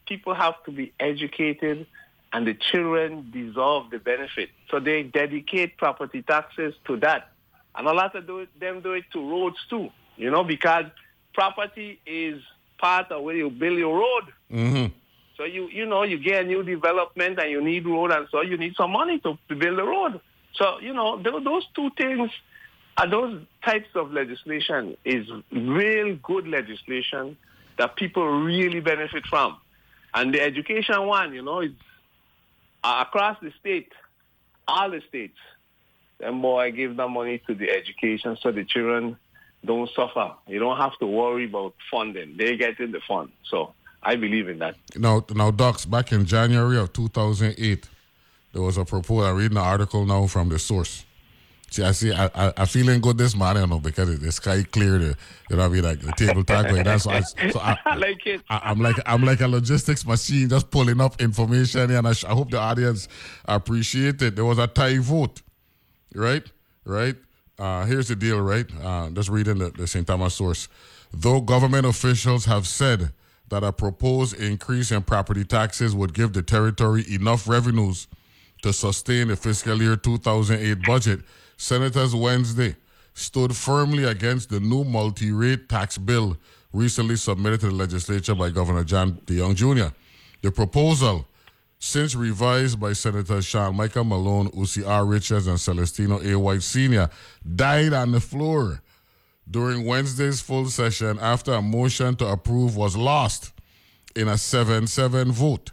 people 0.05 0.33
have 0.33 0.61
to 0.65 0.71
be 0.71 0.91
educated 0.99 1.87
and 2.33 2.45
the 2.47 2.53
children 2.53 3.29
deserve 3.31 3.89
the 3.89 3.99
benefit. 3.99 4.49
So 4.69 4.79
they 4.79 5.03
dedicate 5.03 5.77
property 5.77 6.21
taxes 6.21 6.73
to 6.85 6.97
that. 6.97 7.30
And 7.76 7.88
a 7.88 7.93
lot 7.93 8.15
of 8.15 8.28
do 8.28 8.47
them 8.59 8.82
do 8.82 8.93
it 8.93 9.05
to 9.13 9.30
roads 9.30 9.57
too, 9.69 9.89
you 10.17 10.30
know, 10.30 10.43
because 10.43 10.86
property 11.34 11.99
is 12.05 12.41
part 12.78 13.11
of 13.11 13.24
where 13.24 13.36
you 13.36 13.49
build 13.49 13.78
your 13.78 13.97
road. 13.97 14.24
Mm-hmm. 14.51 14.93
So 15.38 15.45
you 15.45 15.69
you 15.69 15.86
know 15.86 16.03
you 16.03 16.17
get 16.17 16.43
a 16.43 16.47
new 16.47 16.63
development 16.63 17.39
and 17.39 17.49
you 17.49 17.61
need 17.61 17.86
road 17.86 18.11
and 18.11 18.28
so 18.32 18.41
you 18.41 18.57
need 18.57 18.76
some 18.76 18.91
money 18.91 19.19
to, 19.19 19.38
to 19.49 19.55
build 19.55 19.78
the 19.78 19.84
road. 19.84 20.19
So 20.53 20.80
you 20.80 20.93
know 20.93 21.22
tho- 21.22 21.39
those 21.39 21.65
two 21.74 21.89
things 21.97 22.30
are 22.97 23.09
those 23.09 23.41
types 23.65 23.88
of 23.95 24.11
legislation 24.11 24.97
is 25.05 25.26
real 25.51 26.15
good 26.17 26.47
legislation 26.47 27.38
that 27.78 27.95
people 27.95 28.28
really 28.28 28.82
benefit 28.82 29.26
from. 29.28 29.57
And 30.13 30.34
the 30.34 30.41
education 30.41 31.07
one, 31.07 31.34
you 31.34 31.41
know, 31.41 31.61
is 31.61 31.72
uh, 32.84 33.05
across 33.07 33.38
the 33.41 33.51
state, 33.59 33.91
all 34.67 34.91
the 34.91 35.01
states. 35.07 35.38
Then 36.22 36.41
boy 36.41 36.59
I 36.59 36.69
give 36.69 36.95
them 36.95 37.13
money 37.13 37.41
to 37.47 37.55
the 37.55 37.69
education 37.69 38.38
so 38.41 38.51
the 38.51 38.63
children 38.63 39.17
don't 39.65 39.89
suffer. 39.95 40.34
You 40.47 40.59
don't 40.59 40.78
have 40.78 40.97
to 40.99 41.05
worry 41.05 41.45
about 41.45 41.74
funding. 41.89 42.38
They 42.38 42.55
get 42.57 42.80
in 42.80 42.91
the 42.91 43.01
fund. 43.07 43.32
So 43.49 43.74
I 44.03 44.15
believe 44.15 44.47
in 44.47 44.59
that. 44.59 44.76
Now, 44.95 45.26
now, 45.34 45.51
Ducks, 45.51 45.86
back 45.86 46.11
in 46.11 46.26
January 46.26 46.78
of 46.78 46.93
2008, 46.93 47.89
there 48.53 48.61
was 48.61 48.78
a 48.78 48.86
proposal. 48.86 49.26
I'm 49.26 49.36
reading 49.36 49.57
an 49.57 49.63
article 49.63 50.05
now 50.05 50.28
from 50.28 50.49
the 50.49 50.59
source. 50.59 51.05
See, 51.72 51.84
I 51.84 51.91
see, 51.93 52.11
I, 52.11 52.26
I, 52.36 52.53
I'm 52.57 52.67
feeling 52.67 52.99
good 52.99 53.17
this 53.17 53.34
morning, 53.34 53.63
you 53.63 53.67
know, 53.67 53.80
because 53.80 54.19
the 54.19 54.32
sky 54.34 54.63
clear, 54.63 54.97
the, 54.97 55.15
you 55.49 55.55
know 55.55 55.57
what 55.57 55.65
I 55.65 55.67
mean, 55.69 55.84
like 55.84 56.01
the 56.01 56.11
table 56.11 56.43
talk 56.43 56.69
like 56.69 56.84
that. 56.84 56.99
So, 56.99 57.11
I, 57.11 57.22
so 57.22 57.59
I, 57.61 57.78
I 57.86 57.95
like 57.95 58.28
it. 58.28 58.41
I, 58.49 58.59
I'm 58.65 58.80
like 58.82 58.97
I'm 59.05 59.24
like 59.24 59.39
a 59.39 59.47
logistics 59.47 60.05
machine, 60.05 60.49
just 60.49 60.69
pulling 60.69 60.99
up 60.99 61.22
information, 61.22 61.89
and 61.91 62.05
I, 62.05 62.11
sh- 62.11 62.26
I 62.26 62.32
hope 62.34 62.51
the 62.51 62.59
audience 62.59 63.07
appreciate 63.45 64.22
it. 64.22 64.36
There 64.36 64.43
was 64.43 64.57
a 64.59 64.67
tie 64.67 64.97
vote, 64.97 65.41
right? 66.14 66.43
Right. 66.86 67.16
Uh, 67.59 67.86
here's 67.86 68.07
the 68.07 68.16
deal, 68.16 68.41
right? 68.41 68.66
Uh, 68.82 69.09
just 69.12 69.30
reading 69.30 69.59
the, 69.59 69.70
the 69.70 69.88
St. 69.88 70.07
Thomas 70.07 70.34
source. 70.34 70.68
Though 71.14 71.41
government 71.41 71.86
officials 71.86 72.45
have 72.45 72.68
said 72.68 73.12
that 73.49 73.64
a 73.64 73.72
proposed 73.72 74.39
increase 74.39 74.91
in 74.91 75.03
property 75.03 75.43
taxes 75.43 75.93
would 75.93 76.14
give 76.14 76.34
the 76.34 76.41
territory 76.41 77.03
enough 77.09 77.47
revenues 77.47 78.07
to 78.64 78.72
sustain 78.72 79.28
the 79.28 79.36
fiscal 79.36 79.82
year 79.82 79.95
2008 79.95 80.84
budget, 80.86 81.20
Senators 81.57 82.16
Wednesday 82.16 82.76
stood 83.14 83.55
firmly 83.55 84.05
against 84.05 84.49
the 84.49 84.59
new 84.59 84.84
multi 84.84 85.32
rate 85.32 85.68
tax 85.68 85.97
bill 85.97 86.38
recently 86.74 87.16
submitted 87.16 87.59
to 87.59 87.68
the 87.68 87.74
legislature 87.74 88.34
by 88.34 88.49
Governor 88.49 88.84
John 88.84 89.14
deJongh 89.26 89.55
Jr. 89.55 89.93
The 90.41 90.51
proposal, 90.51 91.28
since 91.84 92.13
revised 92.13 92.79
by 92.79 92.93
Senators 92.93 93.43
Shawn 93.43 93.75
Michael 93.75 94.03
Malone, 94.03 94.51
Usie 94.51 94.88
R. 94.88 95.03
Richards, 95.03 95.47
and 95.47 95.57
Celestino 95.57 96.23
A. 96.23 96.38
White 96.38 96.61
Sr., 96.61 97.09
died 97.55 97.91
on 97.91 98.11
the 98.11 98.19
floor 98.19 98.84
during 99.49 99.86
Wednesday's 99.88 100.41
full 100.41 100.67
session 100.67 101.17
after 101.19 101.53
a 101.53 101.61
motion 101.61 102.15
to 102.17 102.27
approve 102.27 102.77
was 102.77 102.95
lost 102.95 103.51
in 104.15 104.27
a 104.27 104.38
7 104.38 104.86
7 104.86 105.32
vote. 105.32 105.71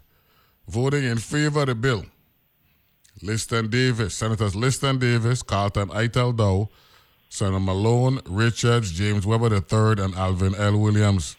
Voting 0.66 1.04
in 1.04 1.18
favor 1.18 1.61
of 1.61 1.66
the 1.66 1.74
bill, 1.74 2.06
Liston 3.22 3.68
Davis, 3.68 4.14
Senators 4.14 4.56
Liston 4.56 4.98
Davis, 4.98 5.42
Carlton 5.42 5.90
Ital 5.92 6.32
Dowe, 6.32 6.70
Senator 7.28 7.61
Malone, 7.61 8.20
Richards, 8.26 8.92
James 8.92 9.26
Weber 9.26 9.54
III, 9.54 10.02
and 10.02 10.14
Alvin 10.14 10.54
L. 10.54 10.78
Williams. 10.78 11.36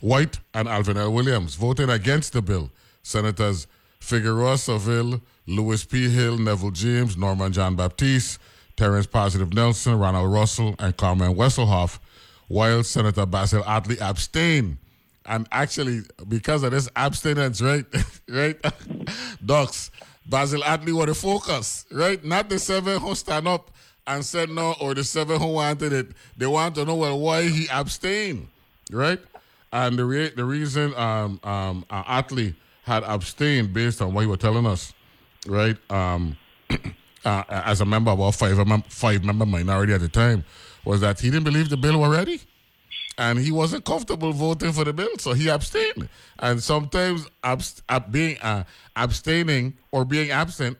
White 0.00 0.40
and 0.52 0.68
Alvin 0.68 0.96
L. 0.96 1.12
Williams 1.12 1.54
voting 1.54 1.90
against 1.90 2.32
the 2.32 2.42
bill. 2.42 2.70
Senators 3.08 3.66
Figueroa 4.00 4.58
Serville, 4.58 5.22
Louis 5.46 5.82
P. 5.84 6.10
Hill, 6.10 6.36
Neville 6.36 6.70
James, 6.70 7.16
Norman 7.16 7.52
John 7.52 7.74
Baptiste, 7.74 8.38
Terrence 8.76 9.06
Positive 9.06 9.52
Nelson, 9.52 9.98
Ronald 9.98 10.30
Russell, 10.30 10.74
and 10.78 10.94
Carmen 10.94 11.34
Wesselhoft, 11.34 12.00
while 12.48 12.82
Senator 12.82 13.24
Basil 13.24 13.62
Ottley 13.66 13.98
abstained. 13.98 14.76
And 15.24 15.48
actually, 15.50 16.02
because 16.28 16.62
of 16.62 16.72
this 16.72 16.88
abstinence, 16.96 17.62
right, 17.62 17.86
right, 18.28 18.56
Ducks, 19.44 19.90
Basil 20.26 20.62
Ottley 20.62 20.92
were 20.92 21.06
the 21.06 21.14
focus, 21.14 21.86
right? 21.90 22.22
Not 22.22 22.50
the 22.50 22.58
seven 22.58 23.00
who 23.00 23.14
stand 23.14 23.48
up 23.48 23.70
and 24.06 24.22
said 24.22 24.50
no, 24.50 24.74
or 24.82 24.94
the 24.94 25.02
seven 25.02 25.40
who 25.40 25.52
wanted 25.52 25.94
it. 25.94 26.08
They 26.36 26.46
want 26.46 26.74
to 26.74 26.84
know 26.84 26.96
well 26.96 27.18
why 27.18 27.48
he 27.48 27.68
abstained, 27.70 28.48
right? 28.92 29.20
And 29.72 29.98
the 29.98 30.04
re- 30.04 30.32
the 30.34 30.44
reason 30.44 30.94
um, 30.94 31.40
um, 31.42 31.84
uh, 31.90 32.02
had 32.88 33.04
abstained 33.04 33.72
based 33.72 34.00
on 34.02 34.14
what 34.14 34.22
you 34.22 34.28
were 34.30 34.36
telling 34.36 34.66
us, 34.66 34.92
right? 35.46 35.76
Um, 35.90 36.36
uh, 37.24 37.44
as 37.48 37.80
a 37.80 37.84
member 37.84 38.10
of 38.10 38.20
our 38.20 38.32
five 38.32 38.58
five 38.88 39.24
member 39.24 39.46
minority 39.46 39.92
at 39.92 40.00
the 40.00 40.08
time, 40.08 40.44
was 40.84 41.00
that 41.02 41.20
he 41.20 41.30
didn't 41.30 41.44
believe 41.44 41.68
the 41.68 41.76
bill 41.76 42.00
were 42.00 42.08
ready, 42.08 42.40
and 43.18 43.38
he 43.38 43.52
wasn't 43.52 43.84
comfortable 43.84 44.32
voting 44.32 44.72
for 44.72 44.84
the 44.84 44.92
bill, 44.92 45.10
so 45.18 45.34
he 45.34 45.48
abstained. 45.48 46.08
And 46.38 46.62
sometimes 46.62 47.26
abst- 47.44 47.82
ab- 47.88 48.10
being 48.10 48.38
uh, 48.38 48.64
abstaining 48.96 49.76
or 49.92 50.04
being 50.04 50.30
absent, 50.30 50.78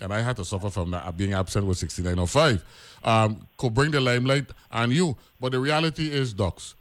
and 0.00 0.12
I 0.12 0.20
had 0.20 0.36
to 0.36 0.44
suffer 0.44 0.70
from 0.70 0.90
that 0.90 1.06
uh, 1.06 1.12
being 1.12 1.34
absent 1.34 1.66
with 1.66 1.78
sixty 1.78 2.02
nine 2.02 2.18
oh 2.18 2.26
five, 2.26 2.64
um, 3.04 3.46
could 3.58 3.72
bring 3.74 3.92
the 3.92 4.00
limelight 4.00 4.46
on 4.72 4.90
you. 4.90 5.16
But 5.40 5.52
the 5.52 5.60
reality 5.60 6.10
is, 6.10 6.32
ducks, 6.32 6.74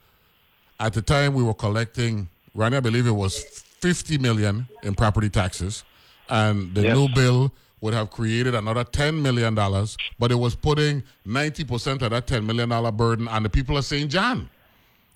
at 0.80 0.94
the 0.94 1.02
time 1.04 1.36
we 1.36 1.44
were 1.44 1.54
collecting, 1.54 2.28
Ronnie, 2.56 2.78
I 2.78 2.80
believe 2.80 3.06
it 3.06 3.12
was 3.12 3.63
50 3.84 4.18
million 4.20 4.66
in 4.84 4.96
property 4.96 5.30
taxes, 5.30 5.84
and 6.30 6.74
the 6.74 6.84
Yes. 6.84 6.96
new 6.98 7.10
bill 7.14 7.52
would 7.82 7.94
have 7.94 8.10
created 8.10 8.56
another 8.56 8.86
10 8.86 9.22
million 9.22 9.54
dollars, 9.56 9.98
but 10.18 10.32
it 10.32 10.36
was 10.36 10.56
putting 10.56 11.04
90% 11.28 12.02
of 12.02 12.12
that 12.12 12.26
10 12.26 12.46
million 12.46 12.70
dollar 12.70 12.94
burden 12.94 13.28
on 13.28 13.44
the 13.44 13.50
people 13.50 13.78
of 13.78 13.84
St. 13.84 14.10
John, 14.10 14.50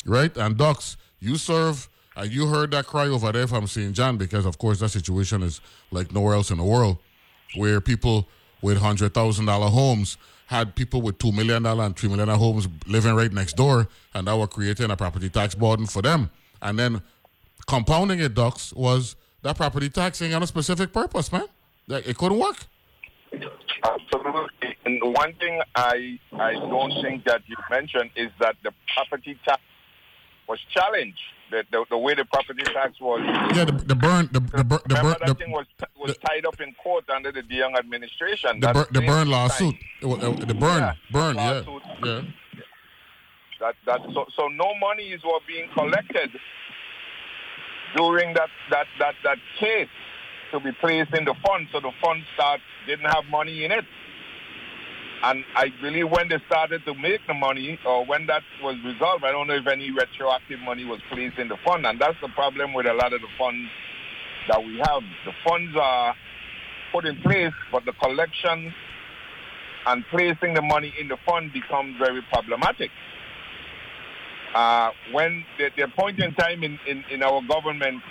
right? 0.06 0.36
And 0.36 0.58
Ducks, 0.58 0.98
you 1.22 1.38
serve, 1.38 1.88
and 2.18 2.30
you 2.30 2.48
heard 2.48 2.72
that 2.72 2.86
cry 2.88 3.08
over 3.08 3.32
there 3.32 3.48
from 3.48 3.68
St. 3.68 3.94
John 3.94 4.18
because, 4.18 4.46
of 4.46 4.58
course, 4.58 4.80
that 4.82 4.90
situation 4.90 5.44
is 5.44 5.62
like 5.92 6.12
nowhere 6.12 6.36
else 6.36 6.52
in 6.52 6.58
the 6.58 6.66
world, 6.66 6.98
where 7.56 7.80
people 7.80 8.28
with 8.62 8.80
hundred 8.80 9.14
thousand 9.14 9.46
dollar 9.46 9.70
homes 9.70 10.18
had 10.48 10.76
people 10.76 11.02
with 11.02 11.18
two 11.20 11.32
million 11.32 11.64
dollar 11.64 11.86
and 11.86 11.96
three 11.96 12.10
million 12.10 12.28
dollar 12.28 12.38
homes 12.40 12.68
living 12.86 13.16
right 13.16 13.32
next 13.32 13.56
door, 13.56 13.88
and 14.14 14.28
that 14.28 14.36
were 14.38 14.48
creating 14.48 14.92
a 14.92 14.98
property 14.98 15.30
tax 15.30 15.56
burden 15.56 15.86
for 15.86 16.02
them. 16.02 16.30
And 16.62 16.78
then 16.78 17.02
compounding 17.68 18.20
it, 18.20 18.34
Ducks, 18.34 18.74
was 18.74 19.16
that 19.44 19.58
property 19.58 19.90
tax 19.90 20.22
ain't 20.22 20.32
got 20.32 20.42
a 20.44 20.48
specific 20.48 20.92
purpose, 20.94 21.32
man. 21.32 21.46
Like, 21.88 22.08
it 22.08 22.18
couldn't 22.18 22.40
work. 22.40 22.66
Absolutely. 23.84 24.76
And 24.86 25.02
one 25.14 25.34
thing 25.36 25.62
I 25.76 26.20
I 26.34 26.54
don't 26.54 26.94
think 27.04 27.26
that 27.26 27.42
you 27.48 27.56
mentioned 27.70 28.10
is 28.16 28.30
that 28.40 28.56
the 28.64 28.72
property 28.96 29.38
tax 29.46 29.62
was 30.48 30.60
challenged. 30.74 31.20
The, 31.52 31.64
the, 31.72 31.86
the 31.90 31.98
way 31.98 32.14
the 32.14 32.26
property 32.26 32.64
tax 32.64 33.00
was. 33.00 33.22
Yeah, 33.56 33.66
the, 33.66 33.72
the 33.72 33.96
burn, 33.96 34.30
the 34.34 34.40
the, 34.42 34.64
the, 34.64 34.82
Remember 34.90 35.12
burn, 35.12 35.16
that 35.20 35.28
the, 35.28 35.36
thing 35.36 35.52
was 35.52 35.66
was 35.98 36.18
tied 36.26 36.46
up 36.46 36.60
in 36.60 36.74
court 36.84 37.10
under 37.10 37.32
the 37.32 37.42
deJongh 37.42 37.78
administration. 37.78 38.60
the, 38.60 38.74
bur- 38.74 38.88
the 38.92 39.02
burn 39.02 39.30
lawsuit, 39.30 39.76
It 40.02 40.06
uh, 40.06 40.32
the 40.46 40.54
burn, 40.54 40.80
Yeah, 40.80 40.94
burn, 41.12 41.36
yeah, 41.36 41.52
lawsuit. 41.52 41.82
yeah. 42.04 42.22
That 43.60 43.76
that 43.86 44.02
so, 44.14 44.26
so 44.36 44.48
no 44.50 44.74
monies 44.80 45.20
were 45.24 45.40
being 45.48 45.70
collected 45.74 46.32
during 47.96 48.34
that 48.34 48.50
that 48.70 48.88
that 49.00 49.16
that 49.24 49.38
case 49.60 49.90
to 50.52 50.60
be 50.60 50.72
placed 50.80 51.14
in 51.14 51.26
the 51.26 51.36
fund. 51.46 51.68
So 51.72 51.80
the 51.80 51.92
fund 52.02 52.24
start 52.36 52.62
didn't 52.86 53.10
have 53.10 53.26
money 53.30 53.66
in 53.66 53.72
it. 53.72 53.86
And 55.24 55.44
I 55.56 55.70
believe 55.82 56.10
when 56.10 56.30
they 56.30 56.38
started 56.46 56.86
to 56.86 56.94
make 56.94 57.22
the 57.28 57.34
money, 57.34 57.80
or 57.86 58.06
when 58.06 58.28
that 58.28 58.44
was 58.62 58.76
resolved, 58.86 59.24
I 59.26 59.32
don't 59.32 59.48
know 59.48 59.56
if 59.56 59.66
any 59.66 59.92
retroactive 59.92 60.60
money 60.60 60.86
was 60.86 61.00
placed 61.12 61.40
in 61.40 61.48
the 61.48 61.58
fund. 61.66 61.88
And 61.88 62.00
that's 62.00 62.18
the 62.22 62.30
problem 62.30 62.74
with 62.74 62.86
a 62.86 62.94
lot 62.94 63.14
of 63.14 63.22
the 63.22 63.28
funds 63.38 63.68
that 64.48 64.64
we 64.64 64.78
have. 64.78 65.02
The 65.26 65.34
funds 65.44 65.76
are 65.76 66.14
put 66.94 67.06
in 67.06 67.20
place, 67.22 67.54
but 67.72 67.84
the 67.86 67.94
collection 67.94 68.72
and 69.88 70.06
placing 70.12 70.54
the 70.54 70.62
money 70.62 70.94
in 71.00 71.08
the 71.08 71.18
fund 71.26 71.52
becomes 71.52 71.98
very 71.98 72.22
problematic. 72.32 72.92
Uh, 74.58 74.90
when 75.12 75.46
the, 75.60 75.70
the 75.78 75.88
point 75.90 76.18
in 76.20 76.34
time 76.34 76.64
in, 76.64 76.80
in, 76.88 77.04
in 77.12 77.22
our 77.22 77.42
government, 77.44 78.02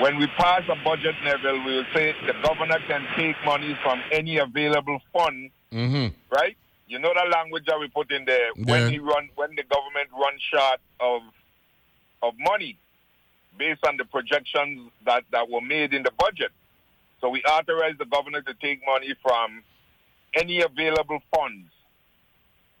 when 0.00 0.16
we 0.16 0.26
pass 0.28 0.62
a 0.70 0.76
budget 0.82 1.14
level, 1.24 1.62
we 1.66 1.74
will 1.76 1.84
say 1.94 2.14
the 2.26 2.32
governor 2.42 2.78
can 2.86 3.04
take 3.14 3.36
money 3.44 3.76
from 3.82 4.00
any 4.10 4.38
available 4.38 4.98
fund, 5.12 5.50
Mm-hmm. 5.70 6.06
right? 6.34 6.56
You 6.86 6.98
know 6.98 7.12
the 7.12 7.28
language 7.30 7.64
that 7.66 7.78
we 7.78 7.88
put 7.88 8.10
in 8.10 8.24
there 8.24 8.48
Yeah. 8.56 8.64
when 8.72 8.90
he 8.90 8.98
run 8.98 9.28
when 9.34 9.50
the 9.54 9.64
government 9.64 10.08
runs 10.18 10.40
short 10.50 10.80
of 11.00 11.20
of 12.22 12.32
money 12.38 12.78
based 13.58 13.84
on 13.86 13.98
the 13.98 14.06
projections 14.06 14.90
that, 15.04 15.24
that 15.32 15.50
were 15.50 15.60
made 15.60 15.92
in 15.92 16.02
the 16.04 16.12
budget. 16.18 16.52
So 17.20 17.28
we 17.28 17.42
authorize 17.42 17.96
the 17.98 18.06
governor 18.06 18.40
to 18.40 18.54
take 18.62 18.80
money 18.86 19.14
from 19.20 19.62
any 20.32 20.62
available 20.62 21.20
funds. 21.34 21.68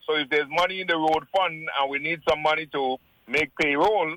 So 0.08 0.16
if 0.16 0.30
there's 0.30 0.48
money 0.48 0.80
in 0.80 0.86
the 0.86 0.96
road 0.96 1.26
fund 1.36 1.68
and 1.80 1.90
we 1.90 1.98
need 1.98 2.20
some 2.28 2.42
money 2.42 2.66
to 2.66 2.96
make 3.26 3.54
payroll, 3.56 4.16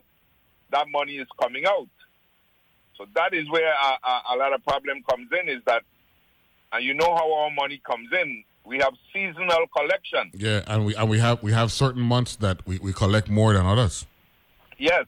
that 0.71 0.87
money 0.89 1.17
is 1.17 1.27
coming 1.41 1.65
out. 1.65 1.89
So 2.97 3.05
that 3.13 3.33
is 3.33 3.49
where 3.49 3.71
a, 3.71 4.07
a, 4.07 4.21
a 4.33 4.37
lot 4.37 4.53
of 4.53 4.63
problem 4.63 5.03
comes 5.09 5.29
in 5.37 5.49
is 5.49 5.61
that, 5.65 5.83
and 6.71 6.85
you 6.85 6.93
know 6.93 7.13
how 7.13 7.33
our 7.41 7.51
money 7.51 7.81
comes 7.85 8.09
in, 8.13 8.43
we 8.63 8.77
have 8.77 8.93
seasonal 9.11 9.65
collection. 9.75 10.31
Yeah, 10.33 10.61
and 10.67 10.85
we 10.85 10.95
and 10.95 11.09
we 11.09 11.19
have 11.19 11.43
we 11.43 11.51
have 11.51 11.71
certain 11.71 12.01
months 12.01 12.37
that 12.37 12.65
we, 12.65 12.77
we 12.79 12.93
collect 12.93 13.27
more 13.27 13.53
than 13.53 13.65
others. 13.65 14.05
Yes. 14.77 15.05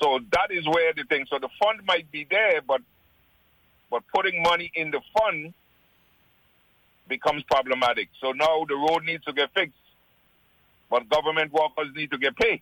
So 0.00 0.18
that 0.32 0.50
is 0.50 0.66
where 0.66 0.92
the 0.92 1.04
thing. 1.04 1.26
So 1.30 1.38
the 1.38 1.50
fund 1.62 1.80
might 1.86 2.10
be 2.10 2.26
there, 2.28 2.62
but 2.66 2.80
but 3.90 4.02
putting 4.12 4.42
money 4.42 4.72
in 4.74 4.90
the 4.90 5.00
fund 5.16 5.54
becomes 7.06 7.44
problematic. 7.44 8.08
So 8.20 8.32
now 8.32 8.64
the 8.66 8.74
road 8.74 9.04
needs 9.04 9.24
to 9.26 9.32
get 9.32 9.50
fixed, 9.54 9.76
but 10.90 11.08
government 11.08 11.52
workers 11.52 11.88
need 11.94 12.10
to 12.10 12.18
get 12.18 12.36
paid, 12.36 12.60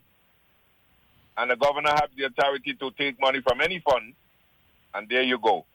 and 1.37 1.51
the 1.51 1.55
governor 1.55 1.91
has 1.91 2.09
the 2.17 2.25
authority 2.25 2.73
to 2.73 2.91
take 2.91 3.19
money 3.19 3.41
from 3.41 3.61
any 3.61 3.79
fund, 3.79 4.13
and 4.93 5.09
there 5.09 5.23
you 5.23 5.39
go. 5.39 5.65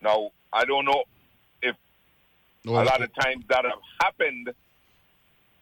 Now 0.00 0.30
I 0.52 0.64
don't 0.64 0.84
know 0.84 1.04
if 1.62 1.76
a 2.66 2.70
lot 2.70 3.02
of 3.02 3.14
times 3.14 3.44
that 3.48 3.64
have 3.64 3.80
happened. 4.00 4.50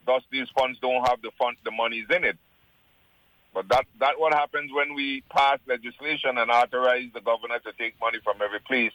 Thus, 0.07 0.23
these 0.31 0.49
funds 0.59 0.79
don't 0.81 1.07
have 1.09 1.21
the 1.23 1.31
funds, 1.39 1.61
the 1.63 1.71
monies 1.71 2.07
in 2.11 2.25
it. 2.25 2.39
But 3.53 3.69
that 3.69 3.85
that 3.99 4.19
what 4.19 4.33
happens 4.33 4.71
when 4.73 4.95
we 4.95 5.23
pass 5.31 5.59
legislation 5.67 6.39
and 6.39 6.51
authorize 6.51 7.09
the 7.13 7.21
governor 7.21 7.59
to 7.59 7.73
take 7.79 7.95
money 8.01 8.19
from 8.23 8.41
every 8.43 8.61
place. 8.61 8.93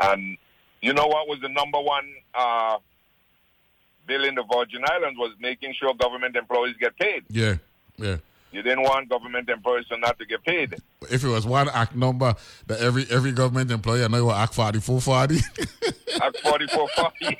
And 0.00 0.38
you 0.80 0.94
know 0.94 1.06
what 1.06 1.28
was 1.28 1.40
the 1.40 1.48
number 1.48 1.80
one 1.80 2.08
uh, 2.34 2.78
bill 4.10 4.24
in 4.24 4.34
the 4.34 4.42
Virgin 4.52 4.82
Islands 4.84 5.16
was 5.18 5.32
making 5.38 5.74
sure 5.78 5.94
government 5.94 6.34
employees 6.34 6.74
get 6.80 6.96
paid. 6.98 7.22
Yeah, 7.28 7.54
yeah. 7.96 8.16
You 8.52 8.62
didn't 8.62 8.82
want 8.82 9.08
government 9.08 9.48
employees 9.48 9.86
to 9.86 9.96
not 9.96 10.18
to 10.18 10.26
get 10.26 10.44
paid. 10.44 10.74
If 11.08 11.22
it 11.22 11.28
was 11.28 11.46
one 11.46 11.68
act 11.68 11.94
number 11.94 12.34
that 12.66 12.80
every 12.80 13.06
every 13.08 13.30
government 13.30 13.70
employee 13.70 14.02
I 14.04 14.08
know 14.08 14.32
act 14.32 14.54
four 14.54 15.00
forty. 15.00 15.38
Act 16.20 16.40
forty 16.40 16.66
four 16.66 16.88
forty. 16.88 17.38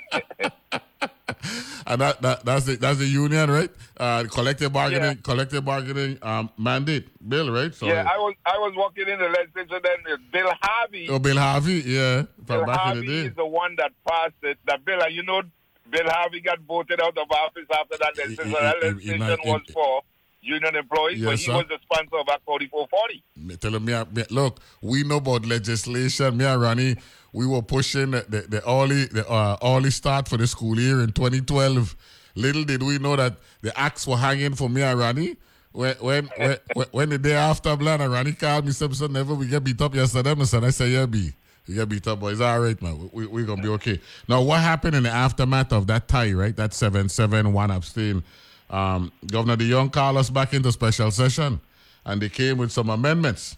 and 1.87 2.01
that, 2.01 2.23
that 2.23 2.45
that's 2.45 2.67
the 2.67 2.77
that's 2.77 3.01
the 3.01 3.07
union, 3.07 3.51
right? 3.51 3.71
Uh 3.97 4.25
collective 4.31 4.73
bargaining 4.73 5.17
collective 5.17 5.65
bargaining 5.65 6.17
um 6.23 6.49
mandate 6.57 7.07
bill, 7.29 7.51
right? 7.51 7.75
So 7.75 7.87
yeah, 7.87 8.07
I 8.09 8.17
was 8.19 8.35
I 8.47 8.57
was 8.59 8.73
working 8.77 9.09
in 9.13 9.19
the 9.19 9.29
legislature 9.29 9.81
then. 9.83 10.17
Bill 10.33 10.53
Harvey. 10.63 11.09
Oh 11.11 11.19
Bill 11.19 11.39
Harvey, 11.39 11.83
yeah. 11.85 12.23
From 12.47 12.59
Bill 12.59 12.67
back 12.67 12.79
Harvey 12.79 13.01
in 13.01 13.07
the 13.07 13.13
day. 13.23 13.29
is 13.31 13.35
the 13.35 13.47
one 13.47 13.75
that 13.77 13.91
passed 14.09 14.43
it. 14.43 14.59
That 14.67 14.85
bill, 14.85 15.03
and 15.03 15.13
you 15.13 15.25
know, 15.25 15.43
Bill 15.91 16.09
Harvey 16.09 16.41
got 16.41 16.59
voted 16.61 17.01
out 17.01 17.17
of 17.19 17.27
office 17.31 17.67
after 17.81 17.97
that 17.99 18.17
legislation. 18.17 18.53
That 18.53 18.77
he- 18.83 19.01
he- 19.07 19.19
legislation 19.19 19.39
was 19.45 19.63
for 19.73 20.03
union 20.43 20.75
employees, 20.77 21.23
but 21.23 21.39
he 21.39 21.45
sir. 21.45 21.53
was 21.55 21.67
the 21.69 21.79
sponsor 21.83 22.17
of 22.17 22.29
Act 22.33 22.43
4440. 22.47 23.23
Me 23.37 23.57
telling 23.57 23.85
me, 23.85 23.93
me, 24.15 24.25
look, 24.31 24.61
we 24.81 25.03
know 25.05 25.17
about 25.17 25.45
legislation. 25.47 26.37
Me 26.37 26.45
and 26.45 26.61
Ronnie, 26.63 26.97
we 27.33 27.47
were 27.47 27.63
pushing 27.63 28.13
the 28.13 28.25
the, 28.29 28.41
the 28.43 28.69
early 28.69 29.07
the 29.07 29.29
uh, 29.29 29.57
early 29.63 29.91
start 29.91 30.29
for 30.29 30.37
the 30.37 30.47
school 30.47 30.79
year 30.79 31.01
in 31.03 31.13
2012. 31.13 31.97
Little 32.37 32.65
did 32.65 32.83
we 32.83 32.99
know 32.99 33.17
that 33.17 33.37
the 33.61 33.77
axe 33.79 34.07
were 34.07 34.17
hanging 34.17 34.55
for 34.55 34.69
me 34.71 34.83
and 34.83 34.99
Ronnie. 34.99 35.37
When 35.73 35.95
when 35.97 36.29
when, 36.75 36.87
when, 36.93 37.09
the 37.11 37.19
day 37.19 37.35
after, 37.35 37.77
Blan 37.77 38.01
and 38.01 38.13
Ronnie 38.13 38.33
called 38.33 38.65
me, 38.67 38.73
said, 38.73 38.91
never 39.11 39.35
we 39.35 39.47
get 39.47 39.63
beat 39.63 39.81
up 39.81 39.95
yesterday." 39.95 40.31
I 40.31 40.45
said, 40.45 40.65
"I 40.65 40.71
said, 40.71 40.91
yeah, 40.91 41.07
be." 41.07 41.33
You 41.71 41.77
get 41.77 41.89
beat 41.89 42.07
up, 42.09 42.21
it's 42.25 42.41
all 42.41 42.59
right, 42.59 42.83
man. 42.83 43.11
We, 43.13 43.29
we, 43.29 43.43
are 43.43 43.47
going 43.47 43.59
to 43.59 43.63
be 43.63 43.69
okay. 43.75 44.01
Now, 44.27 44.43
what 44.43 44.61
happened 44.61 44.97
in 44.97 45.05
the 45.05 45.11
aftermath 45.11 45.73
of 45.73 45.87
that 45.87 46.09
tie, 46.09 46.33
right? 46.33 46.57
That 46.57 46.75
7 46.75 47.09
7 47.09 47.53
1 47.53 47.71
abstain. 47.71 48.25
Um, 48.71 49.13
Governor 49.25 49.57
deJongh 49.57 49.93
called 49.93 50.17
us 50.17 50.31
back 50.31 50.53
into 50.53 50.73
special 50.73 51.13
session, 51.13 51.61
and 52.05 52.21
they 52.21 52.29
came 52.29 52.59
with 52.59 52.73
some 52.73 52.91
amendments, 52.91 53.57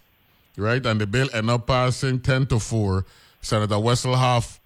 right? 0.58 0.84
And 0.84 1.00
the 1.00 1.06
bill 1.06 1.30
ended 1.32 1.54
up 1.54 1.66
passing 1.66 2.20
10 2.20 2.46
to 2.48 2.58
4. 2.58 3.06
Senator 3.40 3.76
Wesselhoft 3.76 4.58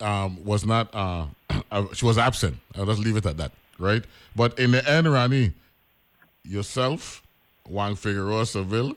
um, 0.00 0.42
was 0.42 0.64
not, 0.64 0.88
uh, 0.94 1.26
uh, 1.70 1.84
she 1.92 2.06
was 2.06 2.16
absent. 2.16 2.56
I'll 2.78 2.86
just 2.86 3.00
leave 3.00 3.16
it 3.16 3.26
at 3.26 3.36
that, 3.36 3.52
right? 3.78 4.04
But 4.34 4.58
in 4.58 4.70
the 4.70 4.88
end, 4.88 5.12
Ronnie, 5.12 5.52
yourself, 6.44 7.22
Juan 7.68 7.94
Figueroa 7.94 8.44
Serville, 8.44 8.96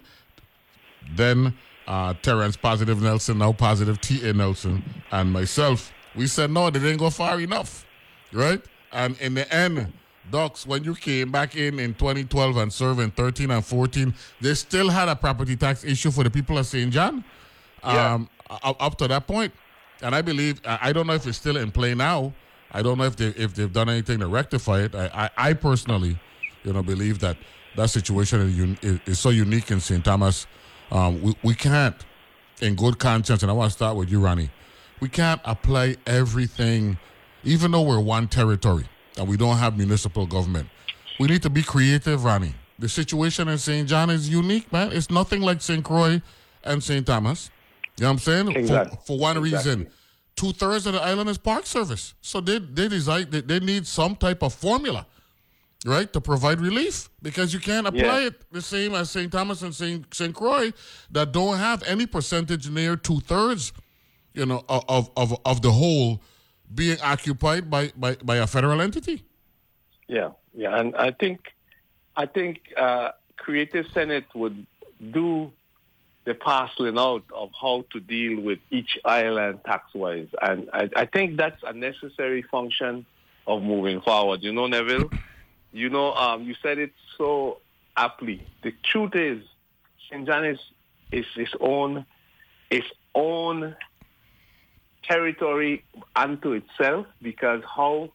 then 1.15 1.53
uh, 1.89 2.13
Terrence 2.21 2.55
Positive 2.55 3.01
Nelson, 3.01 3.39
now 3.39 3.51
Positive 3.51 3.99
T.A. 3.99 4.31
Nelson, 4.31 4.83
and 5.11 5.33
myself, 5.33 5.91
we 6.15 6.27
said, 6.27 6.51
no, 6.51 6.69
they 6.69 6.79
didn't 6.79 6.97
go 6.97 7.09
far 7.09 7.41
enough, 7.41 7.85
right? 8.31 8.61
And 8.91 9.19
in 9.19 9.33
the 9.33 9.51
end, 9.53 9.91
Ducks, 10.31 10.67
when 10.67 10.83
you 10.83 10.93
came 10.93 11.31
back 11.31 11.55
in 11.55 11.79
in 11.79 11.95
2012 11.95 12.57
and 12.57 12.71
served 12.71 12.99
in 12.99 13.09
13 13.09 13.49
and 13.49 13.65
14, 13.65 14.13
they 14.39 14.53
still 14.53 14.89
had 14.89 15.09
a 15.09 15.15
property 15.15 15.55
tax 15.55 15.83
issue 15.83 16.11
for 16.11 16.23
the 16.23 16.29
people 16.29 16.59
of 16.59 16.67
St. 16.67 16.93
John 16.93 17.23
um, 17.81 18.29
up, 18.49 18.77
up 18.79 18.97
to 18.99 19.07
that 19.07 19.25
point. 19.25 19.51
And 20.03 20.13
I 20.13 20.21
believe, 20.21 20.61
I 20.65 20.93
don't 20.93 21.07
know 21.07 21.13
if 21.13 21.25
it's 21.25 21.37
still 21.37 21.57
in 21.57 21.71
play 21.71 21.95
now. 21.95 22.33
I 22.71 22.83
don't 22.83 22.99
know 22.99 23.05
if, 23.05 23.15
they, 23.15 23.29
if 23.29 23.55
they've 23.55 23.73
done 23.73 23.89
anything 23.89 24.19
to 24.19 24.27
rectify 24.27 24.81
it. 24.81 24.93
I, 24.93 25.29
I, 25.37 25.49
I 25.49 25.53
personally, 25.53 26.19
you 26.63 26.71
know, 26.71 26.83
believe 26.83 27.19
that 27.19 27.37
that 27.75 27.89
situation 27.89 28.41
is, 28.41 28.59
un, 28.59 28.77
is, 28.83 28.99
is 29.07 29.19
so 29.19 29.31
unique 29.31 29.71
in 29.71 29.79
St. 29.79 30.05
Thomas. 30.05 30.45
Um, 30.91 31.21
we, 31.21 31.35
we 31.43 31.55
can't, 31.55 31.95
in 32.61 32.75
good 32.75 32.99
conscience, 32.99 33.41
and 33.43 33.49
I 33.51 33.53
want 33.53 33.71
to 33.71 33.73
start 33.75 33.95
with 33.95 34.09
you, 34.09 34.19
Ronnie, 34.19 34.49
we 34.99 35.09
can't 35.09 35.41
apply 35.45 35.97
everything, 36.05 36.97
even 37.43 37.71
though 37.71 37.81
we're 37.83 37.99
one 37.99 38.27
territory 38.27 38.85
and 39.17 39.27
we 39.27 39.37
don't 39.37 39.57
have 39.57 39.77
municipal 39.77 40.25
government. 40.25 40.67
We 41.19 41.27
need 41.27 41.41
to 41.43 41.49
be 41.49 41.61
creative, 41.63 42.23
Ronnie. 42.23 42.55
The 42.79 42.89
situation 42.89 43.47
in 43.49 43.57
St. 43.57 43.87
John 43.87 44.09
is 44.09 44.29
unique, 44.29 44.71
man. 44.71 44.91
It's 44.91 45.09
nothing 45.09 45.41
like 45.41 45.61
St. 45.61 45.83
Croix 45.83 46.21
and 46.63 46.81
St. 46.83 47.05
Thomas. 47.05 47.49
You 47.97 48.03
know 48.03 48.09
what 48.09 48.13
I'm 48.13 48.19
saying? 48.19 48.55
Exactly. 48.55 48.97
For, 48.97 49.03
for 49.03 49.17
one 49.19 49.37
Exactly. 49.37 49.71
reason, 49.71 49.91
two 50.37 50.53
thirds 50.53 50.87
of 50.87 50.93
the 50.93 51.01
island 51.01 51.29
is 51.29 51.37
park 51.37 51.65
service. 51.65 52.13
So 52.21 52.39
they 52.39 52.59
they 52.59 52.87
decide 52.87 53.31
they, 53.31 53.41
they 53.41 53.59
need 53.59 53.85
some 53.85 54.15
type 54.15 54.41
of 54.41 54.53
formula, 54.53 55.05
right, 55.85 56.11
to 56.13 56.21
provide 56.21 56.59
relief 56.59 57.09
because 57.21 57.53
you 57.53 57.59
can't 57.59 57.87
apply 57.87 58.21
Yeah. 58.21 58.27
it 58.27 58.51
the 58.51 58.61
same 58.61 58.93
as 58.93 59.09
St. 59.11 59.31
Thomas 59.31 59.61
and 59.61 59.73
St. 59.73 60.13
St. 60.13 60.35
Croix 60.35 60.71
that 61.11 61.31
don't 61.31 61.57
have 61.57 61.83
any 61.83 62.05
percentage 62.05 62.69
near 62.69 62.95
two 62.95 63.19
thirds, 63.21 63.71
you 64.33 64.45
know, 64.45 64.63
of 64.67 65.09
of 65.15 65.39
of 65.45 65.61
the 65.61 65.71
whole 65.71 66.21
being 66.73 66.97
occupied 67.01 67.69
by 67.69 67.91
by, 67.95 68.15
by 68.15 68.37
a 68.37 68.47
federal 68.47 68.81
entity. 68.81 69.23
Yeah, 70.07 70.31
yeah, 70.55 70.77
and 70.79 70.95
I 70.95 71.11
think, 71.11 71.53
I 72.15 72.25
think 72.25 72.73
uh, 72.75 73.11
Creative 73.37 73.85
Senate 73.93 74.25
would 74.33 74.65
do 75.11 75.51
the 76.25 76.33
parceling 76.33 76.97
out 76.97 77.23
of 77.33 77.51
how 77.59 77.85
to 77.91 77.99
deal 77.99 78.41
with 78.41 78.57
each 78.71 78.97
island 79.05 79.59
tax-wise, 79.65 80.27
and 80.41 80.67
I, 80.73 80.89
I 80.95 81.05
think 81.05 81.37
that's 81.37 81.61
a 81.63 81.73
necessary 81.73 82.41
function 82.41 83.05
of 83.45 83.61
moving 83.63 84.01
forward. 84.01 84.41
You 84.41 84.51
know, 84.51 84.65
Neville, 84.67 85.09
you 85.71 85.89
know, 85.89 86.13
um, 86.13 86.43
you 86.43 86.55
said 86.61 86.79
it 86.79 86.91
so 87.17 87.59
aptly. 87.95 88.47
The 88.63 88.73
truth 88.83 89.15
is, 89.15 89.43
St. 90.09 90.25
John 90.25 90.45
is 90.45 90.59
is 91.11 91.25
its 91.35 91.53
own 91.59 92.05
its 92.69 92.87
own 93.15 93.75
territory 95.03 95.83
unto 96.15 96.51
itself 96.53 97.07
because 97.21 97.61
how 97.75 98.11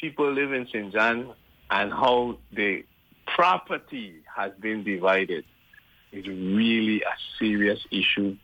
people 0.00 0.32
live 0.32 0.52
in 0.52 0.66
St. 0.66 0.92
John 0.92 1.34
and 1.70 1.92
how 1.92 2.38
the 2.52 2.84
property 3.26 4.22
has 4.34 4.52
been 4.60 4.84
divided 4.84 5.44
is 6.12 6.26
really 6.26 7.02
a 7.02 7.14
serious 7.38 7.80
issue 7.90 8.36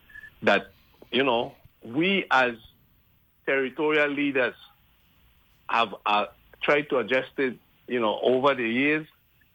that, 0.43 0.67
you 1.11 1.23
know, 1.23 1.55
we 1.83 2.27
as 2.31 2.55
territorial 3.47 4.09
leaders 4.09 4.55
have 5.69 5.95
uh, 6.05 6.27
tried 6.63 6.89
to 6.91 6.99
adjust 6.99 7.31
it, 7.39 7.57
you 7.89 8.01
know, 8.01 8.19
over 8.23 8.55
the 8.55 8.69
years, 8.69 9.07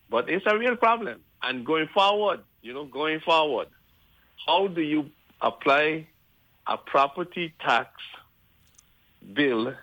but 0.10 0.30
it's 0.30 0.46
a 0.48 0.58
real 0.58 0.76
problem. 0.76 1.20
And 1.42 1.66
going 1.66 1.88
forward, 1.88 2.42
you 2.62 2.74
know, 2.74 2.86
going 2.86 3.20
forward, 3.22 3.68
how 4.46 4.68
do 4.68 4.82
you 4.82 5.10
apply 5.42 6.08
a 6.68 6.78
property 6.78 7.54
tax 7.60 7.90
bill 9.34 9.74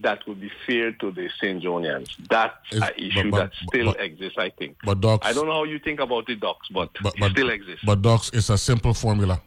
that 0.00 0.26
would 0.26 0.40
be 0.40 0.50
fair 0.66 0.92
to 0.92 1.10
the 1.12 1.28
St. 1.40 1.62
Johnians? 1.62 2.08
That's 2.28 2.54
an 2.72 2.90
issue 2.96 3.30
but- 3.30 3.38
that 3.38 3.52
still 3.68 3.86
but- 3.92 4.00
exists, 4.00 4.38
I 4.38 4.50
think. 4.50 4.76
but 4.84 5.00
Ducks- 5.00 5.26
I 5.26 5.32
don't 5.32 5.46
know 5.46 5.52
how 5.54 5.64
you 5.64 5.78
think 5.78 6.00
about 6.00 6.26
the 6.26 6.34
ducks, 6.36 6.68
but, 6.68 6.90
But, 7.02 7.14
it 7.18 7.30
still 7.32 7.50
exists. 7.50 7.84
but 7.84 8.02
ducks, 8.02 8.30
it's 8.32 8.50
a 8.50 8.58
simple 8.58 8.94
formula. 8.94 9.40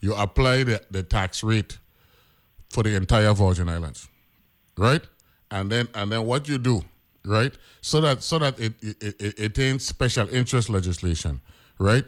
You 0.00 0.14
apply 0.14 0.64
the, 0.64 0.82
the 0.90 1.02
tax 1.02 1.42
rate 1.42 1.78
for 2.70 2.82
the 2.82 2.94
entire 2.94 3.32
Virgin 3.32 3.68
Islands, 3.68 4.08
right? 4.76 5.02
And 5.50 5.70
then 5.70 5.88
and 5.94 6.10
then 6.12 6.24
what 6.26 6.48
you 6.48 6.58
do, 6.58 6.82
right? 7.24 7.52
So 7.80 8.00
that 8.00 8.22
so 8.22 8.38
that 8.38 8.58
it 8.60 8.74
it, 8.82 9.02
it, 9.02 9.20
it 9.20 9.40
attains 9.40 9.84
special 9.84 10.28
interest 10.28 10.68
legislation, 10.68 11.40
right? 11.78 12.04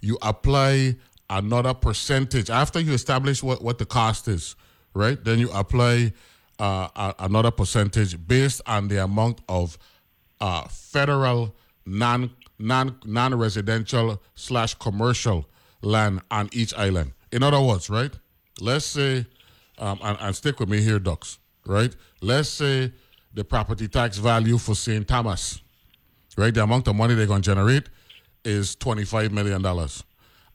You 0.00 0.18
apply 0.22 0.96
another 1.30 1.74
percentage 1.74 2.50
after 2.50 2.80
you 2.80 2.92
establish 2.92 3.42
what, 3.42 3.62
what 3.62 3.78
the 3.78 3.86
cost 3.86 4.28
is, 4.28 4.56
right? 4.94 5.22
Then 5.22 5.38
you 5.38 5.50
apply 5.52 6.12
uh, 6.58 6.88
a, 6.94 7.14
another 7.20 7.50
percentage 7.50 8.16
based 8.26 8.62
on 8.66 8.88
the 8.88 9.02
amount 9.02 9.40
of 9.48 9.78
uh, 10.40 10.66
federal 10.68 11.54
non 11.86 12.30
non 12.58 12.96
non 13.04 13.34
residential 13.34 14.22
slash 14.34 14.74
commercial 14.74 15.48
land 15.82 16.20
on 16.30 16.48
each 16.52 16.74
island. 16.74 17.12
In 17.32 17.42
other 17.42 17.60
words, 17.60 17.90
right? 17.90 18.12
Let's 18.60 18.84
say, 18.84 19.26
um, 19.78 19.98
and, 20.02 20.18
and 20.20 20.34
stick 20.34 20.58
with 20.58 20.68
me 20.68 20.80
here, 20.80 20.98
Ducks, 20.98 21.38
right? 21.66 21.94
Let's 22.20 22.48
say 22.48 22.92
the 23.38 23.44
property 23.44 23.86
tax 23.86 24.18
value 24.18 24.58
for 24.58 24.74
St. 24.74 25.06
Thomas, 25.06 25.60
right? 26.36 26.52
The 26.52 26.64
amount 26.64 26.88
of 26.88 26.96
money 26.96 27.14
they're 27.14 27.24
going 27.24 27.40
to 27.40 27.48
generate 27.48 27.84
is 28.44 28.74
$25 28.74 29.30
million. 29.30 29.64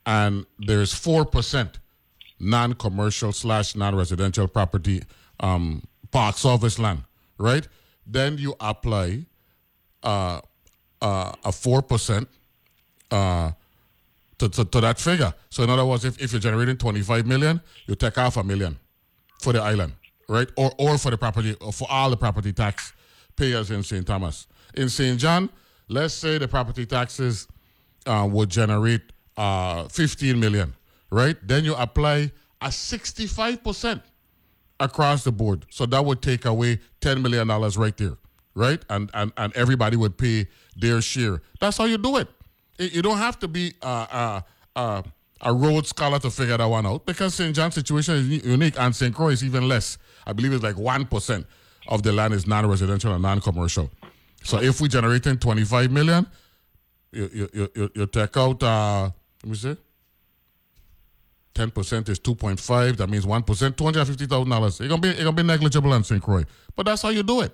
And 0.06 0.46
there's 0.60 0.94
4% 0.94 1.76
non 2.42 2.74
commercial 2.74 3.32
slash 3.32 3.78
non 3.78 3.96
residential 3.96 4.50
property 4.50 5.02
um, 5.40 5.82
park 6.12 6.36
service 6.36 6.78
land, 6.78 7.04
right? 7.38 7.66
Then 8.06 8.38
you 8.38 8.54
apply 8.60 9.28
uh, 10.04 10.42
uh, 11.02 11.32
a 11.42 11.52
4% 11.52 12.28
uh, 13.12 13.52
to, 14.40 14.50
to, 14.50 14.66
to 14.66 14.82
that 14.82 15.00
figure. 15.00 15.34
So, 15.50 15.64
in 15.64 15.70
other 15.70 15.86
words, 15.86 16.04
if, 16.04 16.22
if 16.22 16.34
you're 16.34 16.42
generating 16.42 16.76
25 16.76 17.28
million, 17.28 17.62
you 17.86 17.96
take 17.96 18.16
half 18.18 18.36
a 18.36 18.44
million 18.44 18.78
for 19.42 19.54
the 19.54 19.62
island, 19.62 19.94
right? 20.28 20.48
Or, 20.58 20.72
or 20.78 20.98
for 20.98 21.12
the 21.12 21.18
property, 21.18 21.56
or 21.62 21.74
for 21.74 21.88
all 21.90 22.10
the 22.10 22.18
property 22.18 22.54
tax 22.54 22.94
payers 23.36 23.72
in 23.72 23.84
St. 23.84 24.06
Thomas. 24.06 24.48
In 24.76 24.90
St. 24.90 25.20
John, 25.20 25.50
let's 25.88 26.14
say 26.14 26.38
the 26.38 26.48
property 26.48 26.86
taxes 26.86 27.48
uh, 28.06 28.28
would 28.30 28.50
generate 28.50 29.02
uh, 29.38 29.88
15 29.88 30.40
million, 30.40 30.74
right? 31.10 31.36
Then 31.46 31.66
you 31.66 31.76
apply 31.76 32.32
a 32.62 32.68
65% 32.68 34.02
across 34.80 35.24
the 35.24 35.32
board. 35.32 35.66
So 35.70 35.86
that 35.88 36.04
would 36.04 36.22
take 36.22 36.46
away 36.46 36.80
$10 37.02 37.22
million 37.22 37.48
right 37.48 37.98
there, 37.98 38.18
right? 38.56 38.84
And, 38.90 39.10
and, 39.14 39.32
and 39.38 39.56
everybody 39.56 39.98
would 39.98 40.18
pay 40.18 40.48
their 40.76 41.02
share. 41.02 41.42
That's 41.60 41.78
how 41.78 41.86
you 41.86 41.98
do 41.98 42.18
it. 42.18 42.28
You 42.80 43.02
don't 43.02 43.18
have 43.18 43.40
to 43.40 43.48
be 43.48 43.74
uh, 43.82 44.08
uh, 44.12 44.42
uh, 44.76 45.02
a 45.44 45.54
Rhodes 45.54 45.90
Scholar 45.90 46.20
to 46.20 46.32
figure 46.32 46.58
that 46.58 46.66
one 46.66 46.86
out 46.86 47.06
because 47.06 47.36
St. 47.36 47.56
John's 47.56 47.76
situation 47.76 48.16
is 48.16 48.28
unique 48.46 48.76
and 48.80 48.96
St. 48.96 49.14
Croix 49.14 49.30
is 49.30 49.44
even 49.44 49.68
less. 49.68 49.98
I 50.26 50.34
believe 50.34 50.54
it's 50.54 50.64
like 50.64 50.76
1% 50.76 51.46
of 51.90 52.02
the 52.04 52.12
land 52.12 52.34
is 52.34 52.48
non-residential 52.48 53.14
and 53.14 53.22
non-commercial. 53.22 53.92
So 54.44 54.62
if 54.62 54.82
we're 54.82 54.88
generating 54.88 55.38
25 55.38 55.92
million, 55.92 56.26
you, 57.12 57.30
you, 57.54 57.70
you, 57.76 57.90
you, 57.94 58.06
take 58.08 58.36
out, 58.38 58.64
uh, 58.64 59.10
let 59.44 59.50
me 59.50 59.56
see, 59.56 59.78
10% 61.54 62.10
is 62.10 62.20
2.5. 62.20 62.98
That 62.98 63.10
means 63.10 63.26
1%, 63.26 63.44
$250,000. 63.44 64.68
It's 64.68 64.78
going 64.80 65.02
to 65.02 65.32
be 65.32 65.44
negligible 65.44 65.94
in 65.94 66.04
St. 66.04 66.22
Croix. 66.24 66.44
But 66.76 66.88
that's 66.88 67.02
how 67.02 67.10
you 67.10 67.22
do 67.22 67.42
it. 67.42 67.54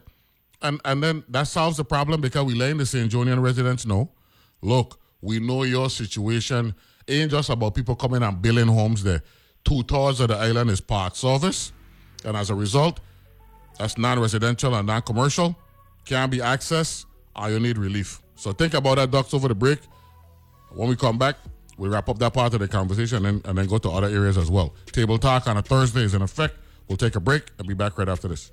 And 0.62 0.80
and 0.84 1.02
then 1.02 1.24
that 1.30 1.44
solves 1.44 1.78
the 1.78 1.86
problem 1.86 2.22
because 2.22 2.44
we 2.46 2.54
letting 2.54 2.78
the 2.78 2.86
St. 2.86 3.10
Johnian 3.12 3.42
residents 3.42 3.86
know, 3.86 4.12
look, 4.62 5.00
we 5.22 5.40
know 5.40 5.64
your 5.64 5.90
situation 5.90 6.76
ain't 7.10 7.32
just 7.32 7.50
about 7.50 7.76
people 7.76 7.96
coming 7.96 8.24
and 8.24 8.42
building 8.42 8.68
homes 8.68 9.04
there. 9.04 9.24
Two 9.64 9.84
thirds 9.84 10.20
of 10.20 10.30
the 10.30 10.36
island 10.36 10.70
is 10.70 10.82
park 10.82 11.16
service. 11.16 11.72
And 12.26 12.36
as 12.36 12.50
a 12.50 12.56
result, 12.56 13.00
that's 13.78 13.98
non-residential 13.98 14.76
and 14.76 14.88
non-commercial. 14.88 15.56
Can't 16.06 16.32
be 16.32 16.40
accessed, 16.40 17.06
or 17.36 17.50
you 17.50 17.60
need 17.60 17.78
relief. 17.78 18.22
So 18.36 18.52
think 18.52 18.74
about 18.74 18.96
that, 18.96 19.12
ducks, 19.12 19.34
over 19.34 19.48
the 19.48 19.56
break. 19.56 19.80
When 20.72 20.90
we 20.90 20.96
come 20.96 21.18
back, 21.18 21.36
we 21.78 21.88
wrap 21.88 22.10
up 22.10 22.20
that 22.20 22.34
part 22.34 22.54
of 22.54 22.60
the 22.60 22.68
conversation 22.68 23.26
and, 23.26 23.46
and 23.46 23.58
then 23.58 23.68
go 23.68 23.78
to 23.78 23.90
other 23.90 24.08
areas 24.08 24.38
as 24.38 24.52
well. 24.52 24.74
Table 24.92 25.18
talk 25.18 25.48
on 25.48 25.58
a 25.58 25.62
Thursday 25.62 26.02
is 26.02 26.14
in 26.14 26.22
effect. 26.22 26.56
We'll 26.88 26.98
take 26.98 27.16
a 27.16 27.20
break 27.20 27.44
and 27.58 27.68
be 27.68 27.74
back 27.74 27.98
right 27.98 28.10
after 28.10 28.28
this. 28.28 28.52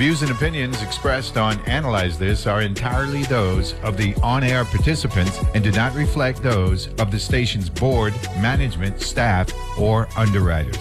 Views 0.00 0.22
and 0.22 0.30
opinions 0.30 0.80
expressed 0.80 1.36
on 1.36 1.60
Analyze 1.66 2.18
This 2.18 2.46
are 2.46 2.62
entirely 2.62 3.22
those 3.24 3.74
of 3.82 3.98
the 3.98 4.14
on 4.22 4.42
air 4.42 4.64
participants 4.64 5.38
and 5.54 5.62
do 5.62 5.70
not 5.72 5.94
reflect 5.94 6.42
those 6.42 6.86
of 6.94 7.10
the 7.10 7.18
station's 7.18 7.68
board, 7.68 8.14
management, 8.38 9.02
staff, 9.02 9.52
or 9.78 10.08
underwriters. 10.16 10.78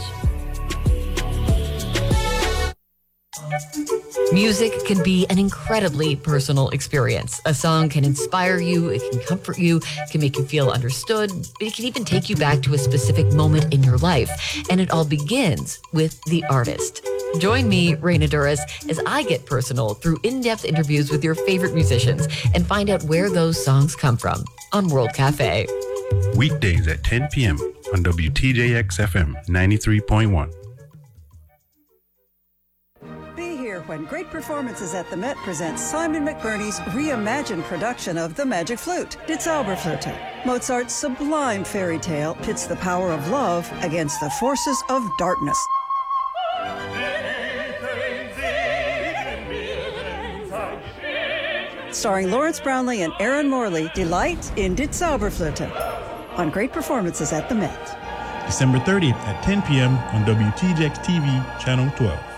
Music 4.31 4.71
can 4.85 5.03
be 5.03 5.27
an 5.29 5.37
incredibly 5.37 6.15
personal 6.15 6.69
experience. 6.69 7.41
A 7.45 7.53
song 7.53 7.89
can 7.89 8.05
inspire 8.05 8.59
you, 8.61 8.87
it 8.87 9.01
can 9.11 9.19
comfort 9.23 9.57
you, 9.59 9.81
can 10.11 10.21
make 10.21 10.37
you 10.37 10.45
feel 10.45 10.69
understood, 10.69 11.29
it 11.59 11.73
can 11.73 11.83
even 11.83 12.05
take 12.05 12.29
you 12.29 12.37
back 12.37 12.61
to 12.61 12.73
a 12.73 12.77
specific 12.77 13.25
moment 13.33 13.73
in 13.73 13.83
your 13.83 13.97
life. 13.97 14.29
And 14.69 14.79
it 14.79 14.91
all 14.91 15.03
begins 15.03 15.81
with 15.91 16.23
the 16.23 16.45
artist. 16.45 17.05
Join 17.37 17.69
me, 17.69 17.93
Raina 17.95 18.27
Douris, 18.27 18.59
as 18.89 18.99
I 19.05 19.23
get 19.23 19.45
personal 19.45 19.93
through 19.93 20.17
in 20.23 20.41
depth 20.41 20.65
interviews 20.65 21.11
with 21.11 21.23
your 21.23 21.35
favorite 21.35 21.75
musicians 21.75 22.27
and 22.55 22.65
find 22.65 22.89
out 22.89 23.03
where 23.03 23.29
those 23.29 23.63
songs 23.63 23.95
come 23.95 24.17
from 24.17 24.43
on 24.73 24.87
World 24.87 25.13
Cafe. 25.13 25.67
Weekdays 26.35 26.87
at 26.87 27.03
10 27.03 27.27
p.m. 27.31 27.57
on 27.93 28.03
WTJX 28.03 28.99
FM 28.99 29.45
93.1. 29.47 30.53
Be 33.35 33.55
here 33.55 33.81
when 33.81 34.05
great 34.05 34.29
performances 34.29 34.95
at 34.95 35.09
the 35.09 35.17
Met 35.17 35.37
presents 35.37 35.83
Simon 35.83 36.25
McBurney's 36.25 36.79
reimagined 36.91 37.63
production 37.63 38.17
of 38.17 38.35
The 38.35 38.45
Magic 38.45 38.79
Flute, 38.79 39.17
Die 39.27 39.35
Zauberflöte. 39.35 40.45
Mozart's 40.45 40.93
sublime 40.93 41.63
fairy 41.63 41.99
tale 41.99 42.35
pits 42.35 42.65
the 42.65 42.75
power 42.77 43.11
of 43.11 43.27
love 43.29 43.71
against 43.83 44.19
the 44.19 44.29
forces 44.31 44.83
of 44.89 45.07
darkness. 45.19 45.57
Starring 51.91 52.31
Lawrence 52.31 52.59
Brownlee 52.59 53.01
and 53.01 53.13
Erin 53.19 53.49
Morley, 53.49 53.89
delight 53.93 54.51
in 54.57 54.73
Die 54.75 54.87
Zauberflöte 54.87 55.69
on 56.37 56.49
great 56.49 56.71
performances 56.71 57.33
at 57.33 57.49
the 57.49 57.55
Met. 57.55 57.97
December 58.45 58.79
30th 58.79 59.19
at 59.27 59.43
10 59.43 59.61
p.m. 59.63 59.97
on 60.13 60.23
WTJX 60.23 61.03
TV, 61.03 61.59
Channel 61.59 61.91
12. 61.97 62.28